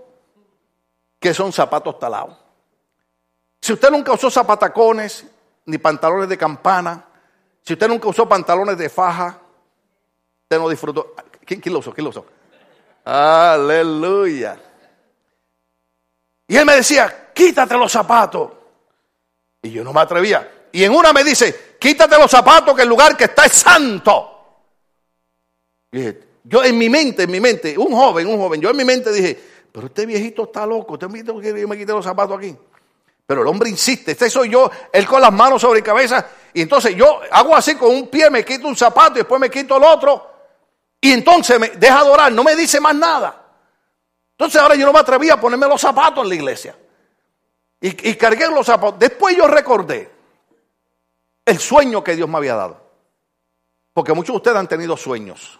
qué 1.19 1.33
son 1.33 1.53
zapatos 1.53 1.97
talados. 1.99 2.42
Si 3.63 3.71
usted 3.71 3.89
nunca 3.91 4.11
usó 4.11 4.29
zapatacones 4.29 5.25
ni 5.67 5.77
pantalones 5.77 6.27
de 6.27 6.37
campana, 6.37 7.05
si 7.61 7.71
usted 7.71 7.87
nunca 7.87 8.09
usó 8.09 8.27
pantalones 8.27 8.77
de 8.77 8.89
faja, 8.89 9.39
Usted 10.43 10.59
no 10.59 10.67
disfrutó. 10.67 11.15
¿Quién, 11.45 11.61
lo 11.67 11.79
usó? 11.79 11.93
¿Quién 11.93 12.03
lo 12.03 12.09
usó? 12.09 12.25
Aleluya. 13.05 14.59
Y 16.45 16.57
él 16.57 16.65
me 16.65 16.75
decía, 16.75 17.31
quítate 17.33 17.77
los 17.77 17.89
zapatos. 17.89 18.51
Y 19.61 19.71
yo 19.71 19.81
no 19.85 19.93
me 19.93 20.01
atrevía. 20.01 20.67
Y 20.73 20.83
en 20.83 20.93
una 20.93 21.13
me 21.13 21.23
dice, 21.23 21.77
quítate 21.79 22.17
los 22.17 22.29
zapatos 22.29 22.75
que 22.75 22.81
el 22.81 22.89
lugar 22.89 23.15
que 23.15 23.23
está 23.23 23.45
es 23.45 23.53
santo. 23.53 24.29
Y 25.89 25.99
dije, 25.99 26.23
yo 26.43 26.65
en 26.65 26.77
mi 26.77 26.89
mente, 26.89 27.23
en 27.23 27.31
mi 27.31 27.39
mente, 27.39 27.77
un 27.77 27.93
joven, 27.93 28.27
un 28.27 28.37
joven, 28.37 28.59
yo 28.59 28.71
en 28.71 28.75
mi 28.75 28.83
mente 28.83 29.09
dije, 29.13 29.41
pero 29.71 29.87
este 29.87 30.05
viejito 30.05 30.43
está 30.43 30.65
loco, 30.65 30.95
usted 30.95 31.07
me 31.07 31.23
que 31.23 31.61
yo 31.61 31.67
me 31.69 31.77
quite 31.77 31.93
los 31.93 32.03
zapatos 32.03 32.37
aquí. 32.37 32.53
Pero 33.33 33.41
el 33.41 33.47
hombre 33.47 33.67
insiste, 33.67 34.11
este 34.11 34.29
soy 34.29 34.49
yo, 34.49 34.69
él 34.91 35.07
con 35.07 35.19
las 35.19 35.33
manos 35.33 35.59
sobre 35.59 35.79
la 35.79 35.83
cabeza, 35.83 36.23
y 36.53 36.61
entonces 36.61 36.95
yo 36.95 37.19
hago 37.31 37.55
así 37.55 37.73
con 37.73 37.89
un 37.89 38.07
pie, 38.09 38.29
me 38.29 38.45
quito 38.45 38.67
un 38.67 38.75
zapato 38.75 39.13
y 39.13 39.21
después 39.21 39.41
me 39.41 39.49
quito 39.49 39.77
el 39.77 39.83
otro, 39.83 40.29
y 41.01 41.13
entonces 41.13 41.59
me 41.59 41.69
deja 41.69 41.97
adorar, 41.97 42.31
no 42.31 42.43
me 42.43 42.55
dice 42.55 42.79
más 42.79 42.93
nada. 42.93 43.43
Entonces 44.33 44.61
ahora 44.61 44.75
yo 44.75 44.85
no 44.85 44.93
me 44.93 44.99
atreví 44.99 45.31
a 45.31 45.41
ponerme 45.41 45.67
los 45.67 45.81
zapatos 45.81 46.23
en 46.23 46.29
la 46.29 46.35
iglesia. 46.35 46.77
Y, 47.81 48.11
y 48.11 48.15
cargué 48.17 48.47
los 48.49 48.67
zapatos. 48.67 48.99
Después 48.99 49.35
yo 49.35 49.47
recordé 49.47 50.11
el 51.43 51.57
sueño 51.57 52.03
que 52.03 52.15
Dios 52.15 52.29
me 52.29 52.37
había 52.37 52.53
dado. 52.53 52.85
Porque 53.93 54.13
muchos 54.13 54.33
de 54.33 54.37
ustedes 54.37 54.57
han 54.57 54.67
tenido 54.67 54.95
sueños. 54.95 55.59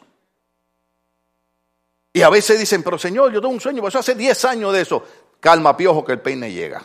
Y 2.14 2.22
a 2.22 2.30
veces 2.30 2.60
dicen, 2.60 2.84
pero 2.84 3.00
Señor, 3.00 3.34
yo 3.34 3.42
tengo 3.42 3.56
un 3.56 3.60
sueño, 3.60 3.82
pues 3.82 3.96
hace 3.96 4.14
10 4.14 4.46
años 4.46 4.74
de 4.74 4.82
eso. 4.82 5.04
Calma, 5.40 5.76
piojo, 5.76 6.06
que 6.06 6.12
el 6.12 6.22
peine 6.22 6.52
llega. 6.52 6.84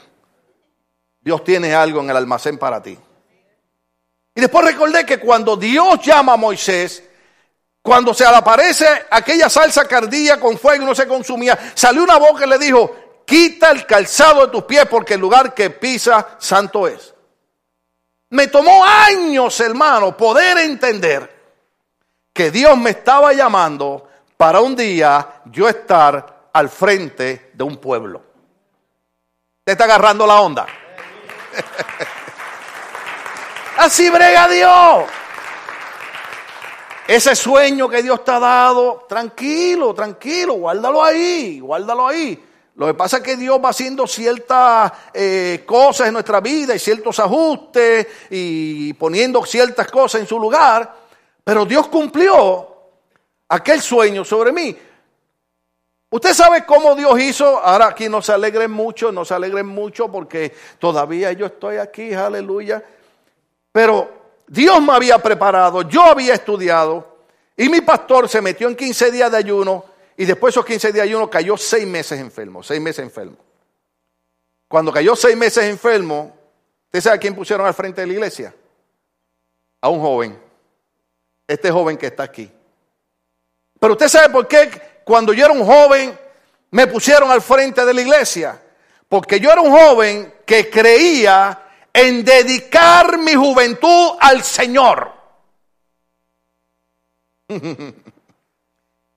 Dios 1.29 1.45
tiene 1.45 1.75
algo 1.75 2.01
en 2.01 2.09
el 2.09 2.17
almacén 2.17 2.57
para 2.57 2.83
ti. 2.83 2.99
Y 4.35 4.41
después 4.41 4.64
recordé 4.64 5.05
que 5.05 5.21
cuando 5.21 5.59
Dios 5.59 6.01
llama 6.01 6.33
a 6.33 6.37
Moisés, 6.38 7.03
cuando 7.83 8.14
se 8.14 8.25
aparece 8.25 8.87
aquella 9.11 9.51
salsa 9.51 9.87
cardía 9.87 10.41
con 10.41 10.57
fuego 10.57 10.85
y 10.85 10.87
no 10.87 10.95
se 10.95 11.07
consumía, 11.07 11.59
salió 11.75 12.03
una 12.03 12.17
boca 12.17 12.47
y 12.47 12.49
le 12.49 12.57
dijo, 12.57 13.25
quita 13.27 13.71
el 13.73 13.85
calzado 13.85 14.47
de 14.47 14.53
tus 14.53 14.62
pies 14.64 14.87
porque 14.87 15.14
el 15.14 15.21
lugar 15.21 15.53
que 15.53 15.69
pisa 15.69 16.38
santo 16.38 16.88
es. 16.88 17.12
Me 18.31 18.47
tomó 18.47 18.83
años, 18.83 19.61
hermano, 19.61 20.17
poder 20.17 20.57
entender 20.57 21.53
que 22.33 22.51
Dios 22.51 22.75
me 22.79 22.88
estaba 22.88 23.35
llamando 23.35 24.09
para 24.35 24.61
un 24.61 24.75
día 24.75 25.43
yo 25.45 25.69
estar 25.69 26.49
al 26.55 26.71
frente 26.71 27.51
de 27.53 27.64
un 27.64 27.77
pueblo. 27.77 28.23
¿Te 29.62 29.73
está 29.73 29.85
agarrando 29.85 30.27
la 30.27 30.41
onda? 30.41 30.67
Así 33.77 34.11
brega 34.11 34.49
Dios. 34.49 35.05
Ese 37.07 37.35
sueño 37.35 37.88
que 37.88 38.03
Dios 38.03 38.25
te 38.25 38.33
ha 38.33 38.38
dado, 38.38 39.07
tranquilo, 39.09 39.94
tranquilo, 39.94 40.55
guárdalo 40.55 41.03
ahí, 41.03 41.61
guárdalo 41.61 42.07
ahí. 42.07 42.44
Lo 42.75 42.87
que 42.87 42.94
pasa 42.94 43.16
es 43.16 43.23
que 43.23 43.37
Dios 43.37 43.59
va 43.64 43.71
haciendo 43.71 44.07
ciertas 44.07 44.92
eh, 45.12 45.64
cosas 45.66 46.09
en 46.09 46.12
nuestra 46.12 46.40
vida 46.40 46.77
y 46.77 46.79
ciertos 46.79 47.18
ajustes 47.18 48.07
y 48.31 48.92
poniendo 48.92 49.44
ciertas 49.44 49.90
cosas 49.90 50.21
en 50.21 50.27
su 50.27 50.38
lugar, 50.38 50.94
pero 51.42 51.64
Dios 51.64 51.88
cumplió 51.88 52.68
aquel 53.49 53.81
sueño 53.81 54.25
sobre 54.25 54.53
mí. 54.53 54.77
Usted 56.11 56.33
sabe 56.33 56.64
cómo 56.64 56.94
Dios 56.94 57.21
hizo, 57.21 57.59
ahora 57.59 57.88
aquí 57.88 58.09
no 58.09 58.23
se 58.23 58.33
alegren 58.33 58.71
mucho, 58.71 59.12
no 59.12 59.27
se 59.27 59.35
alegren 59.35 59.66
mucho 59.66 60.11
porque 60.11 60.55
todavía 60.79 61.33
yo 61.33 61.47
estoy 61.47 61.77
aquí, 61.77 62.14
aleluya. 62.14 62.83
Pero 63.71 64.11
Dios 64.47 64.81
me 64.81 64.94
había 64.94 65.18
preparado, 65.18 65.83
yo 65.83 66.03
había 66.03 66.33
estudiado 66.33 67.18
y 67.57 67.68
mi 67.68 67.83
pastor 67.83 68.27
se 68.27 68.40
metió 68.40 68.68
en 68.68 68.77
15 68.77 69.11
días 69.11 69.31
de 69.31 69.37
ayuno 69.37 69.85
y 70.16 70.25
después 70.25 70.55
de 70.55 70.61
esos 70.61 70.66
15 70.66 70.92
días 70.92 71.05
de 71.05 71.11
ayuno 71.11 71.29
cayó 71.29 71.59
seis 71.59 71.87
meses 71.87 72.18
enfermo, 72.18 72.62
seis 72.62 72.81
meses 72.81 73.05
enfermo. 73.05 73.37
Cuando 74.66 74.90
cayó 74.90 75.14
seis 75.14 75.37
meses 75.37 75.64
enfermo, 75.64 76.35
¿usted 76.87 77.03
sabe 77.03 77.18
quién 77.18 77.35
pusieron 77.35 77.66
al 77.66 77.75
frente 77.75 78.01
de 78.01 78.07
la 78.07 78.12
iglesia? 78.14 78.55
A 79.83 79.90
un 79.90 80.01
joven, 80.01 80.40
este 81.47 81.71
joven 81.71 81.99
que 81.99 82.07
está 82.07 82.23
aquí. 82.23 82.51
Pero 83.79 83.92
usted 83.92 84.09
sabe 84.09 84.31
por 84.31 84.49
qué 84.49 84.88
cuando 85.09 85.33
yo 85.33 85.47
era 85.47 85.55
un 85.55 85.64
joven 85.64 86.16
me 86.71 86.87
pusieron 86.87 87.31
al 87.31 87.40
frente 87.40 87.85
de 87.87 87.94
la 87.94 88.03
iglesia. 88.03 88.62
Porque 89.09 89.40
yo 89.40 89.51
era 89.51 89.62
un 89.62 89.71
joven 89.71 90.35
que 90.44 90.68
creía 90.68 91.59
en 91.90 92.23
dedicar 92.23 93.16
mi 93.16 93.33
juventud 93.33 94.18
al 94.21 94.44
Señor. 94.44 95.11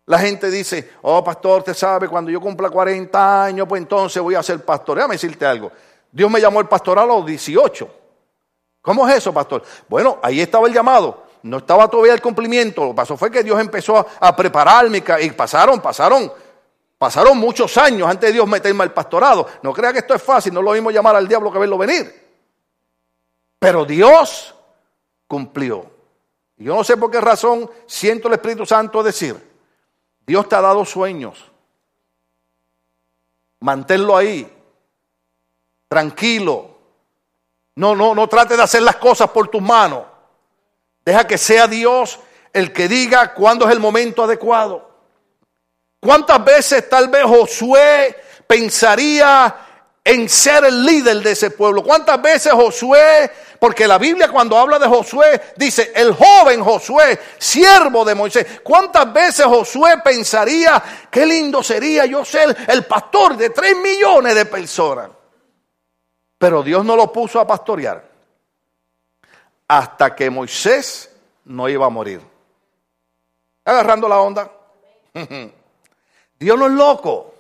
La 0.06 0.18
gente 0.18 0.50
dice, 0.50 0.94
oh 1.02 1.22
pastor, 1.22 1.60
usted 1.60 1.74
sabe, 1.74 2.08
cuando 2.08 2.32
yo 2.32 2.40
cumpla 2.40 2.70
40 2.70 3.44
años, 3.44 3.68
pues 3.68 3.82
entonces 3.82 4.24
voy 4.24 4.36
a 4.36 4.44
ser 4.44 4.64
pastor. 4.64 4.96
Déjame 4.96 5.16
decirte 5.16 5.46
algo. 5.46 5.74
Dios 6.10 6.32
me 6.32 6.40
llamó 6.40 6.62
el 6.62 6.68
pastor 6.70 7.00
a 7.00 7.06
los 7.06 7.26
18. 7.26 7.96
¿Cómo 8.82 9.08
es 9.10 9.18
eso, 9.18 9.34
pastor? 9.34 9.62
Bueno, 9.90 10.20
ahí 10.24 10.40
estaba 10.40 10.68
el 10.68 10.74
llamado. 10.74 11.31
No 11.44 11.58
estaba 11.58 11.88
todavía 11.88 12.14
el 12.14 12.22
cumplimiento. 12.22 12.84
Lo 12.84 12.90
que 12.90 12.96
pasó 12.96 13.18
fue 13.18 13.32
que 13.32 13.44
Dios 13.44 13.60
empezó 13.60 14.06
a, 14.20 14.36
prepararme 14.36 15.04
y 15.22 15.32
pasaron, 15.32 15.80
pasaron, 15.82 16.32
pasaron 16.98 17.38
muchos 17.38 17.76
años 17.78 18.08
antes 18.08 18.30
de 18.30 18.34
Dios 18.34 18.48
meterme 18.48 18.84
al 18.84 18.94
pastorado. 18.94 19.48
No 19.64 19.74
crea 19.74 19.92
que 19.92 20.00
esto 20.00 20.14
es 20.14 20.22
fácil, 20.22 20.54
no 20.54 20.62
lo 20.62 20.72
mismo 20.72 20.92
llamar 20.92 21.16
al 21.16 21.28
diablo 21.28 21.52
que 21.52 21.60
verlo 21.60 21.78
venir. 21.78 22.30
Pero 23.58 23.86
Dios 23.86 24.54
cumplió. 25.28 25.86
Y 26.58 26.66
yo 26.66 26.76
no 26.76 26.84
sé 26.84 26.98
por 26.98 27.10
qué 27.10 27.20
razón 27.20 27.70
siento 27.88 28.28
el 28.28 28.36
Espíritu 28.36 28.66
Santo 28.66 29.02
decir, 29.02 29.36
Dios 30.26 30.48
te 30.48 30.56
ha 30.56 30.62
dado 30.62 30.86
sueños. 30.86 31.52
Manténlo 33.62 34.16
ahí, 34.16 34.52
tranquilo. 35.88 36.70
No, 37.76 37.96
no, 37.96 38.14
no 38.14 38.28
trate 38.28 38.56
de 38.56 38.64
hacer 38.64 38.82
las 38.82 38.98
cosas 38.98 39.30
por 39.30 39.48
tus 39.48 39.62
manos. 39.62 40.11
Deja 41.04 41.26
que 41.26 41.38
sea 41.38 41.68
Dios 41.68 42.20
el 42.54 42.72
que 42.72 42.88
diga 42.88 43.34
cuándo 43.34 43.66
es 43.66 43.72
el 43.72 43.80
momento 43.80 44.24
adecuado. 44.24 44.90
¿Cuántas 46.00 46.44
veces 46.44 46.90
tal 46.90 47.10
vez 47.10 47.24
Josué 47.24 48.16
pensaría 48.48 49.56
en 50.04 50.28
ser 50.28 50.66
el 50.66 50.84
líder 50.84 51.18
de 51.22 51.32
ese 51.32 51.52
pueblo? 51.52 51.84
¿Cuántas 51.84 52.22
veces 52.22 52.52
Josué, 52.54 53.32
porque 53.60 53.88
la 53.88 53.98
Biblia 53.98 54.30
cuando 54.30 54.58
habla 54.58 54.80
de 54.80 54.88
Josué 54.88 55.54
dice 55.56 55.92
el 55.96 56.14
joven 56.14 56.64
Josué, 56.64 57.20
siervo 57.38 58.04
de 58.04 58.16
Moisés, 58.16 58.62
¿cuántas 58.64 59.12
veces 59.14 59.46
Josué 59.46 60.00
pensaría 60.04 60.82
qué 61.10 61.26
lindo 61.26 61.62
sería 61.62 62.06
yo 62.06 62.26
ser 62.26 62.56
el 62.68 62.86
pastor 62.86 63.38
de 63.38 63.52
tres 63.52 63.76
millones 63.78 64.34
de 64.34 64.46
personas? 64.46 65.10
Pero 66.38 66.64
Dios 66.64 66.84
no 66.84 66.96
lo 66.96 67.12
puso 67.12 67.40
a 67.40 67.46
pastorear 67.46 68.11
hasta 69.72 70.14
que 70.14 70.30
Moisés 70.30 71.10
no 71.46 71.70
iba 71.70 71.86
a 71.86 71.90
morir. 71.90 72.20
Agarrando 73.64 74.10
la 74.10 74.20
onda. 74.20 74.52
Dios 76.40 76.60
no 76.60 76.66
es 76.66 76.74
loco. 76.74 77.36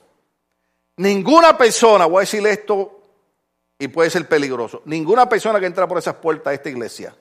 Ninguna 0.95 1.57
persona, 1.57 2.05
voy 2.05 2.19
a 2.19 2.19
decirle 2.21 2.51
esto 2.51 3.01
y 3.77 3.89
puede 3.89 4.09
ser 4.09 4.29
peligroso, 4.29 4.81
ninguna 4.85 5.27
persona 5.27 5.59
que 5.59 5.65
entra 5.65 5.89
por 5.89 5.97
esas 5.97 6.15
puertas 6.15 6.51
a 6.51 6.53
esta 6.53 6.69
iglesia 6.69 7.13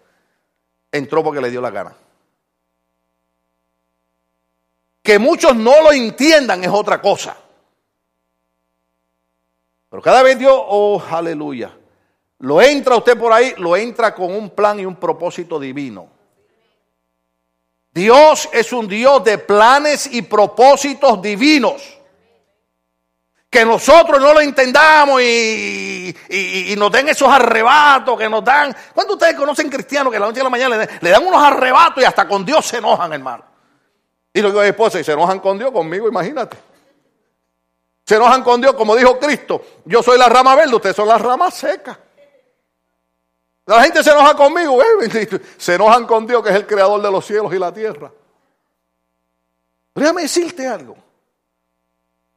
entró 0.92 1.24
porque 1.24 1.40
le 1.40 1.50
dio 1.50 1.60
la 1.60 1.70
gana. 1.70 1.96
Que 5.02 5.18
muchos 5.18 5.56
no 5.56 5.82
lo 5.82 5.90
entiendan 5.90 6.62
es 6.62 6.70
otra 6.70 7.02
cosa. 7.02 7.36
Pero 9.88 10.02
cada 10.02 10.22
vez 10.22 10.38
Dios, 10.38 10.54
oh, 10.54 11.02
aleluya, 11.10 11.76
lo 12.40 12.62
entra 12.62 12.96
usted 12.96 13.18
por 13.18 13.32
ahí, 13.32 13.54
lo 13.58 13.76
entra 13.76 14.14
con 14.14 14.34
un 14.34 14.50
plan 14.50 14.80
y 14.80 14.86
un 14.86 14.96
propósito 14.96 15.60
divino. 15.60 16.08
Dios 17.92 18.48
es 18.52 18.72
un 18.72 18.88
Dios 18.88 19.22
de 19.24 19.38
planes 19.38 20.08
y 20.10 20.22
propósitos 20.22 21.20
divinos. 21.20 21.98
Que 23.50 23.64
nosotros 23.64 24.20
no 24.20 24.32
lo 24.32 24.40
entendamos 24.40 25.20
y, 25.20 26.14
nos 26.78 26.92
den 26.92 27.08
esos 27.08 27.28
arrebatos 27.28 28.16
que 28.16 28.28
nos 28.28 28.44
dan. 28.44 28.74
¿Cuántos 28.94 29.16
ustedes 29.16 29.34
conocen 29.34 29.68
cristianos 29.68 30.10
que 30.10 30.16
a 30.16 30.20
la 30.20 30.26
noche 30.26 30.38
de 30.38 30.44
la 30.44 30.50
mañana 30.50 30.88
le, 31.00 31.10
dan 31.10 31.26
unos 31.26 31.42
arrebatos 31.42 32.02
y 32.02 32.06
hasta 32.06 32.26
con 32.28 32.44
Dios 32.44 32.64
se 32.64 32.78
enojan, 32.78 33.12
hermano? 33.12 33.44
Y 34.32 34.40
lo 34.40 34.52
que 34.52 34.68
esposa, 34.68 35.00
y 35.00 35.04
se 35.04 35.12
enojan 35.12 35.40
con 35.40 35.58
Dios, 35.58 35.72
conmigo, 35.72 36.08
imagínate. 36.08 36.56
Se 38.06 38.14
enojan 38.14 38.42
con 38.42 38.60
Dios, 38.60 38.74
como 38.74 38.94
dijo 38.94 39.18
Cristo. 39.18 39.60
Yo 39.84 40.02
soy 40.02 40.16
la 40.16 40.28
rama 40.28 40.54
verde, 40.54 40.76
ustedes 40.76 40.96
son 40.96 41.08
las 41.08 41.20
ramas 41.20 41.54
secas. 41.54 41.98
La 43.70 43.84
gente 43.84 44.02
se 44.02 44.10
enoja 44.10 44.34
conmigo, 44.34 44.82
¿eh? 44.82 45.28
se 45.56 45.74
enojan 45.76 46.04
con 46.04 46.26
Dios, 46.26 46.42
que 46.42 46.50
es 46.50 46.56
el 46.56 46.66
creador 46.66 47.00
de 47.00 47.08
los 47.08 47.24
cielos 47.24 47.54
y 47.54 47.58
la 47.58 47.72
tierra. 47.72 48.10
déjame 49.94 50.22
decirte 50.22 50.66
algo. 50.66 50.96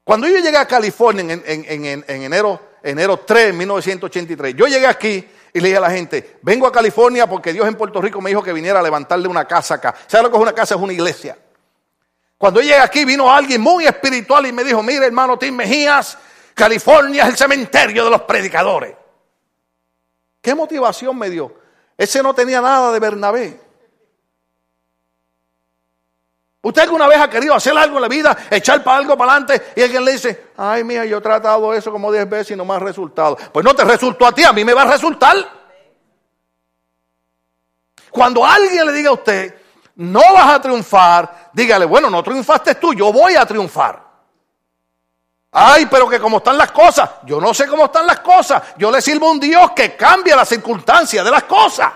Cuando 0.04 0.28
yo 0.28 0.38
llegué 0.38 0.58
a 0.58 0.68
California 0.68 1.42
en, 1.44 1.86
enero, 2.08 2.60
enero 2.84 3.18
3 3.26 3.48
de 3.48 3.54
1983, 3.54 4.56
yo 4.56 4.68
llegué 4.68 4.86
aquí 4.86 5.28
y 5.52 5.60
le 5.60 5.70
dije 5.70 5.78
a 5.78 5.82
la 5.82 5.90
gente, 5.90 6.38
vengo 6.44 6.68
a 6.68 6.72
California 6.72 7.26
porque 7.26 7.52
Dios 7.52 7.68
en 7.68 7.74
Puerto 7.74 8.00
Rico 8.00 8.22
me 8.22 8.30
dijo 8.30 8.44
que 8.44 8.54
viniera 8.54 8.80
a 8.80 8.84
levantarle 8.84 9.28
una 9.28 9.46
casa 9.46 9.76
acá. 9.76 9.96
¿Sabes 10.06 10.26
lo 10.26 10.30
que 10.30 10.38
es 10.38 10.42
una 10.44 10.54
casa? 10.54 10.76
Es 10.76 10.82
una 10.82 10.94
iglesia. 10.94 11.36
Cuando 12.38 12.62
llegué 12.62 12.78
aquí 12.78 13.06
vino 13.06 13.34
alguien 13.34 13.60
muy 13.60 13.88
espiritual 13.88 14.46
y 14.46 14.52
me 14.52 14.64
dijo, 14.64 14.84
mire 14.84 15.08
hermano 15.08 15.40
Tim 15.40 15.56
Mejías, 15.56 16.16
California 16.54 17.24
es 17.24 17.30
el 17.30 17.38
cementerio 17.38 18.04
de 18.04 18.12
los 18.12 18.22
predicadores. 18.22 19.03
¿Qué 20.44 20.54
motivación 20.54 21.18
me 21.18 21.30
dio? 21.30 21.56
Ese 21.98 22.22
no 22.22 22.36
tenía 22.36 22.60
nada 22.60 22.92
de 22.92 23.00
Bernabé. 23.00 23.62
¿Usted 26.62 26.82
alguna 26.82 27.08
vez 27.08 27.18
ha 27.18 27.30
querido 27.30 27.54
hacer 27.54 27.78
algo 27.78 27.96
en 27.96 28.02
la 28.02 28.08
vida, 28.10 28.38
echar 28.52 28.84
para 28.84 28.98
algo 28.98 29.18
para 29.18 29.32
adelante 29.32 29.72
y 29.74 29.82
alguien 29.82 30.04
le 30.04 30.12
dice, 30.12 30.48
ay 30.58 30.84
mía, 30.84 31.06
yo 31.06 31.20
he 31.20 31.22
tratado 31.22 31.74
eso 31.74 31.94
como 31.94 32.12
10 32.12 32.30
veces 32.30 32.52
y 32.52 32.56
no 32.58 32.66
me 32.66 32.74
ha 32.74 32.80
resultado? 32.80 33.38
Pues 33.54 33.64
no 33.64 33.74
te 33.74 33.86
resultó 33.86 34.28
a 34.28 34.34
ti, 34.34 34.44
a 34.44 34.52
mí 34.52 34.66
me 34.66 34.74
va 34.74 34.82
a 34.82 34.92
resultar. 34.92 35.38
Cuando 38.12 38.46
alguien 38.46 38.86
le 38.86 38.92
diga 38.92 39.12
a 39.12 39.14
usted, 39.14 39.56
no 39.96 40.34
vas 40.34 40.56
a 40.56 40.62
triunfar, 40.62 41.52
dígale, 41.54 41.86
bueno, 41.86 42.10
no 42.10 42.22
triunfaste 42.22 42.76
tú, 42.76 42.94
yo 42.94 43.14
voy 43.14 43.36
a 43.36 43.46
triunfar. 43.46 44.03
Ay, 45.54 45.86
pero 45.86 46.10
que 46.10 46.20
como 46.20 46.38
están 46.38 46.58
las 46.58 46.72
cosas, 46.72 47.08
yo 47.26 47.40
no 47.40 47.54
sé 47.54 47.68
cómo 47.68 47.86
están 47.86 48.08
las 48.08 48.22
cosas, 48.22 48.64
yo 48.76 48.90
le 48.90 49.02
sirvo 49.02 49.28
a 49.28 49.32
un 49.32 49.40
Dios 49.40 49.72
que 49.72 49.96
cambia 49.96 50.36
las 50.36 50.50
circunstancias 50.50 51.24
de 51.24 51.30
las 51.30 51.44
cosas. 51.44 51.94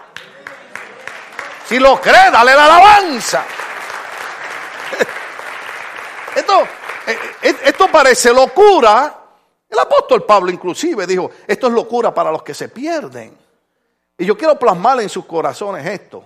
Si 1.67 1.79
lo 1.79 1.99
cree, 1.99 2.29
dale 2.31 2.53
la 2.53 2.65
alabanza. 2.65 3.43
Esto, 6.35 6.61
eh, 7.07 7.17
eh, 7.41 7.57
esto 7.63 7.87
parece 7.87 8.31
locura. 8.31 9.21
El 9.67 9.79
apóstol 9.79 10.23
Pablo 10.23 10.51
inclusive 10.51 11.07
dijo, 11.07 11.31
esto 11.47 11.67
es 11.67 11.73
locura 11.73 12.13
para 12.13 12.31
los 12.31 12.43
que 12.43 12.53
se 12.53 12.69
pierden. 12.69 13.35
Y 14.19 14.25
yo 14.25 14.37
quiero 14.37 14.57
plasmar 14.57 15.01
en 15.01 15.09
sus 15.09 15.25
corazones 15.25 15.85
esto. 15.85 16.23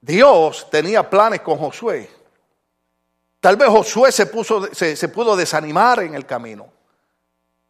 Dios 0.00 0.68
tenía 0.70 1.08
planes 1.08 1.40
con 1.40 1.56
Josué. 1.56 2.19
Tal 3.40 3.56
vez 3.56 3.68
Josué 3.70 4.12
se, 4.12 4.26
puso, 4.26 4.68
se, 4.72 5.08
pudo 5.08 5.34
desanimar 5.34 6.02
en 6.02 6.14
el 6.14 6.26
camino. 6.26 6.68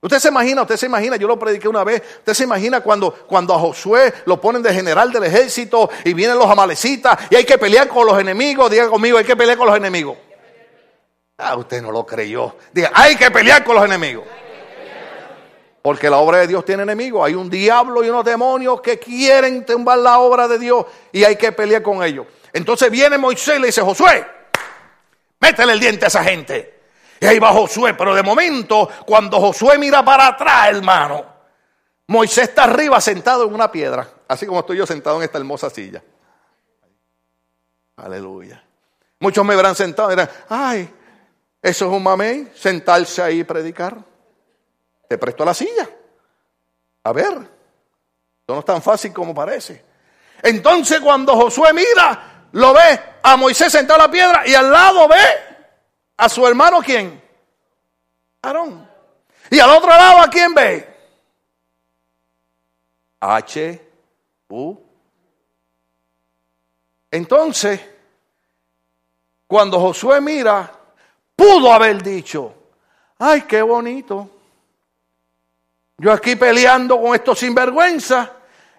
Usted 0.02 0.18
se 0.18 0.28
imagina, 0.28 0.62
usted 0.62 0.76
se 0.76 0.86
imagina, 0.86 1.16
yo 1.16 1.28
lo 1.28 1.38
prediqué 1.38 1.68
una 1.68 1.84
vez, 1.84 2.02
usted 2.18 2.34
se 2.34 2.44
imagina 2.44 2.80
cuando, 2.80 3.12
cuando 3.12 3.54
a 3.54 3.58
Josué 3.58 4.12
lo 4.24 4.40
ponen 4.40 4.62
de 4.62 4.72
general 4.72 5.12
del 5.12 5.24
ejército 5.24 5.90
y 6.04 6.14
vienen 6.14 6.38
los 6.38 6.50
amalecitas 6.50 7.18
y 7.28 7.36
hay 7.36 7.44
que 7.44 7.58
pelear 7.58 7.86
con 7.86 8.06
los 8.06 8.18
enemigos, 8.18 8.70
diga 8.70 8.88
conmigo, 8.88 9.18
hay 9.18 9.24
que 9.24 9.36
pelear 9.36 9.58
con 9.58 9.68
los 9.68 9.76
enemigos. 9.76 10.16
Ah, 11.36 11.56
usted 11.56 11.80
no 11.80 11.92
lo 11.92 12.04
creyó. 12.04 12.56
Diga, 12.72 12.90
hay 12.94 13.14
que 13.16 13.30
pelear 13.30 13.62
con 13.62 13.76
los 13.76 13.84
enemigos. 13.84 14.24
Porque 15.82 16.10
la 16.10 16.18
obra 16.18 16.38
de 16.38 16.46
Dios 16.46 16.64
tiene 16.64 16.82
enemigos. 16.82 17.24
Hay 17.24 17.34
un 17.34 17.48
diablo 17.48 18.04
y 18.04 18.10
unos 18.10 18.24
demonios 18.24 18.80
que 18.82 18.98
quieren 18.98 19.64
tumbar 19.64 19.98
la 19.98 20.18
obra 20.18 20.48
de 20.48 20.58
Dios 20.58 20.84
y 21.12 21.24
hay 21.24 21.36
que 21.36 21.52
pelear 21.52 21.82
con 21.82 22.02
ellos. 22.02 22.26
Entonces 22.52 22.90
viene 22.90 23.16
Moisés 23.16 23.56
y 23.56 23.60
le 23.60 23.66
dice, 23.68 23.80
Josué, 23.80 24.26
métele 25.40 25.72
el 25.72 25.80
diente 25.80 26.04
a 26.04 26.08
esa 26.08 26.22
gente. 26.22 26.80
Y 27.20 27.26
ahí 27.26 27.38
va 27.38 27.52
Josué, 27.52 27.94
pero 27.94 28.14
de 28.14 28.22
momento, 28.22 28.88
cuando 29.06 29.40
Josué 29.40 29.76
mira 29.78 30.04
para 30.04 30.28
atrás, 30.28 30.68
hermano, 30.68 31.24
Moisés 32.06 32.48
está 32.48 32.64
arriba 32.64 33.00
sentado 33.00 33.44
en 33.44 33.54
una 33.54 33.70
piedra, 33.70 34.08
así 34.26 34.46
como 34.46 34.60
estoy 34.60 34.78
yo 34.78 34.86
sentado 34.86 35.18
en 35.18 35.24
esta 35.24 35.38
hermosa 35.38 35.68
silla. 35.68 36.02
Aleluya. 37.96 38.64
Muchos 39.18 39.44
me 39.44 39.54
verán 39.54 39.74
sentado 39.74 40.08
y 40.08 40.12
dirán, 40.12 40.30
ay, 40.48 40.94
eso 41.60 41.86
es 41.86 41.92
un 41.92 42.02
mamey, 42.02 42.50
sentarse 42.54 43.22
ahí 43.22 43.40
y 43.40 43.44
predicar. 43.44 43.98
Te 45.06 45.18
presto 45.18 45.44
la 45.44 45.52
silla. 45.52 45.88
A 47.04 47.12
ver, 47.12 47.32
esto 47.32 48.54
no 48.54 48.60
es 48.60 48.64
tan 48.64 48.80
fácil 48.80 49.12
como 49.12 49.34
parece. 49.34 49.84
Entonces 50.42 51.00
cuando 51.00 51.36
Josué 51.36 51.72
mira, 51.74 52.39
lo 52.52 52.74
ve 52.74 53.00
a 53.22 53.36
Moisés 53.36 53.72
sentado 53.72 54.00
en 54.00 54.06
la 54.06 54.10
piedra 54.10 54.46
y 54.46 54.54
al 54.54 54.70
lado 54.70 55.06
ve 55.08 55.16
a 56.16 56.28
su 56.28 56.46
hermano 56.46 56.80
quién? 56.80 57.22
Aarón. 58.42 58.88
Y 59.50 59.58
al 59.58 59.70
otro 59.70 59.88
lado 59.88 60.20
a 60.20 60.28
quién 60.28 60.54
ve? 60.54 60.86
H, 63.20 63.88
U. 64.48 64.76
Entonces, 67.10 67.80
cuando 69.46 69.80
Josué 69.80 70.20
mira, 70.20 70.72
pudo 71.34 71.72
haber 71.72 72.02
dicho, 72.02 72.54
ay, 73.18 73.42
qué 73.42 73.62
bonito. 73.62 74.30
Yo 75.98 76.12
aquí 76.12 76.36
peleando 76.36 76.98
con 77.00 77.14
estos 77.14 77.38
sinvergüenzas 77.38 78.30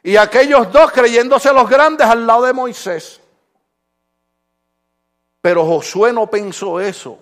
y 0.01 0.15
aquellos 0.15 0.71
dos 0.71 0.91
creyéndose 0.91 1.53
los 1.53 1.69
grandes 1.69 2.07
al 2.07 2.25
lado 2.25 2.43
de 2.43 2.53
Moisés. 2.53 3.20
Pero 5.41 5.65
Josué 5.65 6.13
no 6.13 6.27
pensó 6.27 6.79
eso. 6.79 7.19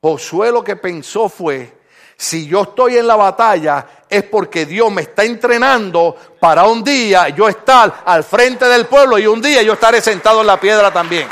Josué 0.00 0.50
lo 0.50 0.64
que 0.64 0.76
pensó 0.76 1.28
fue, 1.28 1.78
si 2.16 2.46
yo 2.46 2.62
estoy 2.62 2.96
en 2.96 3.06
la 3.06 3.16
batalla 3.16 3.86
es 4.08 4.24
porque 4.24 4.64
Dios 4.64 4.90
me 4.90 5.02
está 5.02 5.24
entrenando 5.24 6.16
para 6.40 6.64
un 6.64 6.82
día 6.82 7.28
yo 7.28 7.48
estar 7.48 8.02
al 8.04 8.24
frente 8.24 8.64
del 8.64 8.86
pueblo 8.86 9.18
y 9.18 9.26
un 9.26 9.42
día 9.42 9.62
yo 9.62 9.74
estaré 9.74 10.00
sentado 10.00 10.40
en 10.40 10.46
la 10.46 10.58
piedra 10.58 10.92
también. 10.92 11.28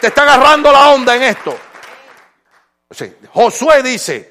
Te 0.00 0.06
está 0.06 0.22
agarrando 0.22 0.72
la 0.72 0.90
onda 0.90 1.16
en 1.16 1.22
esto. 1.22 1.58
Josué 3.32 3.82
dice, 3.82 4.29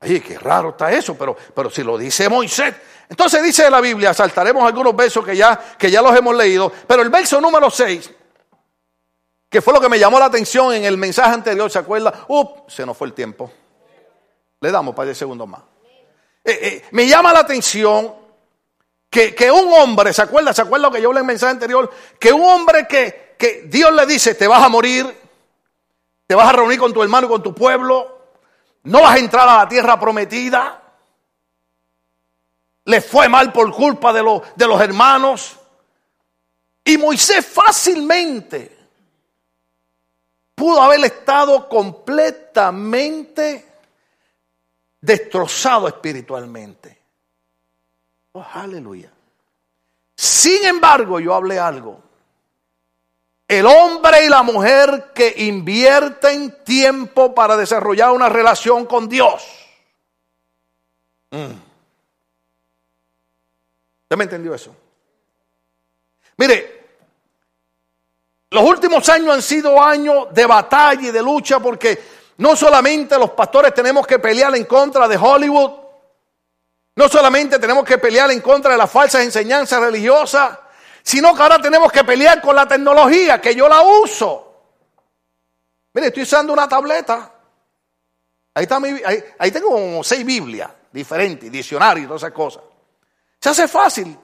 ay, 0.00 0.20
qué 0.20 0.38
raro 0.38 0.70
está 0.70 0.90
eso, 0.90 1.16
pero, 1.16 1.36
pero 1.54 1.70
si 1.70 1.82
lo 1.82 1.96
dice 1.96 2.28
Moisés. 2.28 2.74
Entonces 3.08 3.42
dice 3.42 3.68
la 3.70 3.80
Biblia, 3.80 4.14
saltaremos 4.14 4.64
algunos 4.64 4.94
versos 4.94 5.24
que 5.24 5.36
ya, 5.36 5.58
que 5.78 5.90
ya 5.90 6.00
los 6.00 6.16
hemos 6.16 6.34
leído, 6.34 6.72
pero 6.86 7.02
el 7.02 7.10
verso 7.10 7.40
número 7.40 7.68
6, 7.68 8.10
que 9.48 9.60
fue 9.60 9.74
lo 9.74 9.80
que 9.80 9.88
me 9.88 9.98
llamó 9.98 10.18
la 10.18 10.26
atención 10.26 10.72
en 10.72 10.84
el 10.84 10.96
mensaje 10.96 11.34
anterior, 11.34 11.70
¿se 11.70 11.80
acuerda? 11.80 12.24
Up, 12.28 12.64
se 12.68 12.86
nos 12.86 12.96
fue 12.96 13.08
el 13.08 13.14
tiempo. 13.14 13.50
Le 14.60 14.70
damos 14.70 14.94
para 14.94 15.06
10 15.06 15.18
segundos 15.18 15.48
más. 15.48 15.62
Eh, 16.44 16.58
eh, 16.62 16.84
me 16.92 17.06
llama 17.06 17.32
la 17.32 17.40
atención 17.40 18.14
que, 19.10 19.34
que, 19.34 19.50
un 19.50 19.72
hombre, 19.72 20.12
¿se 20.12 20.22
acuerda? 20.22 20.52
¿Se 20.52 20.62
acuerda 20.62 20.86
lo 20.86 20.94
que 20.94 21.02
yo 21.02 21.08
hablé 21.08 21.18
en 21.18 21.24
el 21.24 21.28
mensaje 21.28 21.50
anterior? 21.50 21.90
Que 22.18 22.32
un 22.32 22.44
hombre 22.44 22.86
que, 22.88 23.34
que 23.36 23.62
Dios 23.66 23.92
le 23.92 24.06
dice, 24.06 24.36
te 24.36 24.46
vas 24.46 24.62
a 24.62 24.68
morir, 24.68 25.12
te 26.26 26.34
vas 26.36 26.48
a 26.48 26.52
reunir 26.52 26.78
con 26.78 26.92
tu 26.92 27.02
hermano 27.02 27.26
y 27.26 27.30
con 27.30 27.42
tu 27.42 27.52
pueblo. 27.52 28.19
No 28.84 29.02
vas 29.02 29.16
a 29.16 29.18
entrar 29.18 29.48
a 29.48 29.58
la 29.58 29.68
tierra 29.68 29.98
prometida. 29.98 30.82
Le 32.84 33.00
fue 33.00 33.28
mal 33.28 33.52
por 33.52 33.72
culpa 33.72 34.12
de, 34.12 34.42
de 34.56 34.66
los 34.66 34.80
hermanos. 34.80 35.56
Y 36.84 36.96
Moisés 36.98 37.46
fácilmente 37.46 38.78
pudo 40.54 40.82
haber 40.82 41.04
estado 41.04 41.68
completamente 41.68 43.66
destrozado 45.00 45.88
espiritualmente. 45.88 47.00
Oh, 48.32 48.46
aleluya. 48.54 49.10
Sin 50.16 50.64
embargo, 50.64 51.18
yo 51.20 51.34
hablé 51.34 51.58
algo 51.58 52.09
el 53.50 53.66
hombre 53.66 54.24
y 54.24 54.28
la 54.28 54.44
mujer 54.44 55.10
que 55.12 55.34
invierten 55.38 56.62
tiempo 56.62 57.34
para 57.34 57.56
desarrollar 57.56 58.12
una 58.12 58.28
relación 58.28 58.86
con 58.86 59.08
Dios. 59.08 59.42
Mm. 61.32 61.50
¿Usted 64.02 64.16
me 64.16 64.22
entendió 64.22 64.54
eso? 64.54 64.72
Mire, 66.36 66.90
los 68.50 68.62
últimos 68.62 69.08
años 69.08 69.34
han 69.34 69.42
sido 69.42 69.82
años 69.82 70.28
de 70.32 70.46
batalla 70.46 71.08
y 71.08 71.10
de 71.10 71.20
lucha 71.20 71.58
porque 71.58 72.00
no 72.36 72.54
solamente 72.54 73.18
los 73.18 73.32
pastores 73.32 73.74
tenemos 73.74 74.06
que 74.06 74.20
pelear 74.20 74.54
en 74.54 74.64
contra 74.64 75.08
de 75.08 75.16
Hollywood, 75.16 75.72
no 76.94 77.08
solamente 77.08 77.58
tenemos 77.58 77.84
que 77.84 77.98
pelear 77.98 78.30
en 78.30 78.42
contra 78.42 78.70
de 78.70 78.78
las 78.78 78.90
falsas 78.92 79.24
enseñanzas 79.24 79.80
religiosas, 79.80 80.56
sino 81.02 81.34
que 81.34 81.42
ahora 81.42 81.58
tenemos 81.58 81.90
que 81.90 82.04
pelear 82.04 82.40
con 82.40 82.54
la 82.54 82.66
tecnología, 82.66 83.40
que 83.40 83.54
yo 83.54 83.68
la 83.68 83.82
uso. 83.82 84.50
Mire, 85.92 86.08
estoy 86.08 86.22
usando 86.22 86.52
una 86.52 86.68
tableta. 86.68 87.32
Ahí, 88.54 88.66
tengo 89.50 89.70
como 89.70 90.04
seis 90.04 90.24
Biblias 90.24 90.70
diferentes, 90.92 91.50
diccionarios 91.50 92.04
y 92.04 92.06
todas 92.06 92.22
esas 92.22 92.32
cosas. 92.32 92.62
Se 93.40 93.48
hace 93.48 93.68
fácil 93.68 94.16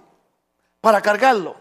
para 0.80 1.00
cargarlo. 1.00 1.56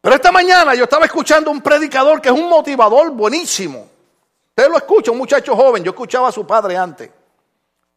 Pero 0.00 0.16
esta 0.16 0.32
mañana 0.32 0.74
yo 0.74 0.84
estaba 0.84 1.06
escuchando 1.06 1.50
un 1.50 1.62
predicador 1.62 2.20
que 2.20 2.28
es 2.28 2.34
un 2.34 2.48
motivador 2.48 3.10
buenísimo. 3.12 3.88
Usted 4.48 4.68
lo 4.68 4.76
escucha, 4.76 5.12
un 5.12 5.18
muchacho 5.18 5.56
joven. 5.56 5.82
Yo 5.82 5.92
escuchaba 5.92 6.28
a 6.28 6.32
su 6.32 6.46
padre 6.46 6.76
antes. 6.76 7.10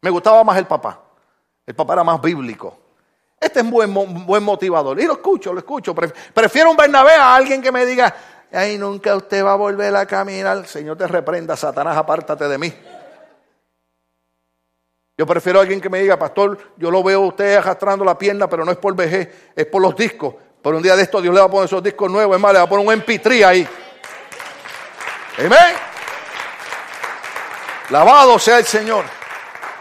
Me 0.02 0.10
gustaba 0.10 0.44
más 0.44 0.58
el 0.58 0.68
papá. 0.68 1.02
El 1.66 1.74
papá 1.76 1.94
era 1.94 2.04
más 2.04 2.22
bíblico. 2.22 2.85
Este 3.46 3.60
es 3.60 3.66
un 3.66 3.70
buen, 3.70 4.26
buen 4.26 4.44
motivador. 4.44 5.00
Y 5.00 5.06
lo 5.06 5.14
escucho, 5.14 5.54
lo 5.54 5.60
escucho. 5.60 5.94
Prefiero 5.94 6.72
un 6.72 6.76
Bernabé 6.76 7.12
a 7.12 7.36
alguien 7.36 7.62
que 7.62 7.72
me 7.72 7.86
diga, 7.86 8.14
ay, 8.52 8.80
nunca 8.80 9.16
usted 9.16 9.46
va 9.46 9.54
a 9.54 9.56
volver 9.56 9.96
a 9.96 10.08
caminar. 10.08 10.66
Señor 10.66 10.98
te 10.98 11.06
reprenda, 11.06 11.56
Satanás, 11.56 11.96
apártate 11.96 12.48
de 12.48 12.58
mí. 12.58 12.74
Yo 15.16 15.28
prefiero 15.28 15.60
a 15.60 15.62
alguien 15.62 15.80
que 15.80 15.92
me 15.92 16.00
diga, 16.00 16.18
pastor, 16.18 16.58
yo 16.76 16.90
lo 16.90 17.04
veo 17.04 17.24
a 17.24 17.28
usted 17.28 17.56
arrastrando 17.58 18.04
la 18.04 18.18
pierna, 18.18 18.50
pero 18.50 18.66
no 18.66 18.72
es 18.72 18.78
por 18.78 18.96
vejez, 18.96 19.52
es 19.56 19.66
por 19.68 19.80
los 19.80 19.96
discos. 19.96 20.34
Pero 20.64 20.78
un 20.78 20.84
día 20.84 20.96
de 20.96 21.04
esto 21.04 21.22
Dios 21.22 21.32
le 21.32 21.40
va 21.40 21.46
a 21.46 21.50
poner 21.50 21.66
esos 21.66 21.84
discos 21.84 22.10
nuevos, 22.10 22.36
es 22.36 22.42
más, 22.42 22.52
le 22.52 22.58
va 22.58 22.66
a 22.66 22.70
poner 22.70 22.88
un 22.88 22.94
MP3 22.94 23.46
ahí. 23.46 23.68
Amén. 25.38 25.76
Lavado 27.92 28.40
sea 28.40 28.58
el 28.58 28.66
Señor. 28.66 29.06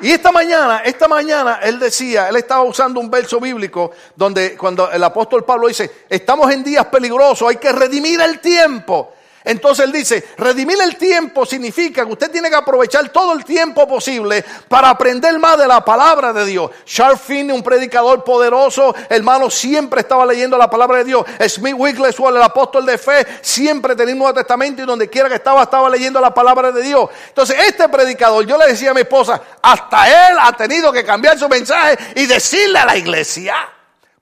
Y 0.04 0.10
esta 0.10 0.30
mañana, 0.30 0.82
esta 0.84 1.08
mañana 1.08 1.60
él 1.62 1.78
decía, 1.78 2.28
él 2.28 2.36
estaba 2.36 2.62
usando 2.62 3.00
un 3.00 3.10
verso 3.10 3.40
bíblico 3.40 3.92
donde 4.14 4.54
cuando 4.54 4.92
el 4.92 5.02
apóstol 5.02 5.46
Pablo 5.46 5.66
dice, 5.66 5.90
estamos 6.10 6.52
en 6.52 6.62
días 6.62 6.84
peligrosos, 6.88 7.48
hay 7.48 7.56
que 7.56 7.72
redimir 7.72 8.20
el 8.20 8.38
tiempo. 8.38 9.13
Entonces 9.44 9.84
él 9.84 9.92
dice, 9.92 10.26
redimir 10.38 10.78
el 10.80 10.96
tiempo 10.96 11.44
significa 11.44 12.06
que 12.06 12.12
usted 12.12 12.30
tiene 12.30 12.48
que 12.48 12.56
aprovechar 12.56 13.10
todo 13.10 13.34
el 13.34 13.44
tiempo 13.44 13.86
posible 13.86 14.42
para 14.68 14.88
aprender 14.88 15.38
más 15.38 15.58
de 15.58 15.68
la 15.68 15.84
palabra 15.84 16.32
de 16.32 16.46
Dios. 16.46 16.70
Charles 16.86 17.20
Finney, 17.20 17.54
un 17.54 17.62
predicador 17.62 18.24
poderoso, 18.24 18.94
hermano, 19.10 19.50
siempre 19.50 20.00
estaba 20.00 20.24
leyendo 20.24 20.56
la 20.56 20.70
palabra 20.70 20.98
de 20.98 21.04
Dios. 21.04 21.26
Smith 21.46 21.74
Wigglesworth, 21.76 22.34
el 22.34 22.42
apóstol 22.42 22.86
de 22.86 22.96
fe, 22.96 23.26
siempre 23.42 23.94
tenía 23.94 24.14
un 24.14 24.20
Nuevo 24.20 24.32
Testamento 24.34 24.82
y 24.82 24.86
donde 24.86 25.10
quiera 25.10 25.28
que 25.28 25.34
estaba, 25.34 25.62
estaba 25.62 25.90
leyendo 25.90 26.22
la 26.22 26.32
palabra 26.32 26.72
de 26.72 26.82
Dios. 26.82 27.10
Entonces 27.28 27.56
este 27.68 27.86
predicador, 27.90 28.46
yo 28.46 28.56
le 28.56 28.68
decía 28.68 28.92
a 28.92 28.94
mi 28.94 29.02
esposa, 29.02 29.42
hasta 29.60 30.30
él 30.30 30.38
ha 30.40 30.52
tenido 30.56 30.90
que 30.90 31.04
cambiar 31.04 31.38
su 31.38 31.50
mensaje 31.50 31.98
y 32.14 32.24
decirle 32.24 32.78
a 32.78 32.86
la 32.86 32.96
iglesia, 32.96 33.54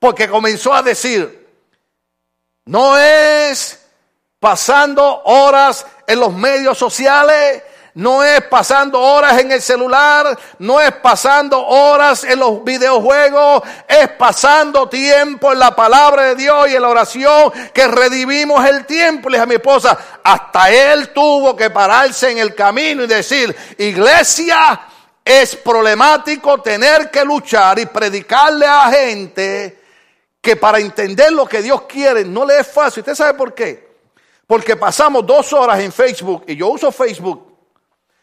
porque 0.00 0.28
comenzó 0.28 0.74
a 0.74 0.82
decir, 0.82 1.46
no 2.64 2.98
es 2.98 3.81
pasando 4.42 5.22
horas 5.26 5.86
en 6.04 6.18
los 6.18 6.34
medios 6.34 6.76
sociales, 6.76 7.62
no 7.94 8.24
es 8.24 8.42
pasando 8.46 9.00
horas 9.00 9.38
en 9.38 9.52
el 9.52 9.62
celular, 9.62 10.36
no 10.58 10.80
es 10.80 10.90
pasando 10.96 11.64
horas 11.64 12.24
en 12.24 12.40
los 12.40 12.64
videojuegos, 12.64 13.62
es 13.86 14.08
pasando 14.18 14.88
tiempo 14.88 15.52
en 15.52 15.60
la 15.60 15.76
palabra 15.76 16.24
de 16.24 16.34
Dios 16.34 16.68
y 16.68 16.74
en 16.74 16.82
la 16.82 16.88
oración 16.88 17.52
que 17.72 17.86
redimimos 17.86 18.66
el 18.66 18.84
tiempo. 18.84 19.28
Le 19.28 19.36
dije 19.36 19.44
a 19.44 19.46
mi 19.46 19.54
esposa, 19.54 19.96
hasta 20.24 20.70
él 20.72 21.10
tuvo 21.10 21.54
que 21.54 21.70
pararse 21.70 22.32
en 22.32 22.38
el 22.38 22.52
camino 22.52 23.04
y 23.04 23.06
decir, 23.06 23.54
iglesia, 23.78 24.80
es 25.24 25.54
problemático 25.54 26.60
tener 26.60 27.12
que 27.12 27.24
luchar 27.24 27.78
y 27.78 27.86
predicarle 27.86 28.66
a 28.66 28.90
gente 28.90 29.78
que 30.40 30.56
para 30.56 30.80
entender 30.80 31.30
lo 31.30 31.46
que 31.46 31.62
Dios 31.62 31.82
quiere 31.82 32.24
no 32.24 32.44
le 32.44 32.58
es 32.58 32.66
fácil. 32.66 33.02
¿Usted 33.02 33.14
sabe 33.14 33.34
por 33.34 33.54
qué? 33.54 33.91
Porque 34.52 34.76
pasamos 34.76 35.24
dos 35.24 35.50
horas 35.54 35.80
en 35.80 35.90
Facebook 35.90 36.44
y 36.46 36.56
yo 36.56 36.68
uso 36.68 36.92
Facebook. 36.92 37.56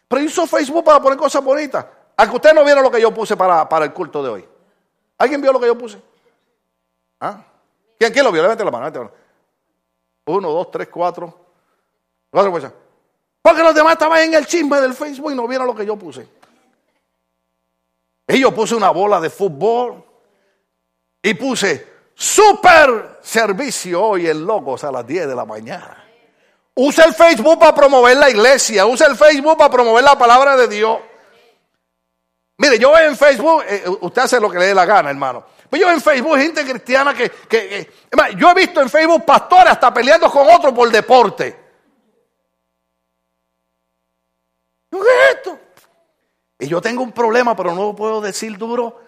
Pero 0.06 0.22
yo 0.22 0.28
uso 0.28 0.46
Facebook 0.46 0.84
para 0.84 1.02
poner 1.02 1.18
cosas 1.18 1.42
bonitas. 1.42 1.84
Aunque 2.16 2.36
ustedes 2.36 2.54
no 2.54 2.64
vieron 2.64 2.84
lo 2.84 2.90
que 2.92 3.00
yo 3.00 3.12
puse 3.12 3.36
para, 3.36 3.66
el 3.82 3.92
culto 3.92 4.22
de 4.22 4.28
hoy. 4.28 4.48
¿Alguien 5.18 5.42
vio 5.42 5.52
lo 5.52 5.58
que 5.58 5.66
yo 5.66 5.76
puse? 5.76 6.00
¿Ah? 7.18 7.42
¿Quién, 7.98 8.12
¿Quién, 8.12 8.24
lo 8.24 8.30
vio? 8.30 8.42
Levante 8.42 8.64
la 8.64 8.70
mano. 8.70 9.10
Uno, 10.26 10.52
dos, 10.52 10.70
tres, 10.70 10.86
cuatro. 10.86 11.36
Cuatro 12.30 12.52
cosas. 12.52 12.72
Porque 13.42 13.64
los 13.64 13.74
demás 13.74 13.94
estaban 13.94 14.22
en 14.22 14.34
el 14.34 14.46
chisme 14.46 14.80
del 14.80 14.94
Facebook 14.94 15.32
y 15.32 15.34
no 15.34 15.48
vieron 15.48 15.66
lo 15.66 15.74
que 15.74 15.84
yo 15.84 15.96
puse. 15.96 16.28
Y 18.28 18.38
yo 18.38 18.54
puse 18.54 18.76
una 18.76 18.90
bola 18.90 19.20
de 19.20 19.30
fútbol 19.30 20.04
y 21.24 21.34
puse 21.34 21.88
super 22.14 23.18
servicio 23.20 24.00
hoy 24.00 24.28
en 24.28 24.46
Logos 24.46 24.84
a 24.84 24.92
las 24.92 25.04
10 25.04 25.26
de 25.26 25.34
la 25.34 25.44
mañana. 25.44 25.99
Usa 26.74 27.04
el 27.04 27.14
Facebook 27.14 27.58
para 27.58 27.74
promover 27.74 28.16
la 28.16 28.30
iglesia. 28.30 28.86
Usa 28.86 29.06
el 29.06 29.16
Facebook 29.16 29.56
para 29.58 29.70
promover 29.70 30.04
la 30.04 30.16
palabra 30.16 30.56
de 30.56 30.68
Dios. 30.68 30.98
Mire, 32.58 32.78
yo 32.78 32.92
veo 32.92 33.08
en 33.08 33.16
Facebook, 33.16 33.64
eh, 33.66 33.84
usted 34.02 34.22
hace 34.22 34.40
lo 34.40 34.50
que 34.50 34.58
le 34.58 34.66
dé 34.66 34.74
la 34.74 34.84
gana, 34.84 35.10
hermano. 35.10 35.46
Pero 35.70 35.86
yo 35.86 35.90
en 35.92 36.00
Facebook 36.00 36.36
gente 36.36 36.62
cristiana 36.64 37.14
que, 37.14 37.30
que, 37.30 37.90
yo 38.36 38.50
he 38.50 38.54
visto 38.54 38.82
en 38.82 38.90
Facebook 38.90 39.24
pastores 39.24 39.72
hasta 39.72 39.94
peleando 39.94 40.30
con 40.30 40.46
otros 40.46 40.74
por 40.74 40.90
deporte. 40.90 41.58
¿Qué 44.90 44.98
es 44.98 45.36
esto? 45.36 45.58
Y 46.58 46.66
yo 46.66 46.82
tengo 46.82 47.02
un 47.02 47.12
problema, 47.12 47.56
pero 47.56 47.74
no 47.74 47.82
lo 47.86 47.96
puedo 47.96 48.20
decir 48.20 48.58
duro, 48.58 49.00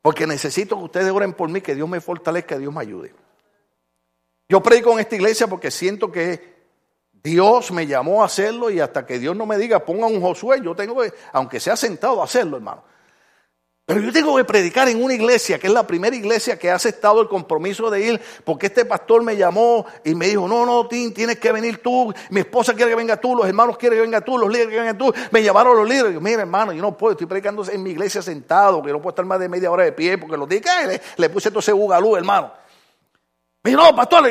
porque 0.00 0.26
necesito 0.26 0.78
que 0.78 0.84
ustedes 0.84 1.10
oren 1.10 1.34
por 1.34 1.50
mí, 1.50 1.60
que 1.60 1.74
Dios 1.74 1.88
me 1.88 2.00
fortalezca, 2.00 2.54
que 2.54 2.60
Dios 2.60 2.72
me 2.72 2.80
ayude. 2.80 3.12
Yo 4.48 4.62
predico 4.62 4.92
en 4.92 5.00
esta 5.00 5.16
iglesia 5.16 5.48
porque 5.48 5.70
siento 5.70 6.10
que 6.10 6.55
Dios 7.22 7.72
me 7.72 7.86
llamó 7.86 8.22
a 8.22 8.26
hacerlo 8.26 8.70
y 8.70 8.80
hasta 8.80 9.04
que 9.04 9.18
Dios 9.18 9.36
no 9.36 9.46
me 9.46 9.58
diga 9.58 9.84
ponga 9.84 10.06
un 10.06 10.20
Josué, 10.20 10.60
yo 10.62 10.74
tengo 10.74 11.00
que, 11.02 11.12
aunque 11.32 11.60
sea 11.60 11.76
sentado, 11.76 12.22
hacerlo, 12.22 12.56
hermano. 12.56 12.84
Pero 13.86 14.00
yo 14.00 14.12
tengo 14.12 14.36
que 14.36 14.44
predicar 14.44 14.88
en 14.88 15.00
una 15.00 15.14
iglesia, 15.14 15.60
que 15.60 15.68
es 15.68 15.72
la 15.72 15.86
primera 15.86 16.14
iglesia 16.14 16.58
que 16.58 16.72
ha 16.72 16.74
aceptado 16.74 17.20
el 17.22 17.28
compromiso 17.28 17.88
de 17.88 18.04
ir, 18.04 18.20
porque 18.42 18.66
este 18.66 18.84
pastor 18.84 19.22
me 19.22 19.36
llamó 19.36 19.86
y 20.04 20.12
me 20.16 20.26
dijo, 20.26 20.48
no, 20.48 20.66
no, 20.66 20.88
Tim, 20.88 21.14
tienes 21.14 21.38
que 21.38 21.52
venir 21.52 21.80
tú, 21.80 22.12
mi 22.30 22.40
esposa 22.40 22.74
quiere 22.74 22.90
que 22.90 22.96
venga 22.96 23.16
tú, 23.20 23.36
los 23.36 23.46
hermanos 23.46 23.78
quieren 23.78 23.98
que 23.98 24.02
venga 24.02 24.20
tú, 24.20 24.38
los 24.38 24.48
líderes 24.48 24.70
quieren 24.70 24.88
que 24.88 24.92
venga 24.92 25.12
tú, 25.12 25.28
me 25.30 25.40
llamaron 25.40 25.76
los 25.76 25.88
líderes. 25.88 26.14
Yo, 26.14 26.20
mira, 26.20 26.40
hermano, 26.40 26.72
yo 26.72 26.82
no 26.82 26.96
puedo, 26.96 27.12
estoy 27.12 27.28
predicando 27.28 27.64
en 27.70 27.80
mi 27.80 27.90
iglesia 27.90 28.20
sentado, 28.22 28.82
que 28.82 28.90
no 28.90 29.00
puedo 29.00 29.10
estar 29.10 29.24
más 29.24 29.38
de 29.38 29.48
media 29.48 29.70
hora 29.70 29.84
de 29.84 29.92
pie, 29.92 30.18
porque 30.18 30.36
los 30.36 30.48
dije, 30.48 30.64
le, 30.84 31.00
le 31.16 31.30
puse 31.30 31.50
todo 31.50 31.60
ese 31.60 31.72
bugalú, 31.72 32.16
hermano. 32.16 32.50
Me 33.62 33.70
dijo, 33.70 33.82
no, 33.84 33.94
pastor, 33.94 34.28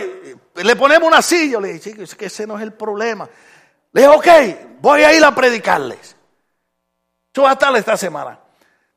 le, 0.56 0.76
ponemos 0.76 1.08
una 1.08 1.22
silla. 1.22 1.60
Le 1.60 1.74
dije, 1.74 2.02
es 2.02 2.16
que 2.16 2.26
ese 2.26 2.48
no 2.48 2.58
es 2.58 2.64
el 2.64 2.74
problema. 2.74 3.30
Le 3.92 4.02
dije, 4.02 4.14
ok, 4.14 4.80
voy 4.82 5.04
a 5.04 5.14
ir 5.14 5.24
a 5.24 5.34
predicarles. 5.34 6.16
Yo 7.34 7.44
voy 7.44 7.50
a 7.50 7.54
estar 7.54 7.76
esta 7.76 7.98
semana. 7.98 8.40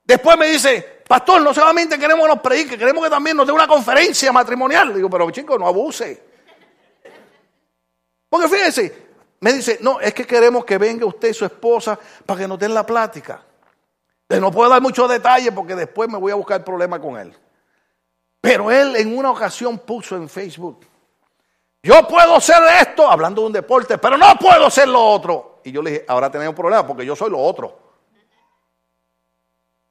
Después 0.05 0.39
me 0.39 0.47
dice, 0.47 1.03
pastor, 1.07 1.43
no 1.43 1.53
solamente 1.53 1.99
queremos 1.99 2.25
que 2.27 2.35
nos 2.35 2.41
predique, 2.41 2.79
queremos 2.79 3.05
que 3.05 3.11
también 3.11 3.37
nos 3.37 3.47
dé 3.47 3.53
una 3.53 3.67
conferencia 3.69 4.33
matrimonial. 4.33 4.89
Le 4.89 4.97
digo, 4.97 5.11
pero 5.11 5.31
chico, 5.31 5.59
no 5.59 5.67
abuse. 5.67 6.23
Porque 8.29 8.49
fíjense, 8.49 9.09
me 9.41 9.53
dice, 9.53 9.79
no, 9.81 10.01
es 10.01 10.15
que 10.15 10.27
queremos 10.27 10.65
que 10.65 10.79
venga 10.79 11.07
usted 11.07 11.29
y 11.29 11.35
su 11.35 11.45
esposa 11.45 11.99
para 12.27 12.41
que 12.41 12.49
nos 12.49 12.59
den 12.59 12.75
la 12.75 12.85
plática. 12.85 13.43
no 14.29 14.51
puedo 14.51 14.71
dar 14.71 14.83
muchos 14.83 15.09
detalles 15.09 15.53
porque 15.53 15.75
después 15.75 16.09
me 16.09 16.19
voy 16.19 16.33
a 16.33 16.37
buscar 16.37 16.65
problema 16.65 17.01
con 17.01 17.17
él. 17.19 17.35
Pero 18.41 18.71
él 18.71 18.97
en 18.97 19.17
una 19.17 19.31
ocasión 19.31 19.79
puso 19.79 20.17
en 20.17 20.29
Facebook, 20.29 20.87
yo 21.83 22.07
puedo 22.09 22.41
ser 22.41 22.63
esto, 22.81 23.09
hablando 23.09 23.43
de 23.43 23.47
un 23.47 23.53
deporte, 23.53 23.99
pero 23.99 24.17
no 24.17 24.35
puedo 24.41 24.69
ser 24.69 24.89
lo 24.89 25.03
otro. 25.03 25.61
Y 25.65 25.73
yo 25.73 25.83
le 25.83 25.91
dije, 25.91 26.05
ahora 26.09 26.31
tenemos 26.31 26.53
un 26.53 26.57
problema 26.57 26.87
porque 26.87 27.07
yo 27.07 27.15
soy 27.15 27.31
lo 27.31 27.39
otro. 27.39 27.79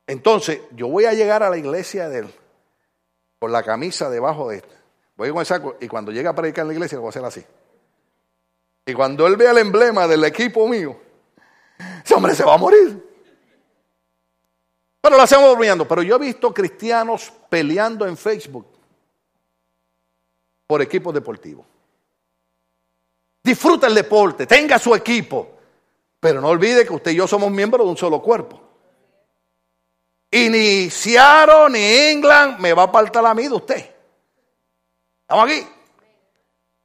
Entonces, 0.06 0.62
yo 0.72 0.88
voy 0.88 1.06
a 1.06 1.14
llegar 1.14 1.44
a 1.44 1.50
la 1.50 1.58
iglesia 1.58 2.10
de 2.10 2.20
él 2.20 2.34
con 3.40 3.52
la 3.52 3.64
camisa 3.64 4.10
debajo 4.10 4.50
de 4.50 4.58
este. 4.58 4.76
Voy 5.16 5.30
con 5.30 5.40
el 5.40 5.46
saco 5.46 5.78
y 5.80 5.88
cuando 5.88 6.12
llegue 6.12 6.28
a 6.28 6.36
predicar 6.36 6.64
en 6.64 6.68
la 6.68 6.74
iglesia 6.74 6.96
lo 6.96 7.02
voy 7.02 7.10
a 7.10 7.12
hacer 7.12 7.26
así. 7.26 7.46
Y 8.86 8.94
cuando 8.94 9.28
él 9.28 9.36
vea 9.36 9.52
el 9.52 9.58
emblema 9.58 10.08
del 10.08 10.24
equipo 10.24 10.68
mío, 10.68 10.98
ese 12.04 12.14
hombre 12.14 12.34
se 12.36 12.44
va 12.44 12.54
a 12.54 12.58
morir. 12.58 13.04
Pero 15.02 15.16
lo 15.16 15.22
hacemos 15.22 15.52
bromeando. 15.52 15.88
Pero 15.88 16.02
yo 16.04 16.16
he 16.16 16.20
visto 16.20 16.54
cristianos 16.54 17.34
peleando 17.50 18.06
en 18.06 18.16
Facebook 18.16 18.68
por 20.66 20.82
equipos 20.82 21.14
deportivos. 21.14 21.66
Disfruta 23.48 23.88
el 23.88 23.96
deporte, 23.96 24.46
tenga 24.46 24.78
su 24.78 24.94
equipo, 24.94 25.48
pero 26.20 26.42
no 26.42 26.50
olvide 26.50 26.86
que 26.86 26.92
usted 26.92 27.12
y 27.12 27.16
yo 27.16 27.26
somos 27.26 27.50
miembros 27.50 27.86
de 27.86 27.92
un 27.92 27.96
solo 27.96 28.22
cuerpo. 28.22 28.62
Y 30.30 30.50
ni 30.50 30.90
Seattle 30.90 31.70
ni 31.70 31.80
England 31.80 32.60
me 32.60 32.74
va 32.74 32.82
a 32.82 32.86
apartar 32.88 33.26
a 33.26 33.34
mí 33.34 33.44
de 33.44 33.54
usted. 33.54 33.96
¿Estamos 35.22 35.46
aquí? 35.46 35.66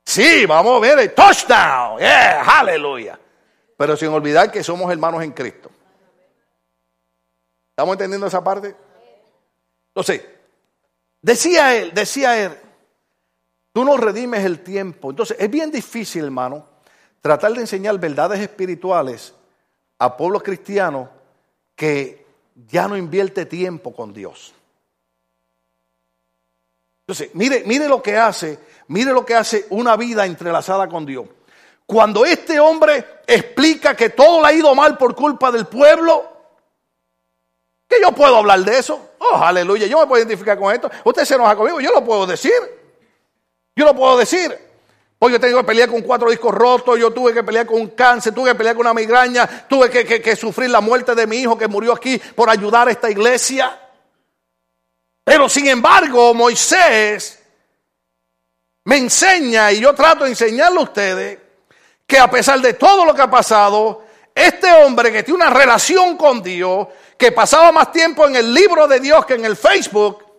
Sí, 0.05 0.47
vamos 0.47 0.77
a 0.77 0.79
ver 0.79 1.01
el 1.01 1.13
touchdown. 1.13 1.99
Yeah, 1.99 2.61
aleluya. 2.61 3.19
Pero 3.77 3.97
sin 3.97 4.11
olvidar 4.11 4.53
que 4.53 4.63
somos 4.63 4.89
hermanos 4.93 5.21
en 5.25 5.33
Cristo. 5.33 5.69
¿Estamos 7.71 7.95
entendiendo 7.95 8.29
esa 8.29 8.45
parte? 8.45 8.77
Entonces, 9.89 10.23
decía 11.21 11.75
él, 11.75 11.93
decía 11.93 12.41
él, 12.41 12.57
tú 13.73 13.85
no 13.85 13.97
redimes 13.97 14.45
el 14.45 14.61
tiempo. 14.61 15.11
Entonces, 15.11 15.37
es 15.41 15.51
bien 15.51 15.71
difícil, 15.71 16.25
hermano, 16.25 16.67
tratar 17.21 17.53
de 17.53 17.61
enseñar 17.61 17.99
verdades 17.99 18.41
espirituales 18.41 19.35
a 19.99 20.17
pueblos 20.17 20.43
cristianos 20.43 21.09
que 21.75 22.27
ya 22.69 22.89
no 22.89 22.97
invierte 22.97 23.47
tiempo 23.47 23.95
con 23.95 24.13
Dios. 24.13 24.55
Entonces, 27.07 27.35
mire, 27.35 27.63
mire 27.67 27.89
lo 27.89 28.03
que 28.03 28.17
hace, 28.17 28.59
mire 28.89 29.13
lo 29.13 29.25
que 29.25 29.35
hace 29.35 29.67
una 29.71 29.97
vida 29.97 30.25
entrelazada 30.27 30.89
con 30.89 31.05
Dios. 31.05 31.27
Cuando 31.87 32.25
este 32.25 32.61
hombre 32.61 33.05
explica 33.27 33.97
que 33.97 34.11
todo 34.11 34.41
le 34.41 34.49
ha 34.49 34.53
ido 34.53 34.75
mal 34.75 34.97
por 34.97 35.15
culpa 35.15 35.51
del 35.51 35.67
pueblo, 35.67 36.31
que 37.89 38.01
yo 38.01 38.13
puedo 38.13 38.37
hablar 38.37 38.61
de 38.61 38.79
eso. 38.79 39.11
Oh, 39.19 39.37
aleluya, 39.37 39.87
yo 39.87 40.01
me 40.01 40.07
puedo 40.07 40.23
identificar 40.23 40.59
con 40.59 40.73
esto. 40.73 40.91
Usted 41.05 41.25
se 41.25 41.35
enoja 41.35 41.57
conmigo, 41.57 41.81
yo 41.81 41.93
lo 41.93 42.05
puedo 42.05 42.27
decir. 42.27 42.82
Yo 43.77 43.85
lo 43.85 43.95
puedo 43.95 44.17
decir. 44.19 44.73
Pues 45.23 45.35
yo 45.35 45.39
tengo 45.39 45.59
que 45.59 45.65
pelear 45.65 45.89
con 45.89 46.03
cuatro 46.03 46.31
discos 46.31 46.53
rotos, 46.53 46.99
yo 46.99 47.13
tuve 47.13 47.33
que 47.33 47.45
pelear 47.45 47.65
con 47.65 47.81
un 47.81 47.91
cáncer, 47.91 48.35
tuve 48.35 48.51
que 48.51 48.57
pelear 48.57 48.75
con 48.75 48.85
una 48.85 48.93
migraña, 48.93 49.69
tuve 49.69 49.89
que, 49.89 50.21
que 50.21 50.35
sufrir 50.35 50.69
la 50.69 50.81
muerte 50.81 51.15
de 51.15 51.29
mi 51.29 51.37
hijo 51.37 51.57
que 51.57 51.69
murió 51.69 51.93
aquí 51.93 52.19
por 52.35 52.51
ayudar 52.51 52.89
a 52.89 52.91
esta 52.91 53.09
iglesia. 53.09 53.79
Pero 55.23 55.49
sin 55.49 55.69
embargo, 55.69 56.35
Moisés 56.35 57.41
me 58.83 58.97
enseña 58.97 59.71
y 59.71 59.79
yo 59.79 59.95
trato 59.95 60.25
de 60.25 60.31
enseñarle 60.31 60.81
a 60.81 60.83
ustedes 60.83 61.39
que 62.05 62.19
a 62.19 62.29
pesar 62.29 62.61
de 62.61 62.75
todo 62.75 63.05
lo 63.05 63.15
que 63.15 63.23
ha 63.23 63.31
pasado, 63.31 64.05
este 64.35 64.73
hombre 64.73 65.13
que 65.13 65.23
tiene 65.23 65.37
una 65.37 65.51
relación 65.51 66.17
con 66.17 66.43
Dios, 66.43 66.89
que 67.17 67.31
pasaba 67.31 67.71
más 67.71 67.93
tiempo 67.93 68.27
en 68.27 68.35
el 68.35 68.53
libro 68.53 68.89
de 68.89 68.99
Dios 68.99 69.25
que 69.25 69.35
en 69.35 69.45
el 69.45 69.57
Facebook, 69.57 70.32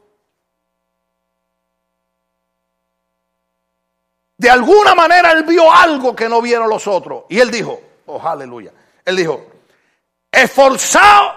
de 4.43 4.49
alguna 4.49 4.93
manera 4.93 5.31
él 5.31 5.43
vio 5.45 5.71
algo 5.71 6.13
que 6.13 6.27
no 6.27 6.41
vieron 6.41 6.67
los 6.67 6.85
otros. 6.85 7.23
Y 7.29 7.39
él 7.39 7.49
dijo, 7.49 7.79
oh 8.07 8.21
aleluya, 8.21 8.73
él 9.05 9.15
dijo, 9.15 9.41
esforzado 10.29 11.31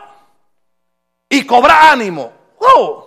y 1.29 1.47
cobra 1.47 1.93
ánimo. 1.93 2.33
Oh, 2.59 3.06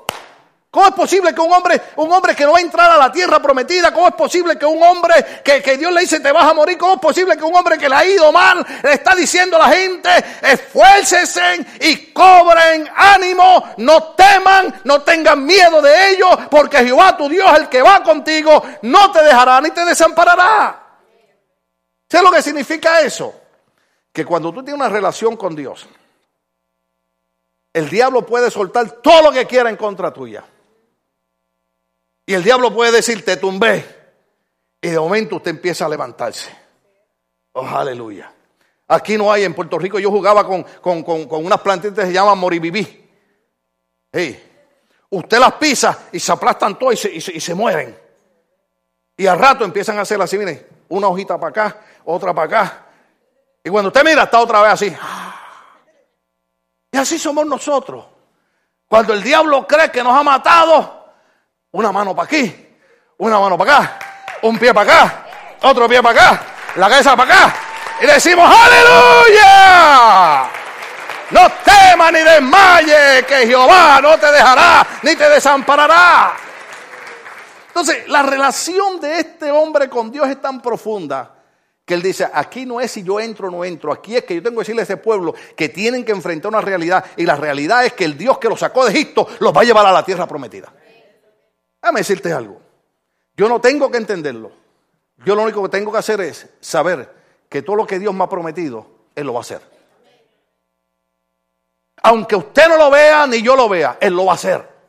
¿Cómo 0.72 0.86
es 0.86 0.93
posible 0.93 1.34
que 1.34 1.41
un 1.41 1.51
hombre, 1.51 1.82
un 1.95 2.11
hombre 2.11 2.36
que 2.36 2.45
no 2.45 2.51
va 2.51 2.59
a 2.59 2.61
entrar 2.61 2.91
a 2.91 2.97
la 2.97 3.11
tierra 3.11 3.41
prometida, 3.41 3.91
cómo 3.91 4.07
es 4.07 4.13
posible 4.13 4.55
que 4.55 4.67
un 4.67 4.82
hombre 4.84 5.41
que, 5.43 5.78
Dios 5.78 5.91
le 5.91 6.01
dice 6.01 6.20
te 6.20 6.32
vas 6.32 6.43
a 6.43 6.53
morir, 6.53 6.78
cómo 6.78 6.93
es 6.93 6.99
posible 6.99 7.36
que 7.36 7.43
un 7.43 7.55
hombre 7.55 7.76
que 7.80 7.89
le 7.89 7.95
ha 7.95 8.05
ido 8.05 8.32
mal 8.32 8.63
le 8.84 8.93
está 8.93 9.15
diciendo 9.15 9.57
a 9.57 9.67
la 9.67 9.70
gente, 9.70 10.09
esfuércesen 10.43 11.65
y 11.82 12.13
cobren 12.13 12.88
ánimo, 12.95 13.67
no 13.78 14.13
teman, 14.13 14.82
no 14.84 15.01
tengan 15.01 15.43
miedo 15.43 15.82
de 15.82 16.11
ellos, 16.11 16.38
porque 16.51 16.78
Jehová 16.78 17.17
tu 17.17 17.28
Dios, 17.28 17.51
el 17.57 17.67
que 17.67 17.82
va 17.82 18.03
contigo, 18.03 18.61
no 18.84 19.11
te 19.11 19.24
dejará 19.24 19.59
ni 19.61 19.72
te 19.72 19.84
desamparará. 19.84 20.84
¿Sabes 22.07 22.30
lo 22.30 22.32
que 22.32 22.43
significa 22.43 23.01
eso? 23.01 23.34
Que 24.13 24.24
cuando 24.24 24.53
tú 24.53 24.61
tienes 24.63 24.80
una 24.80 24.89
relación 24.89 25.36
con 25.36 25.55
Dios, 25.55 25.88
el 27.74 27.89
diablo 27.89 28.24
puede 28.24 28.51
soltar 28.51 28.91
todo 29.01 29.24
lo 29.24 29.32
que 29.32 29.47
quiera 29.47 29.72
en 29.72 29.76
contra 29.76 30.13
tuya. 30.13 30.43
Y 32.30 32.36
el 32.36 32.43
diablo 32.43 32.71
puede 32.71 32.91
decir, 32.91 33.25
te 33.25 33.38
tumbé. 33.38 33.84
Y 34.80 34.89
de 34.89 34.99
momento 34.99 35.38
usted 35.38 35.49
empieza 35.49 35.88
a 35.88 35.89
levantarse. 35.89 36.55
Oh, 37.53 37.65
aleluya. 37.65 38.32
Aquí 38.88 39.17
no 39.17 39.34
hay, 39.34 39.45
en 39.45 39.55
Puerto 39.55 39.80
Rico 39.80 39.97
yo 39.97 40.11
jugaba 40.11 40.45
con, 40.45 40.63
unas 40.84 41.61
plantitas 41.61 41.97
que 41.97 42.05
se 42.05 42.13
llaman 42.13 42.38
moribibí. 42.38 43.09
Usted 45.09 45.39
las 45.39 45.53
pisa 45.53 46.07
y 46.11 46.19
se 46.19 46.32
aplastan 46.32 46.77
todas 46.77 47.03
y 47.05 47.19
se, 47.19 47.55
mueren. 47.55 47.97
Y 49.17 49.25
al 49.25 49.39
rato 49.39 49.65
empiezan 49.65 49.97
a 49.97 50.01
hacer 50.01 50.21
así, 50.21 50.38
mire, 50.38 50.67
una 50.89 51.07
hojita 51.07 51.39
para 51.39 51.49
acá, 51.49 51.82
otra 52.05 52.32
para 52.32 52.45
acá. 52.45 52.86
Y 53.63 53.71
cuando 53.71 53.88
usted 53.88 54.03
mira, 54.03 54.25
está 54.25 54.39
otra 54.39 54.61
vez 54.61 54.73
así. 54.73 54.95
Y 56.91 56.95
así 56.95 57.17
somos 57.17 57.47
nosotros. 57.47 58.05
Cuando 58.88 59.13
el 59.13 59.23
diablo 59.23 59.65
cree 59.65 59.89
que 59.89 60.03
nos 60.03 60.15
ha 60.15 60.21
matado, 60.21 60.98
una 61.72 61.91
mano 61.91 62.15
para 62.15 62.26
aquí, 62.26 62.67
una 63.17 63.39
mano 63.39 63.57
para 63.57 63.78
acá, 63.78 63.99
un 64.43 64.57
pie 64.57 64.74
para 64.74 64.91
acá, 64.91 65.26
otro 65.61 65.88
pie 65.88 66.01
para 66.01 66.20
acá, 66.20 66.41
la 66.76 66.89
cabeza 66.89 67.15
para 67.15 67.34
acá. 67.34 67.55
Y 68.01 68.05
decimos, 68.05 68.49
aleluya. 68.49 70.49
No 71.32 71.41
temas 71.63 72.11
ni 72.11 72.22
desmaye, 72.22 73.24
que 73.28 73.45
Jehová 73.45 73.99
no 74.01 74.17
te 74.17 74.32
dejará 74.32 74.88
ni 75.03 75.15
te 75.15 75.30
desamparará. 75.30 76.34
Entonces, 77.67 78.07
la 78.07 78.24
relación 78.24 78.99
de 78.99 79.20
este 79.20 79.51
hombre 79.51 79.89
con 79.89 80.11
Dios 80.11 80.28
es 80.28 80.41
tan 80.41 80.61
profunda 80.61 81.36
que 81.86 81.93
él 81.93 82.01
dice, 82.01 82.28
aquí 82.32 82.65
no 82.65 82.82
es 82.82 82.91
si 82.91 83.03
yo 83.03 83.20
entro 83.20 83.47
o 83.47 83.51
no 83.51 83.65
entro, 83.65 83.91
aquí 83.91 84.15
es 84.15 84.24
que 84.24 84.36
yo 84.36 84.43
tengo 84.43 84.57
que 84.57 84.61
decirle 84.61 84.82
a 84.82 84.84
ese 84.84 84.97
pueblo 84.97 85.34
que 85.55 85.70
tienen 85.70 86.03
que 86.03 86.11
enfrentar 86.11 86.49
una 86.49 86.61
realidad 86.61 87.03
y 87.17 87.26
la 87.26 87.36
realidad 87.36 87.86
es 87.86 87.93
que 87.93 88.05
el 88.05 88.17
Dios 88.17 88.38
que 88.38 88.47
los 88.47 88.59
sacó 88.59 88.86
de 88.86 88.91
Egipto 88.91 89.28
los 89.39 89.55
va 89.55 89.61
a 89.61 89.63
llevar 89.63 89.86
a 89.86 89.91
la 89.91 90.03
tierra 90.03 90.28
prometida. 90.28 90.72
Déjame 91.82 91.99
decirte 92.01 92.32
algo. 92.34 92.61
Yo 93.36 93.47
no 93.47 93.61
tengo 93.61 93.89
que 93.89 93.97
entenderlo. 93.97 94.51
Yo 95.25 95.36
lo 95.36 95.43
único 95.43 95.63
que 95.63 95.69
tengo 95.69 95.91
que 95.91 95.97
hacer 95.97 96.21
es 96.21 96.47
saber 96.59 97.13
que 97.47 97.61
todo 97.61 97.75
lo 97.75 97.88
que 97.88 97.99
Dios 97.99 98.13
me 98.13 98.23
ha 98.23 98.30
prometido, 98.30 98.88
Él 99.15 99.27
lo 99.27 99.34
va 99.34 99.39
a 99.39 99.41
hacer. 99.41 99.61
Aunque 102.03 102.36
usted 102.36 102.69
no 102.69 102.77
lo 102.77 102.89
vea 102.89 103.27
ni 103.27 103.41
yo 103.41 103.55
lo 103.55 103.67
vea, 103.67 103.97
Él 103.99 104.13
lo 104.13 104.25
va 104.25 104.34
a 104.34 104.36
hacer. 104.36 104.80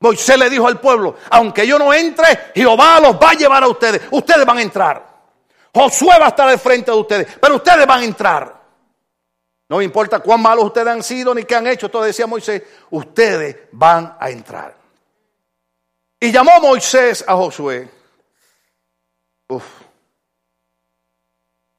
Moisés 0.00 0.38
le 0.38 0.48
dijo 0.48 0.66
al 0.66 0.80
pueblo, 0.80 1.16
aunque 1.30 1.66
yo 1.66 1.78
no 1.78 1.92
entre, 1.92 2.52
Jehová 2.54 3.00
los 3.00 3.16
va 3.16 3.30
a 3.30 3.34
llevar 3.34 3.62
a 3.62 3.68
ustedes. 3.68 4.02
Ustedes 4.10 4.46
van 4.46 4.58
a 4.58 4.62
entrar. 4.62 5.10
Josué 5.74 6.18
va 6.18 6.26
a 6.26 6.28
estar 6.30 6.48
al 6.48 6.58
frente 6.58 6.90
de 6.90 6.96
ustedes, 6.96 7.38
pero 7.40 7.56
ustedes 7.56 7.86
van 7.86 8.00
a 8.00 8.04
entrar. 8.04 8.60
No 9.68 9.76
me 9.76 9.84
importa 9.84 10.18
cuán 10.18 10.42
malos 10.42 10.64
ustedes 10.64 10.88
han 10.88 11.02
sido 11.02 11.34
ni 11.34 11.44
qué 11.44 11.54
han 11.54 11.66
hecho, 11.66 11.88
todo 11.88 12.02
decía 12.02 12.26
Moisés, 12.26 12.62
ustedes 12.90 13.56
van 13.72 14.16
a 14.18 14.30
entrar. 14.30 14.79
Y 16.20 16.30
llamó 16.30 16.60
Moisés 16.60 17.24
a 17.26 17.34
Josué. 17.34 17.90
Uf, 19.48 19.64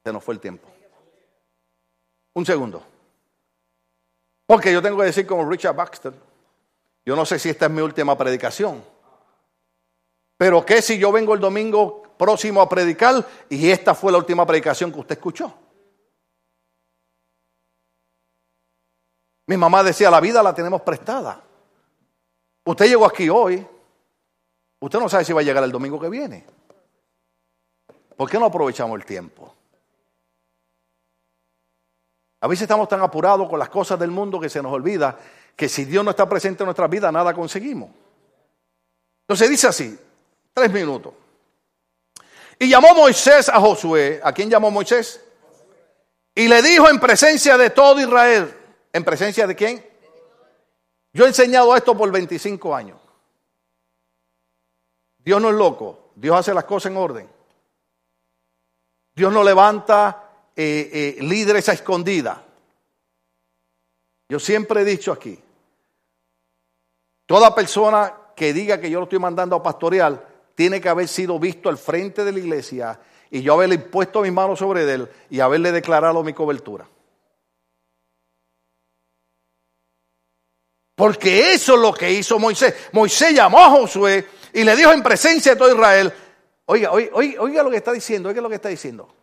se 0.04 0.12
nos 0.12 0.24
fue 0.24 0.34
el 0.34 0.39
tiempo. 0.39 0.68
Un 2.34 2.46
segundo. 2.46 2.84
Porque 4.48 4.74
yo 4.74 4.82
tengo 4.82 4.98
que 4.98 5.06
decir 5.06 5.28
como 5.28 5.48
Richard 5.50 5.76
Baxter, 5.76 6.14
yo 7.06 7.16
no 7.16 7.26
sé 7.26 7.39
si 7.39 7.50
esta 7.50 7.68
es 7.68 7.72
mi 7.72 7.82
última 7.82 8.18
predicación, 8.18 8.84
pero 10.38 10.66
¿qué 10.66 10.82
si 10.82 10.98
yo 10.98 11.12
vengo 11.12 11.36
el 11.36 11.39
domingo 11.39 12.02
próximo 12.18 12.62
a 12.62 12.68
predicar 12.68 13.26
y 13.48 13.70
esta 13.70 13.96
fue 13.96 14.12
la 14.12 14.18
última 14.18 14.46
predicación 14.46 14.92
que 14.92 15.00
usted 15.00 15.16
escuchó? 15.16 15.54
Mi 19.48 19.56
mamá 19.56 19.84
decía, 19.84 20.10
la 20.10 20.20
vida 20.20 20.42
la 20.42 20.54
tenemos 20.54 20.82
prestada. 20.82 21.42
Usted 22.66 22.88
llegó 22.88 23.06
aquí 23.06 23.30
hoy, 23.30 23.66
Usted 24.82 25.00
no 25.00 25.08
sabe 25.08 25.24
si 25.24 25.32
va 25.32 25.42
a 25.42 25.44
llegar 25.44 25.64
el 25.64 25.72
domingo 25.72 26.00
que 26.00 26.10
viene. 26.10 26.44
¿Por 28.18 28.30
qué 28.30 28.40
no 28.40 28.46
aprovechamos 28.48 29.00
el 29.00 29.06
tiempo? 29.06 29.56
A 32.42 32.48
veces 32.48 32.64
estamos 32.64 32.90
tan 32.90 33.02
apurados 33.02 33.48
con 33.48 33.60
las 33.60 33.70
cosas 33.70 34.00
del 34.00 34.10
mundo 34.10 34.40
que 34.40 34.50
se 34.50 34.62
nos 34.62 34.74
olvida 34.74 35.18
que 35.56 35.70
si 35.70 35.86
Dios 35.86 36.04
no 36.04 36.10
está 36.10 36.28
presente 36.28 36.64
en 36.64 36.66
nuestra 36.66 36.88
vida, 36.88 37.12
nada 37.12 37.34
conseguimos. 37.34 37.92
Entonces 39.28 39.50
dice 39.50 39.68
así, 39.68 40.00
tres 40.52 40.72
minutos. 40.72 41.14
Y 42.58 42.68
llamó 42.68 42.96
Moisés 42.96 43.50
a 43.50 43.60
Josué. 43.60 44.20
¿A 44.24 44.34
quién 44.34 44.50
llamó 44.50 44.72
Moisés? 44.72 45.24
Y 46.34 46.48
le 46.48 46.64
dijo 46.64 46.90
en 46.90 47.00
presencia 47.00 47.56
de 47.56 47.70
todo 47.70 48.00
Israel. 48.00 48.52
¿En 48.92 49.04
presencia 49.04 49.46
de 49.46 49.56
quién? 49.56 49.86
Yo 51.14 51.26
he 51.26 51.28
enseñado 51.28 51.76
esto 51.76 51.96
por 51.96 52.12
25 52.12 52.76
años. 52.76 52.98
Dios 55.24 55.42
no 55.42 55.50
es 55.50 55.56
loco, 55.56 56.12
Dios 56.16 56.38
hace 56.38 56.54
las 56.54 56.66
cosas 56.66 56.92
en 56.92 56.98
orden. 56.98 57.30
Dios 59.14 59.32
no 59.32 59.44
levanta 59.44 60.50
eh, 60.56 61.18
eh, 61.20 61.24
líderes 61.24 61.70
a 61.70 61.74
escondida. 61.74 62.44
Yo 64.30 64.40
siempre 64.40 64.82
he 64.82 64.86
dicho 64.86 65.12
aquí, 65.12 65.38
toda 67.26 67.54
persona 67.54 68.14
que 68.36 68.54
diga 68.54 68.80
que 68.80 68.90
yo 68.90 69.00
lo 69.00 69.04
estoy 69.04 69.20
mandando 69.20 69.56
a 69.56 69.64
pastorear, 69.64 70.28
tiene 70.56 70.80
que 70.80 70.90
haber 70.90 71.08
sido 71.08 71.38
visto 71.38 71.70
al 71.70 71.78
frente 71.78 72.24
de 72.24 72.32
la 72.32 72.40
iglesia 72.40 73.00
y 73.30 73.42
yo 73.42 73.54
haberle 73.54 73.80
puesto 73.80 74.22
mis 74.22 74.32
manos 74.32 74.60
sobre 74.60 74.92
él 74.92 75.10
y 75.30 75.40
haberle 75.40 75.72
declarado 75.72 76.24
mi 76.24 76.34
cobertura. 76.34 76.88
Porque 80.96 81.54
eso 81.54 81.76
es 81.76 81.82
lo 81.82 81.94
que 81.94 82.12
hizo 82.12 82.38
Moisés. 82.38 82.76
Moisés 82.92 83.34
llamó 83.34 83.60
a 83.60 83.70
Josué 83.72 84.28
y 84.54 84.64
le 84.64 84.76
dijo 84.76 84.91
en 84.91 85.04
presencia 85.04 85.54
de 85.54 85.58
todo 85.58 85.74
Israel, 85.74 86.14
oiga, 86.66 86.91
oiga, 86.91 87.39
oiga, 87.39 87.64
lo 87.64 87.70
que 87.70 87.78
está 87.78 87.91
diciendo, 87.91 88.30
oiga 88.30 88.41
lo 88.41 88.49
que 88.49 88.56
está 88.56 88.70
diciendo. 88.70 89.14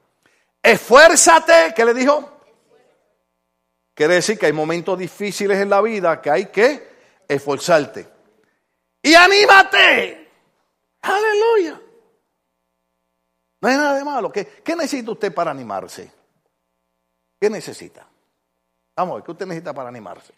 Esfuérzate, 0.63 1.73
¿qué 1.75 1.85
le 1.85 1.95
dijo? 1.95 2.41
Quiere 3.95 4.15
decir 4.15 4.39
que 4.39 4.47
hay 4.47 4.53
momentos 4.53 4.99
difíciles 4.99 5.59
en 5.59 5.71
la 5.71 5.81
vida 5.81 6.21
que 6.21 6.31
hay 6.31 6.47
que 6.47 6.89
esforzarte. 7.27 8.09
Y 9.03 9.15
anímate. 9.15 10.31
Aleluya. 11.03 11.81
No 13.61 13.69
hay 13.69 13.77
nada 13.77 13.99
de 13.99 14.05
malo. 14.05 14.31
¿Qué, 14.31 14.47
¿Qué, 14.47 14.77
necesita 14.77 15.11
usted 15.11 15.35
para 15.35 15.51
animarse? 15.51 16.11
¿Qué 17.41 17.51
necesita? 17.51 18.07
Vamos 18.97 19.13
a 19.13 19.15
ver, 19.17 19.25
¿qué 19.25 19.31
usted 19.33 19.47
necesita 19.47 19.73
para 19.73 19.89
animarse? 19.89 20.33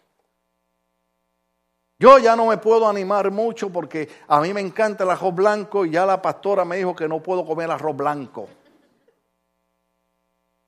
Yo 2.01 2.17
ya 2.17 2.35
no 2.35 2.47
me 2.47 2.57
puedo 2.57 2.89
animar 2.89 3.29
mucho 3.29 3.69
porque 3.69 4.09
a 4.27 4.41
mí 4.41 4.51
me 4.55 4.59
encanta 4.59 5.03
el 5.03 5.11
arroz 5.11 5.35
blanco 5.35 5.85
y 5.85 5.91
ya 5.91 6.03
la 6.03 6.19
pastora 6.19 6.65
me 6.65 6.77
dijo 6.77 6.95
que 6.95 7.07
no 7.07 7.21
puedo 7.21 7.45
comer 7.45 7.69
arroz 7.69 7.95
blanco. 7.95 8.49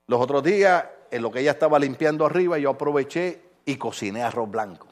Los 0.05 0.21
otros 0.21 0.43
días, 0.43 0.85
en 1.09 1.23
lo 1.23 1.31
que 1.31 1.39
ella 1.39 1.53
estaba 1.53 1.79
limpiando 1.79 2.23
arriba, 2.23 2.59
yo 2.59 2.69
aproveché 2.69 3.41
y 3.65 3.77
cociné 3.77 4.21
arroz 4.21 4.47
blanco. 4.47 4.85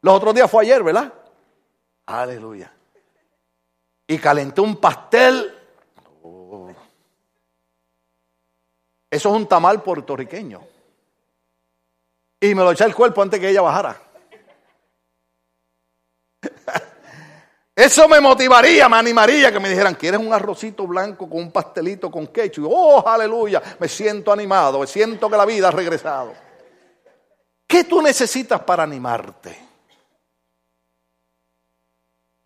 Los 0.00 0.14
otros 0.14 0.34
días 0.34 0.50
fue 0.50 0.62
ayer, 0.62 0.82
¿verdad? 0.82 1.12
Aleluya. 2.06 2.72
Y 4.06 4.16
calenté 4.16 4.62
un 4.62 4.76
pastel. 4.76 5.54
Oh. 6.22 6.70
Eso 9.10 9.28
es 9.28 9.34
un 9.34 9.46
tamal 9.46 9.82
puertorriqueño. 9.82 10.62
Y 12.40 12.54
me 12.54 12.62
lo 12.62 12.70
eché 12.70 12.84
al 12.84 12.94
cuerpo 12.94 13.20
antes 13.20 13.38
que 13.38 13.50
ella 13.50 13.60
bajara. 13.60 14.09
Eso 17.74 18.08
me 18.08 18.20
motivaría, 18.20 18.88
me 18.88 18.96
animaría 18.96 19.50
que 19.50 19.60
me 19.60 19.68
dijeran, 19.68 19.94
¿quieres 19.94 20.20
un 20.20 20.32
arrocito 20.32 20.86
blanco 20.86 21.28
con 21.28 21.38
un 21.38 21.52
pastelito 21.52 22.10
con 22.10 22.26
ketchup? 22.26 22.66
Oh, 22.68 23.02
aleluya, 23.06 23.62
me 23.78 23.88
siento 23.88 24.32
animado, 24.32 24.80
me 24.80 24.86
siento 24.86 25.30
que 25.30 25.36
la 25.36 25.46
vida 25.46 25.68
ha 25.68 25.70
regresado. 25.70 26.34
¿Qué 27.66 27.84
tú 27.84 28.02
necesitas 28.02 28.60
para 28.62 28.82
animarte? 28.82 29.56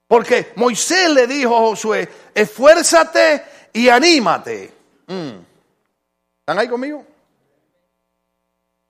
Porque 0.06 0.52
Moisés 0.56 1.10
le 1.10 1.26
dijo 1.26 1.56
a 1.56 1.60
Josué, 1.60 2.08
esfuérzate 2.34 3.44
y 3.72 3.88
anímate. 3.88 4.72
Mm. 5.06 5.38
¿Están 6.40 6.58
ahí 6.58 6.68
conmigo? 6.68 7.04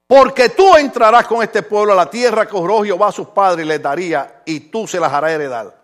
Porque 0.07 0.51
tú 0.51 0.77
entrarás 0.77 1.27
con 1.27 1.43
este 1.43 1.63
pueblo 1.63 1.93
a 1.93 1.97
la 1.97 2.11
tierra 2.11 2.47
que 2.47 2.57
Jehová 2.57 2.85
Jehová 2.85 3.09
a 3.09 3.13
sus 3.13 3.29
padres 3.29 3.65
y 3.65 3.69
les 3.69 3.81
daría, 3.81 4.43
y 4.45 4.61
tú 4.61 4.87
se 4.87 5.01
las 5.01 5.13
harás 5.13 5.31
heredar. 5.31 5.75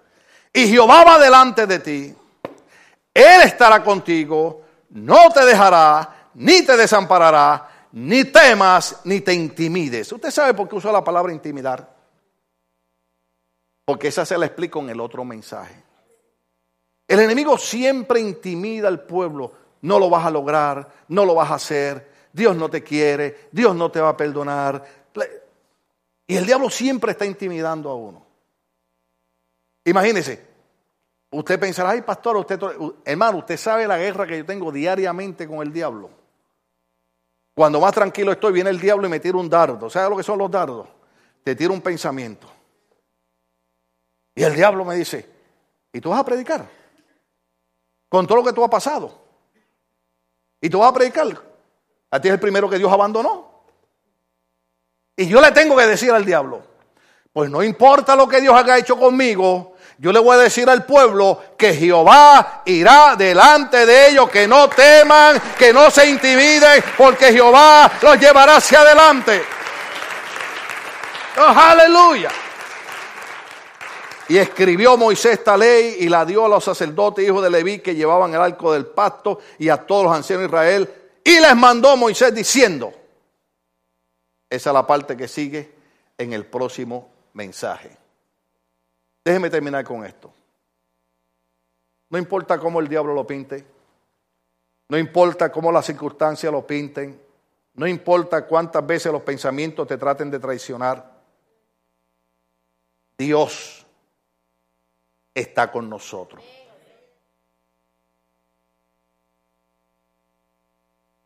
Y 0.52 0.68
Jehová 0.68 1.04
va 1.04 1.18
delante 1.18 1.66
de 1.66 1.78
ti, 1.78 2.14
Él 3.14 3.42
estará 3.42 3.82
contigo, 3.82 4.62
no 4.90 5.30
te 5.30 5.44
dejará, 5.44 6.28
ni 6.34 6.62
te 6.62 6.76
desamparará, 6.76 7.68
ni 7.92 8.24
temas, 8.24 9.00
ni 9.04 9.20
te 9.20 9.32
intimides. 9.32 10.12
¿Usted 10.12 10.30
sabe 10.30 10.54
por 10.54 10.68
qué 10.68 10.76
usó 10.76 10.92
la 10.92 11.02
palabra 11.02 11.32
intimidar? 11.32 11.88
Porque 13.84 14.08
esa 14.08 14.26
se 14.26 14.38
la 14.38 14.46
explico 14.46 14.80
en 14.80 14.90
el 14.90 15.00
otro 15.00 15.24
mensaje. 15.24 15.82
El 17.08 17.20
enemigo 17.20 17.58
siempre 17.58 18.20
intimida 18.20 18.86
al 18.86 19.00
pueblo. 19.00 19.52
No 19.82 19.98
lo 19.98 20.10
vas 20.10 20.26
a 20.26 20.30
lograr, 20.30 20.86
no 21.08 21.24
lo 21.24 21.34
vas 21.34 21.50
a 21.50 21.54
hacer, 21.54 22.09
Dios 22.32 22.56
no 22.56 22.68
te 22.68 22.82
quiere, 22.82 23.48
Dios 23.50 23.74
no 23.74 23.90
te 23.90 24.00
va 24.00 24.10
a 24.10 24.16
perdonar. 24.16 24.84
Y 26.26 26.36
el 26.36 26.46
diablo 26.46 26.70
siempre 26.70 27.12
está 27.12 27.24
intimidando 27.24 27.90
a 27.90 27.94
uno. 27.94 28.24
Imagínese, 29.84 30.46
usted 31.30 31.58
pensará, 31.58 31.90
ay 31.90 32.02
pastor, 32.02 32.36
usted, 32.36 32.60
hermano, 33.04 33.38
usted 33.38 33.56
sabe 33.56 33.86
la 33.86 33.98
guerra 33.98 34.26
que 34.26 34.38
yo 34.38 34.46
tengo 34.46 34.70
diariamente 34.70 35.48
con 35.48 35.60
el 35.66 35.72
diablo. 35.72 36.10
Cuando 37.54 37.80
más 37.80 37.92
tranquilo 37.92 38.32
estoy, 38.32 38.52
viene 38.52 38.70
el 38.70 38.80
diablo 38.80 39.06
y 39.06 39.10
me 39.10 39.20
tira 39.20 39.36
un 39.36 39.48
dardo. 39.48 39.90
¿Sabe 39.90 40.10
lo 40.10 40.16
que 40.16 40.22
son 40.22 40.38
los 40.38 40.50
dardos? 40.50 40.88
Te 41.42 41.54
tira 41.56 41.72
un 41.72 41.80
pensamiento. 41.80 42.46
Y 44.34 44.42
el 44.42 44.54
diablo 44.54 44.84
me 44.84 44.94
dice, 44.94 45.28
¿y 45.92 46.00
tú 46.00 46.10
vas 46.10 46.20
a 46.20 46.24
predicar? 46.24 46.66
Con 48.08 48.26
todo 48.26 48.38
lo 48.38 48.44
que 48.44 48.52
tú 48.52 48.62
has 48.62 48.70
pasado. 48.70 49.20
¿Y 50.60 50.70
tú 50.70 50.78
vas 50.78 50.90
a 50.90 50.94
predicar? 50.94 51.49
A 52.10 52.20
ti 52.20 52.28
es 52.28 52.34
el 52.34 52.40
primero 52.40 52.68
que 52.68 52.78
Dios 52.78 52.92
abandonó. 52.92 53.64
Y 55.16 55.28
yo 55.28 55.40
le 55.40 55.52
tengo 55.52 55.76
que 55.76 55.86
decir 55.86 56.10
al 56.10 56.24
diablo, 56.24 56.62
pues 57.32 57.50
no 57.50 57.62
importa 57.62 58.16
lo 58.16 58.26
que 58.26 58.40
Dios 58.40 58.54
haya 58.54 58.78
hecho 58.78 58.98
conmigo, 58.98 59.74
yo 59.98 60.12
le 60.12 60.18
voy 60.18 60.34
a 60.34 60.38
decir 60.38 60.68
al 60.70 60.86
pueblo 60.86 61.42
que 61.58 61.74
Jehová 61.74 62.62
irá 62.64 63.16
delante 63.16 63.84
de 63.84 64.08
ellos, 64.08 64.30
que 64.30 64.48
no 64.48 64.68
teman, 64.68 65.38
que 65.58 65.74
no 65.74 65.90
se 65.90 66.08
intimiden, 66.08 66.82
porque 66.96 67.32
Jehová 67.32 67.90
los 68.00 68.18
llevará 68.18 68.56
hacia 68.56 68.80
adelante. 68.80 69.42
Oh, 71.38 71.54
aleluya. 71.54 72.30
Y 74.28 74.38
escribió 74.38 74.96
Moisés 74.96 75.32
esta 75.32 75.56
ley 75.56 75.96
y 76.00 76.08
la 76.08 76.24
dio 76.24 76.46
a 76.46 76.48
los 76.48 76.64
sacerdotes 76.64 77.26
hijos 77.26 77.42
de 77.42 77.50
Leví 77.50 77.80
que 77.80 77.94
llevaban 77.94 78.32
el 78.32 78.40
arco 78.40 78.72
del 78.72 78.86
pacto 78.86 79.40
y 79.58 79.68
a 79.68 79.76
todos 79.76 80.04
los 80.04 80.14
ancianos 80.14 80.42
de 80.42 80.46
Israel 80.46 80.99
y 81.24 81.40
les 81.40 81.56
mandó 81.56 81.96
Moisés 81.96 82.34
diciendo, 82.34 82.92
esa 84.48 84.70
es 84.70 84.74
la 84.74 84.86
parte 84.86 85.16
que 85.16 85.28
sigue 85.28 85.72
en 86.18 86.32
el 86.32 86.46
próximo 86.46 87.10
mensaje. 87.34 87.96
Déjeme 89.24 89.50
terminar 89.50 89.84
con 89.84 90.04
esto. 90.04 90.32
No 92.08 92.18
importa 92.18 92.58
cómo 92.58 92.80
el 92.80 92.88
diablo 92.88 93.14
lo 93.14 93.26
pinte, 93.26 93.64
no 94.88 94.98
importa 94.98 95.52
cómo 95.52 95.70
las 95.70 95.86
circunstancias 95.86 96.52
lo 96.52 96.66
pinten, 96.66 97.20
no 97.74 97.86
importa 97.86 98.46
cuántas 98.46 98.84
veces 98.84 99.12
los 99.12 99.22
pensamientos 99.22 99.86
te 99.86 99.96
traten 99.96 100.30
de 100.30 100.40
traicionar, 100.40 101.20
Dios 103.16 103.86
está 105.32 105.70
con 105.70 105.88
nosotros. 105.88 106.42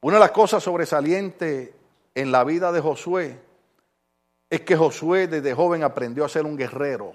Una 0.05 0.17
de 0.17 0.21
las 0.21 0.33
cosas 0.33 0.63
sobresalientes 0.63 1.71
en 2.15 2.31
la 2.31 2.45
vida 2.45 2.71
de 2.73 2.83
Josué 2.83 3.41
es 4.51 4.61
que 4.61 4.77
Josué 4.77 5.29
desde 5.29 5.55
joven 5.55 5.83
aprendió 5.83 6.27
a 6.27 6.29
ser 6.29 6.45
un 6.45 6.59
guerrero. 6.59 7.15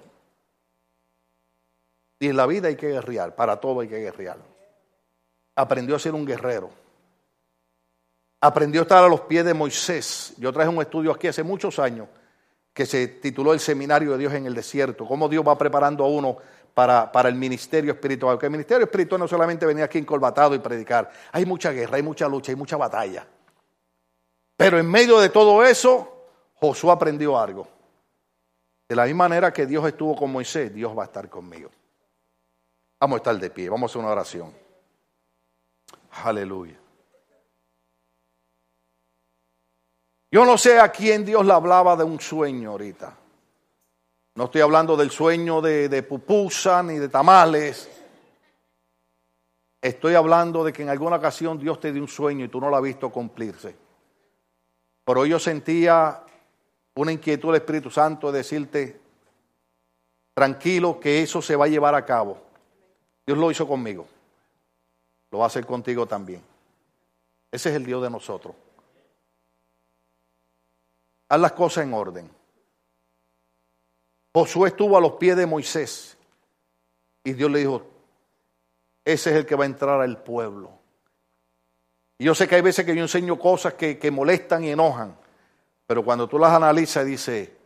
Y 2.18 2.26
en 2.26 2.36
la 2.36 2.46
vida 2.46 2.66
hay 2.66 2.74
que 2.74 2.88
guerrear, 2.88 3.36
para 3.36 3.60
todo 3.60 3.78
hay 3.78 3.86
que 3.86 4.00
guerrear. 4.00 4.38
Aprendió 5.54 5.94
a 5.94 6.00
ser 6.00 6.16
un 6.16 6.26
guerrero. 6.26 6.68
Aprendió 8.40 8.80
a 8.80 8.82
estar 8.82 9.04
a 9.04 9.08
los 9.08 9.20
pies 9.20 9.44
de 9.44 9.54
Moisés. 9.54 10.34
Yo 10.38 10.52
traje 10.52 10.68
un 10.68 10.82
estudio 10.82 11.12
aquí 11.12 11.28
hace 11.28 11.44
muchos 11.44 11.78
años 11.78 12.08
que 12.74 12.86
se 12.86 13.06
tituló 13.06 13.52
El 13.52 13.60
Seminario 13.60 14.10
de 14.10 14.18
Dios 14.18 14.34
en 14.34 14.46
el 14.46 14.54
Desierto. 14.56 15.06
Cómo 15.06 15.28
Dios 15.28 15.46
va 15.46 15.56
preparando 15.56 16.02
a 16.02 16.08
uno 16.08 16.38
para, 16.74 17.28
el 17.28 17.34
ministerio 17.34 17.92
espiritual. 17.92 18.34
Porque 18.34 18.46
el 18.46 18.52
ministerio 18.52 18.84
espiritual 18.84 19.20
no 19.20 19.28
solamente 19.28 19.66
venía 19.66 19.84
aquí 19.84 19.98
encolbatado 19.98 20.54
y 20.54 20.58
predicar. 20.58 21.10
Hay 21.32 21.44
mucha 21.46 21.70
guerra, 21.72 21.96
hay 21.96 22.02
mucha 22.02 22.28
lucha, 22.28 22.52
hay 22.52 22.56
mucha 22.56 22.76
batalla. 22.76 23.26
Pero 24.56 24.78
en 24.78 24.90
medio 24.90 25.18
de 25.18 25.28
todo 25.28 25.64
eso, 25.64 26.26
Josué 26.54 26.92
aprendió 26.92 27.38
algo. 27.38 27.66
De 28.88 28.96
la 28.96 29.04
misma 29.04 29.28
manera 29.28 29.52
que 29.52 29.66
Dios 29.66 29.86
estuvo 29.86 30.16
con 30.16 30.32
Moisés, 30.32 30.74
Dios 30.74 30.96
va 30.96 31.02
a 31.02 31.06
estar 31.06 31.28
conmigo. 31.28 31.70
Vamos 32.98 33.16
a 33.16 33.18
estar 33.18 33.38
de 33.38 33.50
pie, 33.50 33.68
vamos 33.68 33.88
a 33.88 33.92
hacer 33.92 34.02
una 34.02 34.12
oración. 34.12 34.52
Aleluya. 36.24 36.76
Yo 40.32 40.44
no 40.44 40.58
sé 40.58 40.78
a 40.78 40.90
quién 40.90 41.24
Dios 41.24 41.44
le 41.44 41.52
hablaba 41.52 41.96
de 41.96 42.04
un 42.04 42.20
sueño 42.20 42.70
ahorita. 42.70 43.16
No 44.34 44.44
estoy 44.44 44.60
hablando 44.60 44.96
del 44.96 45.10
sueño 45.10 45.60
de, 45.60 46.02
pupusa 46.02 46.82
ni 46.82 46.98
de 46.98 47.08
tamales. 47.08 47.90
Estoy 49.80 50.14
hablando 50.14 50.62
de 50.62 50.72
que 50.72 50.82
en 50.82 50.88
alguna 50.88 51.16
ocasión 51.16 51.58
Dios 51.58 51.80
te 51.80 51.92
dio 51.92 52.02
un 52.02 52.08
sueño 52.08 52.44
y 52.44 52.48
tú 52.48 52.60
no 52.60 52.70
lo 52.70 52.76
has 52.76 52.82
visto 52.82 53.10
cumplirse. 53.10 53.74
Pero 55.04 55.26
yo 55.26 55.38
sentía 55.38 56.22
una 56.94 57.12
inquietud 57.12 57.48
del 57.48 57.62
Espíritu 57.62 57.90
Santo 57.90 58.30
de 58.30 58.38
decirte, 58.38 59.00
tranquilo, 60.34 61.00
que 61.00 61.22
eso 61.22 61.42
se 61.42 61.56
va 61.56 61.64
a 61.64 61.68
llevar 61.68 61.94
a 61.94 62.04
cabo. 62.04 62.40
Dios 63.26 63.38
lo 63.38 63.50
hizo 63.50 63.66
conmigo. 63.66 64.06
Lo 65.30 65.38
va 65.38 65.44
a 65.44 65.46
hacer 65.48 65.66
contigo 65.66 66.06
también. 66.06 66.42
Ese 67.50 67.70
es 67.70 67.76
el 67.76 67.84
Dios 67.84 68.02
de 68.02 68.10
nosotros. 68.10 68.54
Haz 71.28 71.40
las 71.40 71.52
cosas 71.52 71.84
en 71.84 71.94
orden. 71.94 72.39
Josué 74.32 74.68
estuvo 74.68 74.96
a 74.96 75.00
los 75.00 75.12
pies 75.12 75.36
de 75.36 75.46
Moisés 75.46 76.16
y 77.24 77.32
Dios 77.32 77.50
le 77.50 77.60
dijo, 77.60 77.82
ese 79.04 79.30
es 79.30 79.36
el 79.36 79.46
que 79.46 79.56
va 79.56 79.64
a 79.64 79.66
entrar 79.66 80.00
al 80.00 80.22
pueblo. 80.22 80.70
Y 82.18 82.24
yo 82.24 82.34
sé 82.34 82.46
que 82.46 82.54
hay 82.54 82.62
veces 82.62 82.84
que 82.84 82.94
yo 82.94 83.02
enseño 83.02 83.38
cosas 83.38 83.74
que, 83.74 83.98
que 83.98 84.10
molestan 84.10 84.64
y 84.64 84.70
enojan, 84.70 85.16
pero 85.86 86.04
cuando 86.04 86.28
tú 86.28 86.38
las 86.38 86.52
analizas 86.52 87.04
dice, 87.04 87.56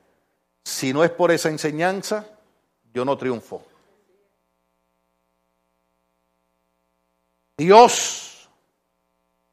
si 0.65 0.93
no 0.93 1.05
es 1.05 1.11
por 1.11 1.31
esa 1.31 1.51
enseñanza, 1.51 2.27
yo 2.93 3.05
no 3.05 3.19
triunfo. 3.19 3.63
Dios 7.57 8.49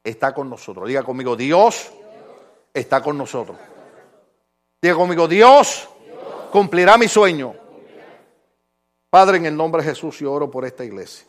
está 0.04 0.34
con 0.34 0.50
nosotros. 0.50 0.88
Diga 0.88 1.04
conmigo, 1.04 1.36
Dios 1.36 1.92
está 2.74 3.02
con 3.02 3.18
nosotros. 3.18 3.58
Diga 4.82 4.96
conmigo, 4.96 5.28
Dios 5.28 5.90
cumplirá 6.52 6.98
mi 6.98 7.08
sueño. 7.08 7.56
Padre, 9.10 9.38
en 9.38 9.46
el 9.46 9.58
nombre 9.58 9.82
de 9.82 9.90
Jesús, 9.90 10.20
yo 10.20 10.32
oro 10.32 10.52
por 10.52 10.66
esta 10.66 10.86
iglesia. 10.86 11.26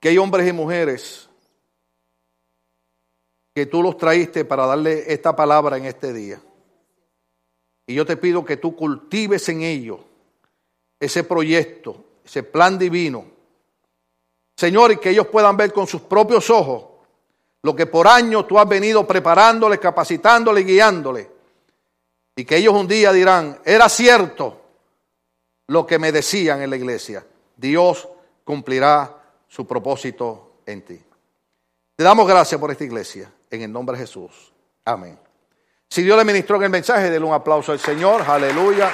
Que 0.00 0.08
hay 0.08 0.18
hombres 0.18 0.48
y 0.48 0.52
mujeres 0.52 1.28
que 3.54 3.66
tú 3.66 3.82
los 3.82 3.96
traíste 3.96 4.44
para 4.44 4.66
darle 4.66 5.12
esta 5.12 5.34
palabra 5.34 5.76
en 5.76 5.84
este 5.84 6.12
día. 6.12 6.40
Y 7.86 7.94
yo 7.94 8.04
te 8.04 8.16
pido 8.16 8.44
que 8.44 8.56
tú 8.56 8.74
cultives 8.76 9.48
en 9.48 9.62
ellos 9.62 10.00
ese 11.00 11.24
proyecto, 11.24 12.04
ese 12.24 12.42
plan 12.42 12.78
divino. 12.78 13.24
Señor, 14.56 14.92
y 14.92 14.96
que 14.98 15.10
ellos 15.10 15.28
puedan 15.28 15.56
ver 15.56 15.72
con 15.72 15.86
sus 15.86 16.02
propios 16.02 16.50
ojos 16.50 16.84
lo 17.62 17.74
que 17.74 17.86
por 17.86 18.06
años 18.06 18.46
tú 18.46 18.58
has 18.58 18.68
venido 18.68 19.06
preparándole, 19.06 19.78
capacitándole 19.78 20.60
y 20.60 20.64
guiándole 20.64 21.37
y 22.38 22.44
que 22.44 22.56
ellos 22.58 22.72
un 22.72 22.86
día 22.86 23.12
dirán, 23.12 23.58
era 23.64 23.88
cierto 23.88 24.62
lo 25.66 25.84
que 25.84 25.98
me 25.98 26.12
decían 26.12 26.62
en 26.62 26.70
la 26.70 26.76
iglesia. 26.76 27.26
Dios 27.56 28.08
cumplirá 28.44 29.12
su 29.48 29.66
propósito 29.66 30.60
en 30.64 30.82
ti. 30.82 31.02
Te 31.96 32.04
damos 32.04 32.28
gracias 32.28 32.60
por 32.60 32.70
esta 32.70 32.84
iglesia, 32.84 33.28
en 33.50 33.62
el 33.62 33.72
nombre 33.72 33.96
de 33.96 34.04
Jesús. 34.04 34.52
Amén. 34.84 35.18
Si 35.90 36.04
Dios 36.04 36.16
le 36.16 36.24
ministró 36.24 36.58
en 36.58 36.62
el 36.62 36.70
mensaje, 36.70 37.10
denle 37.10 37.26
un 37.26 37.34
aplauso 37.34 37.72
al 37.72 37.80
Señor. 37.80 38.22
Aleluya. 38.22 38.88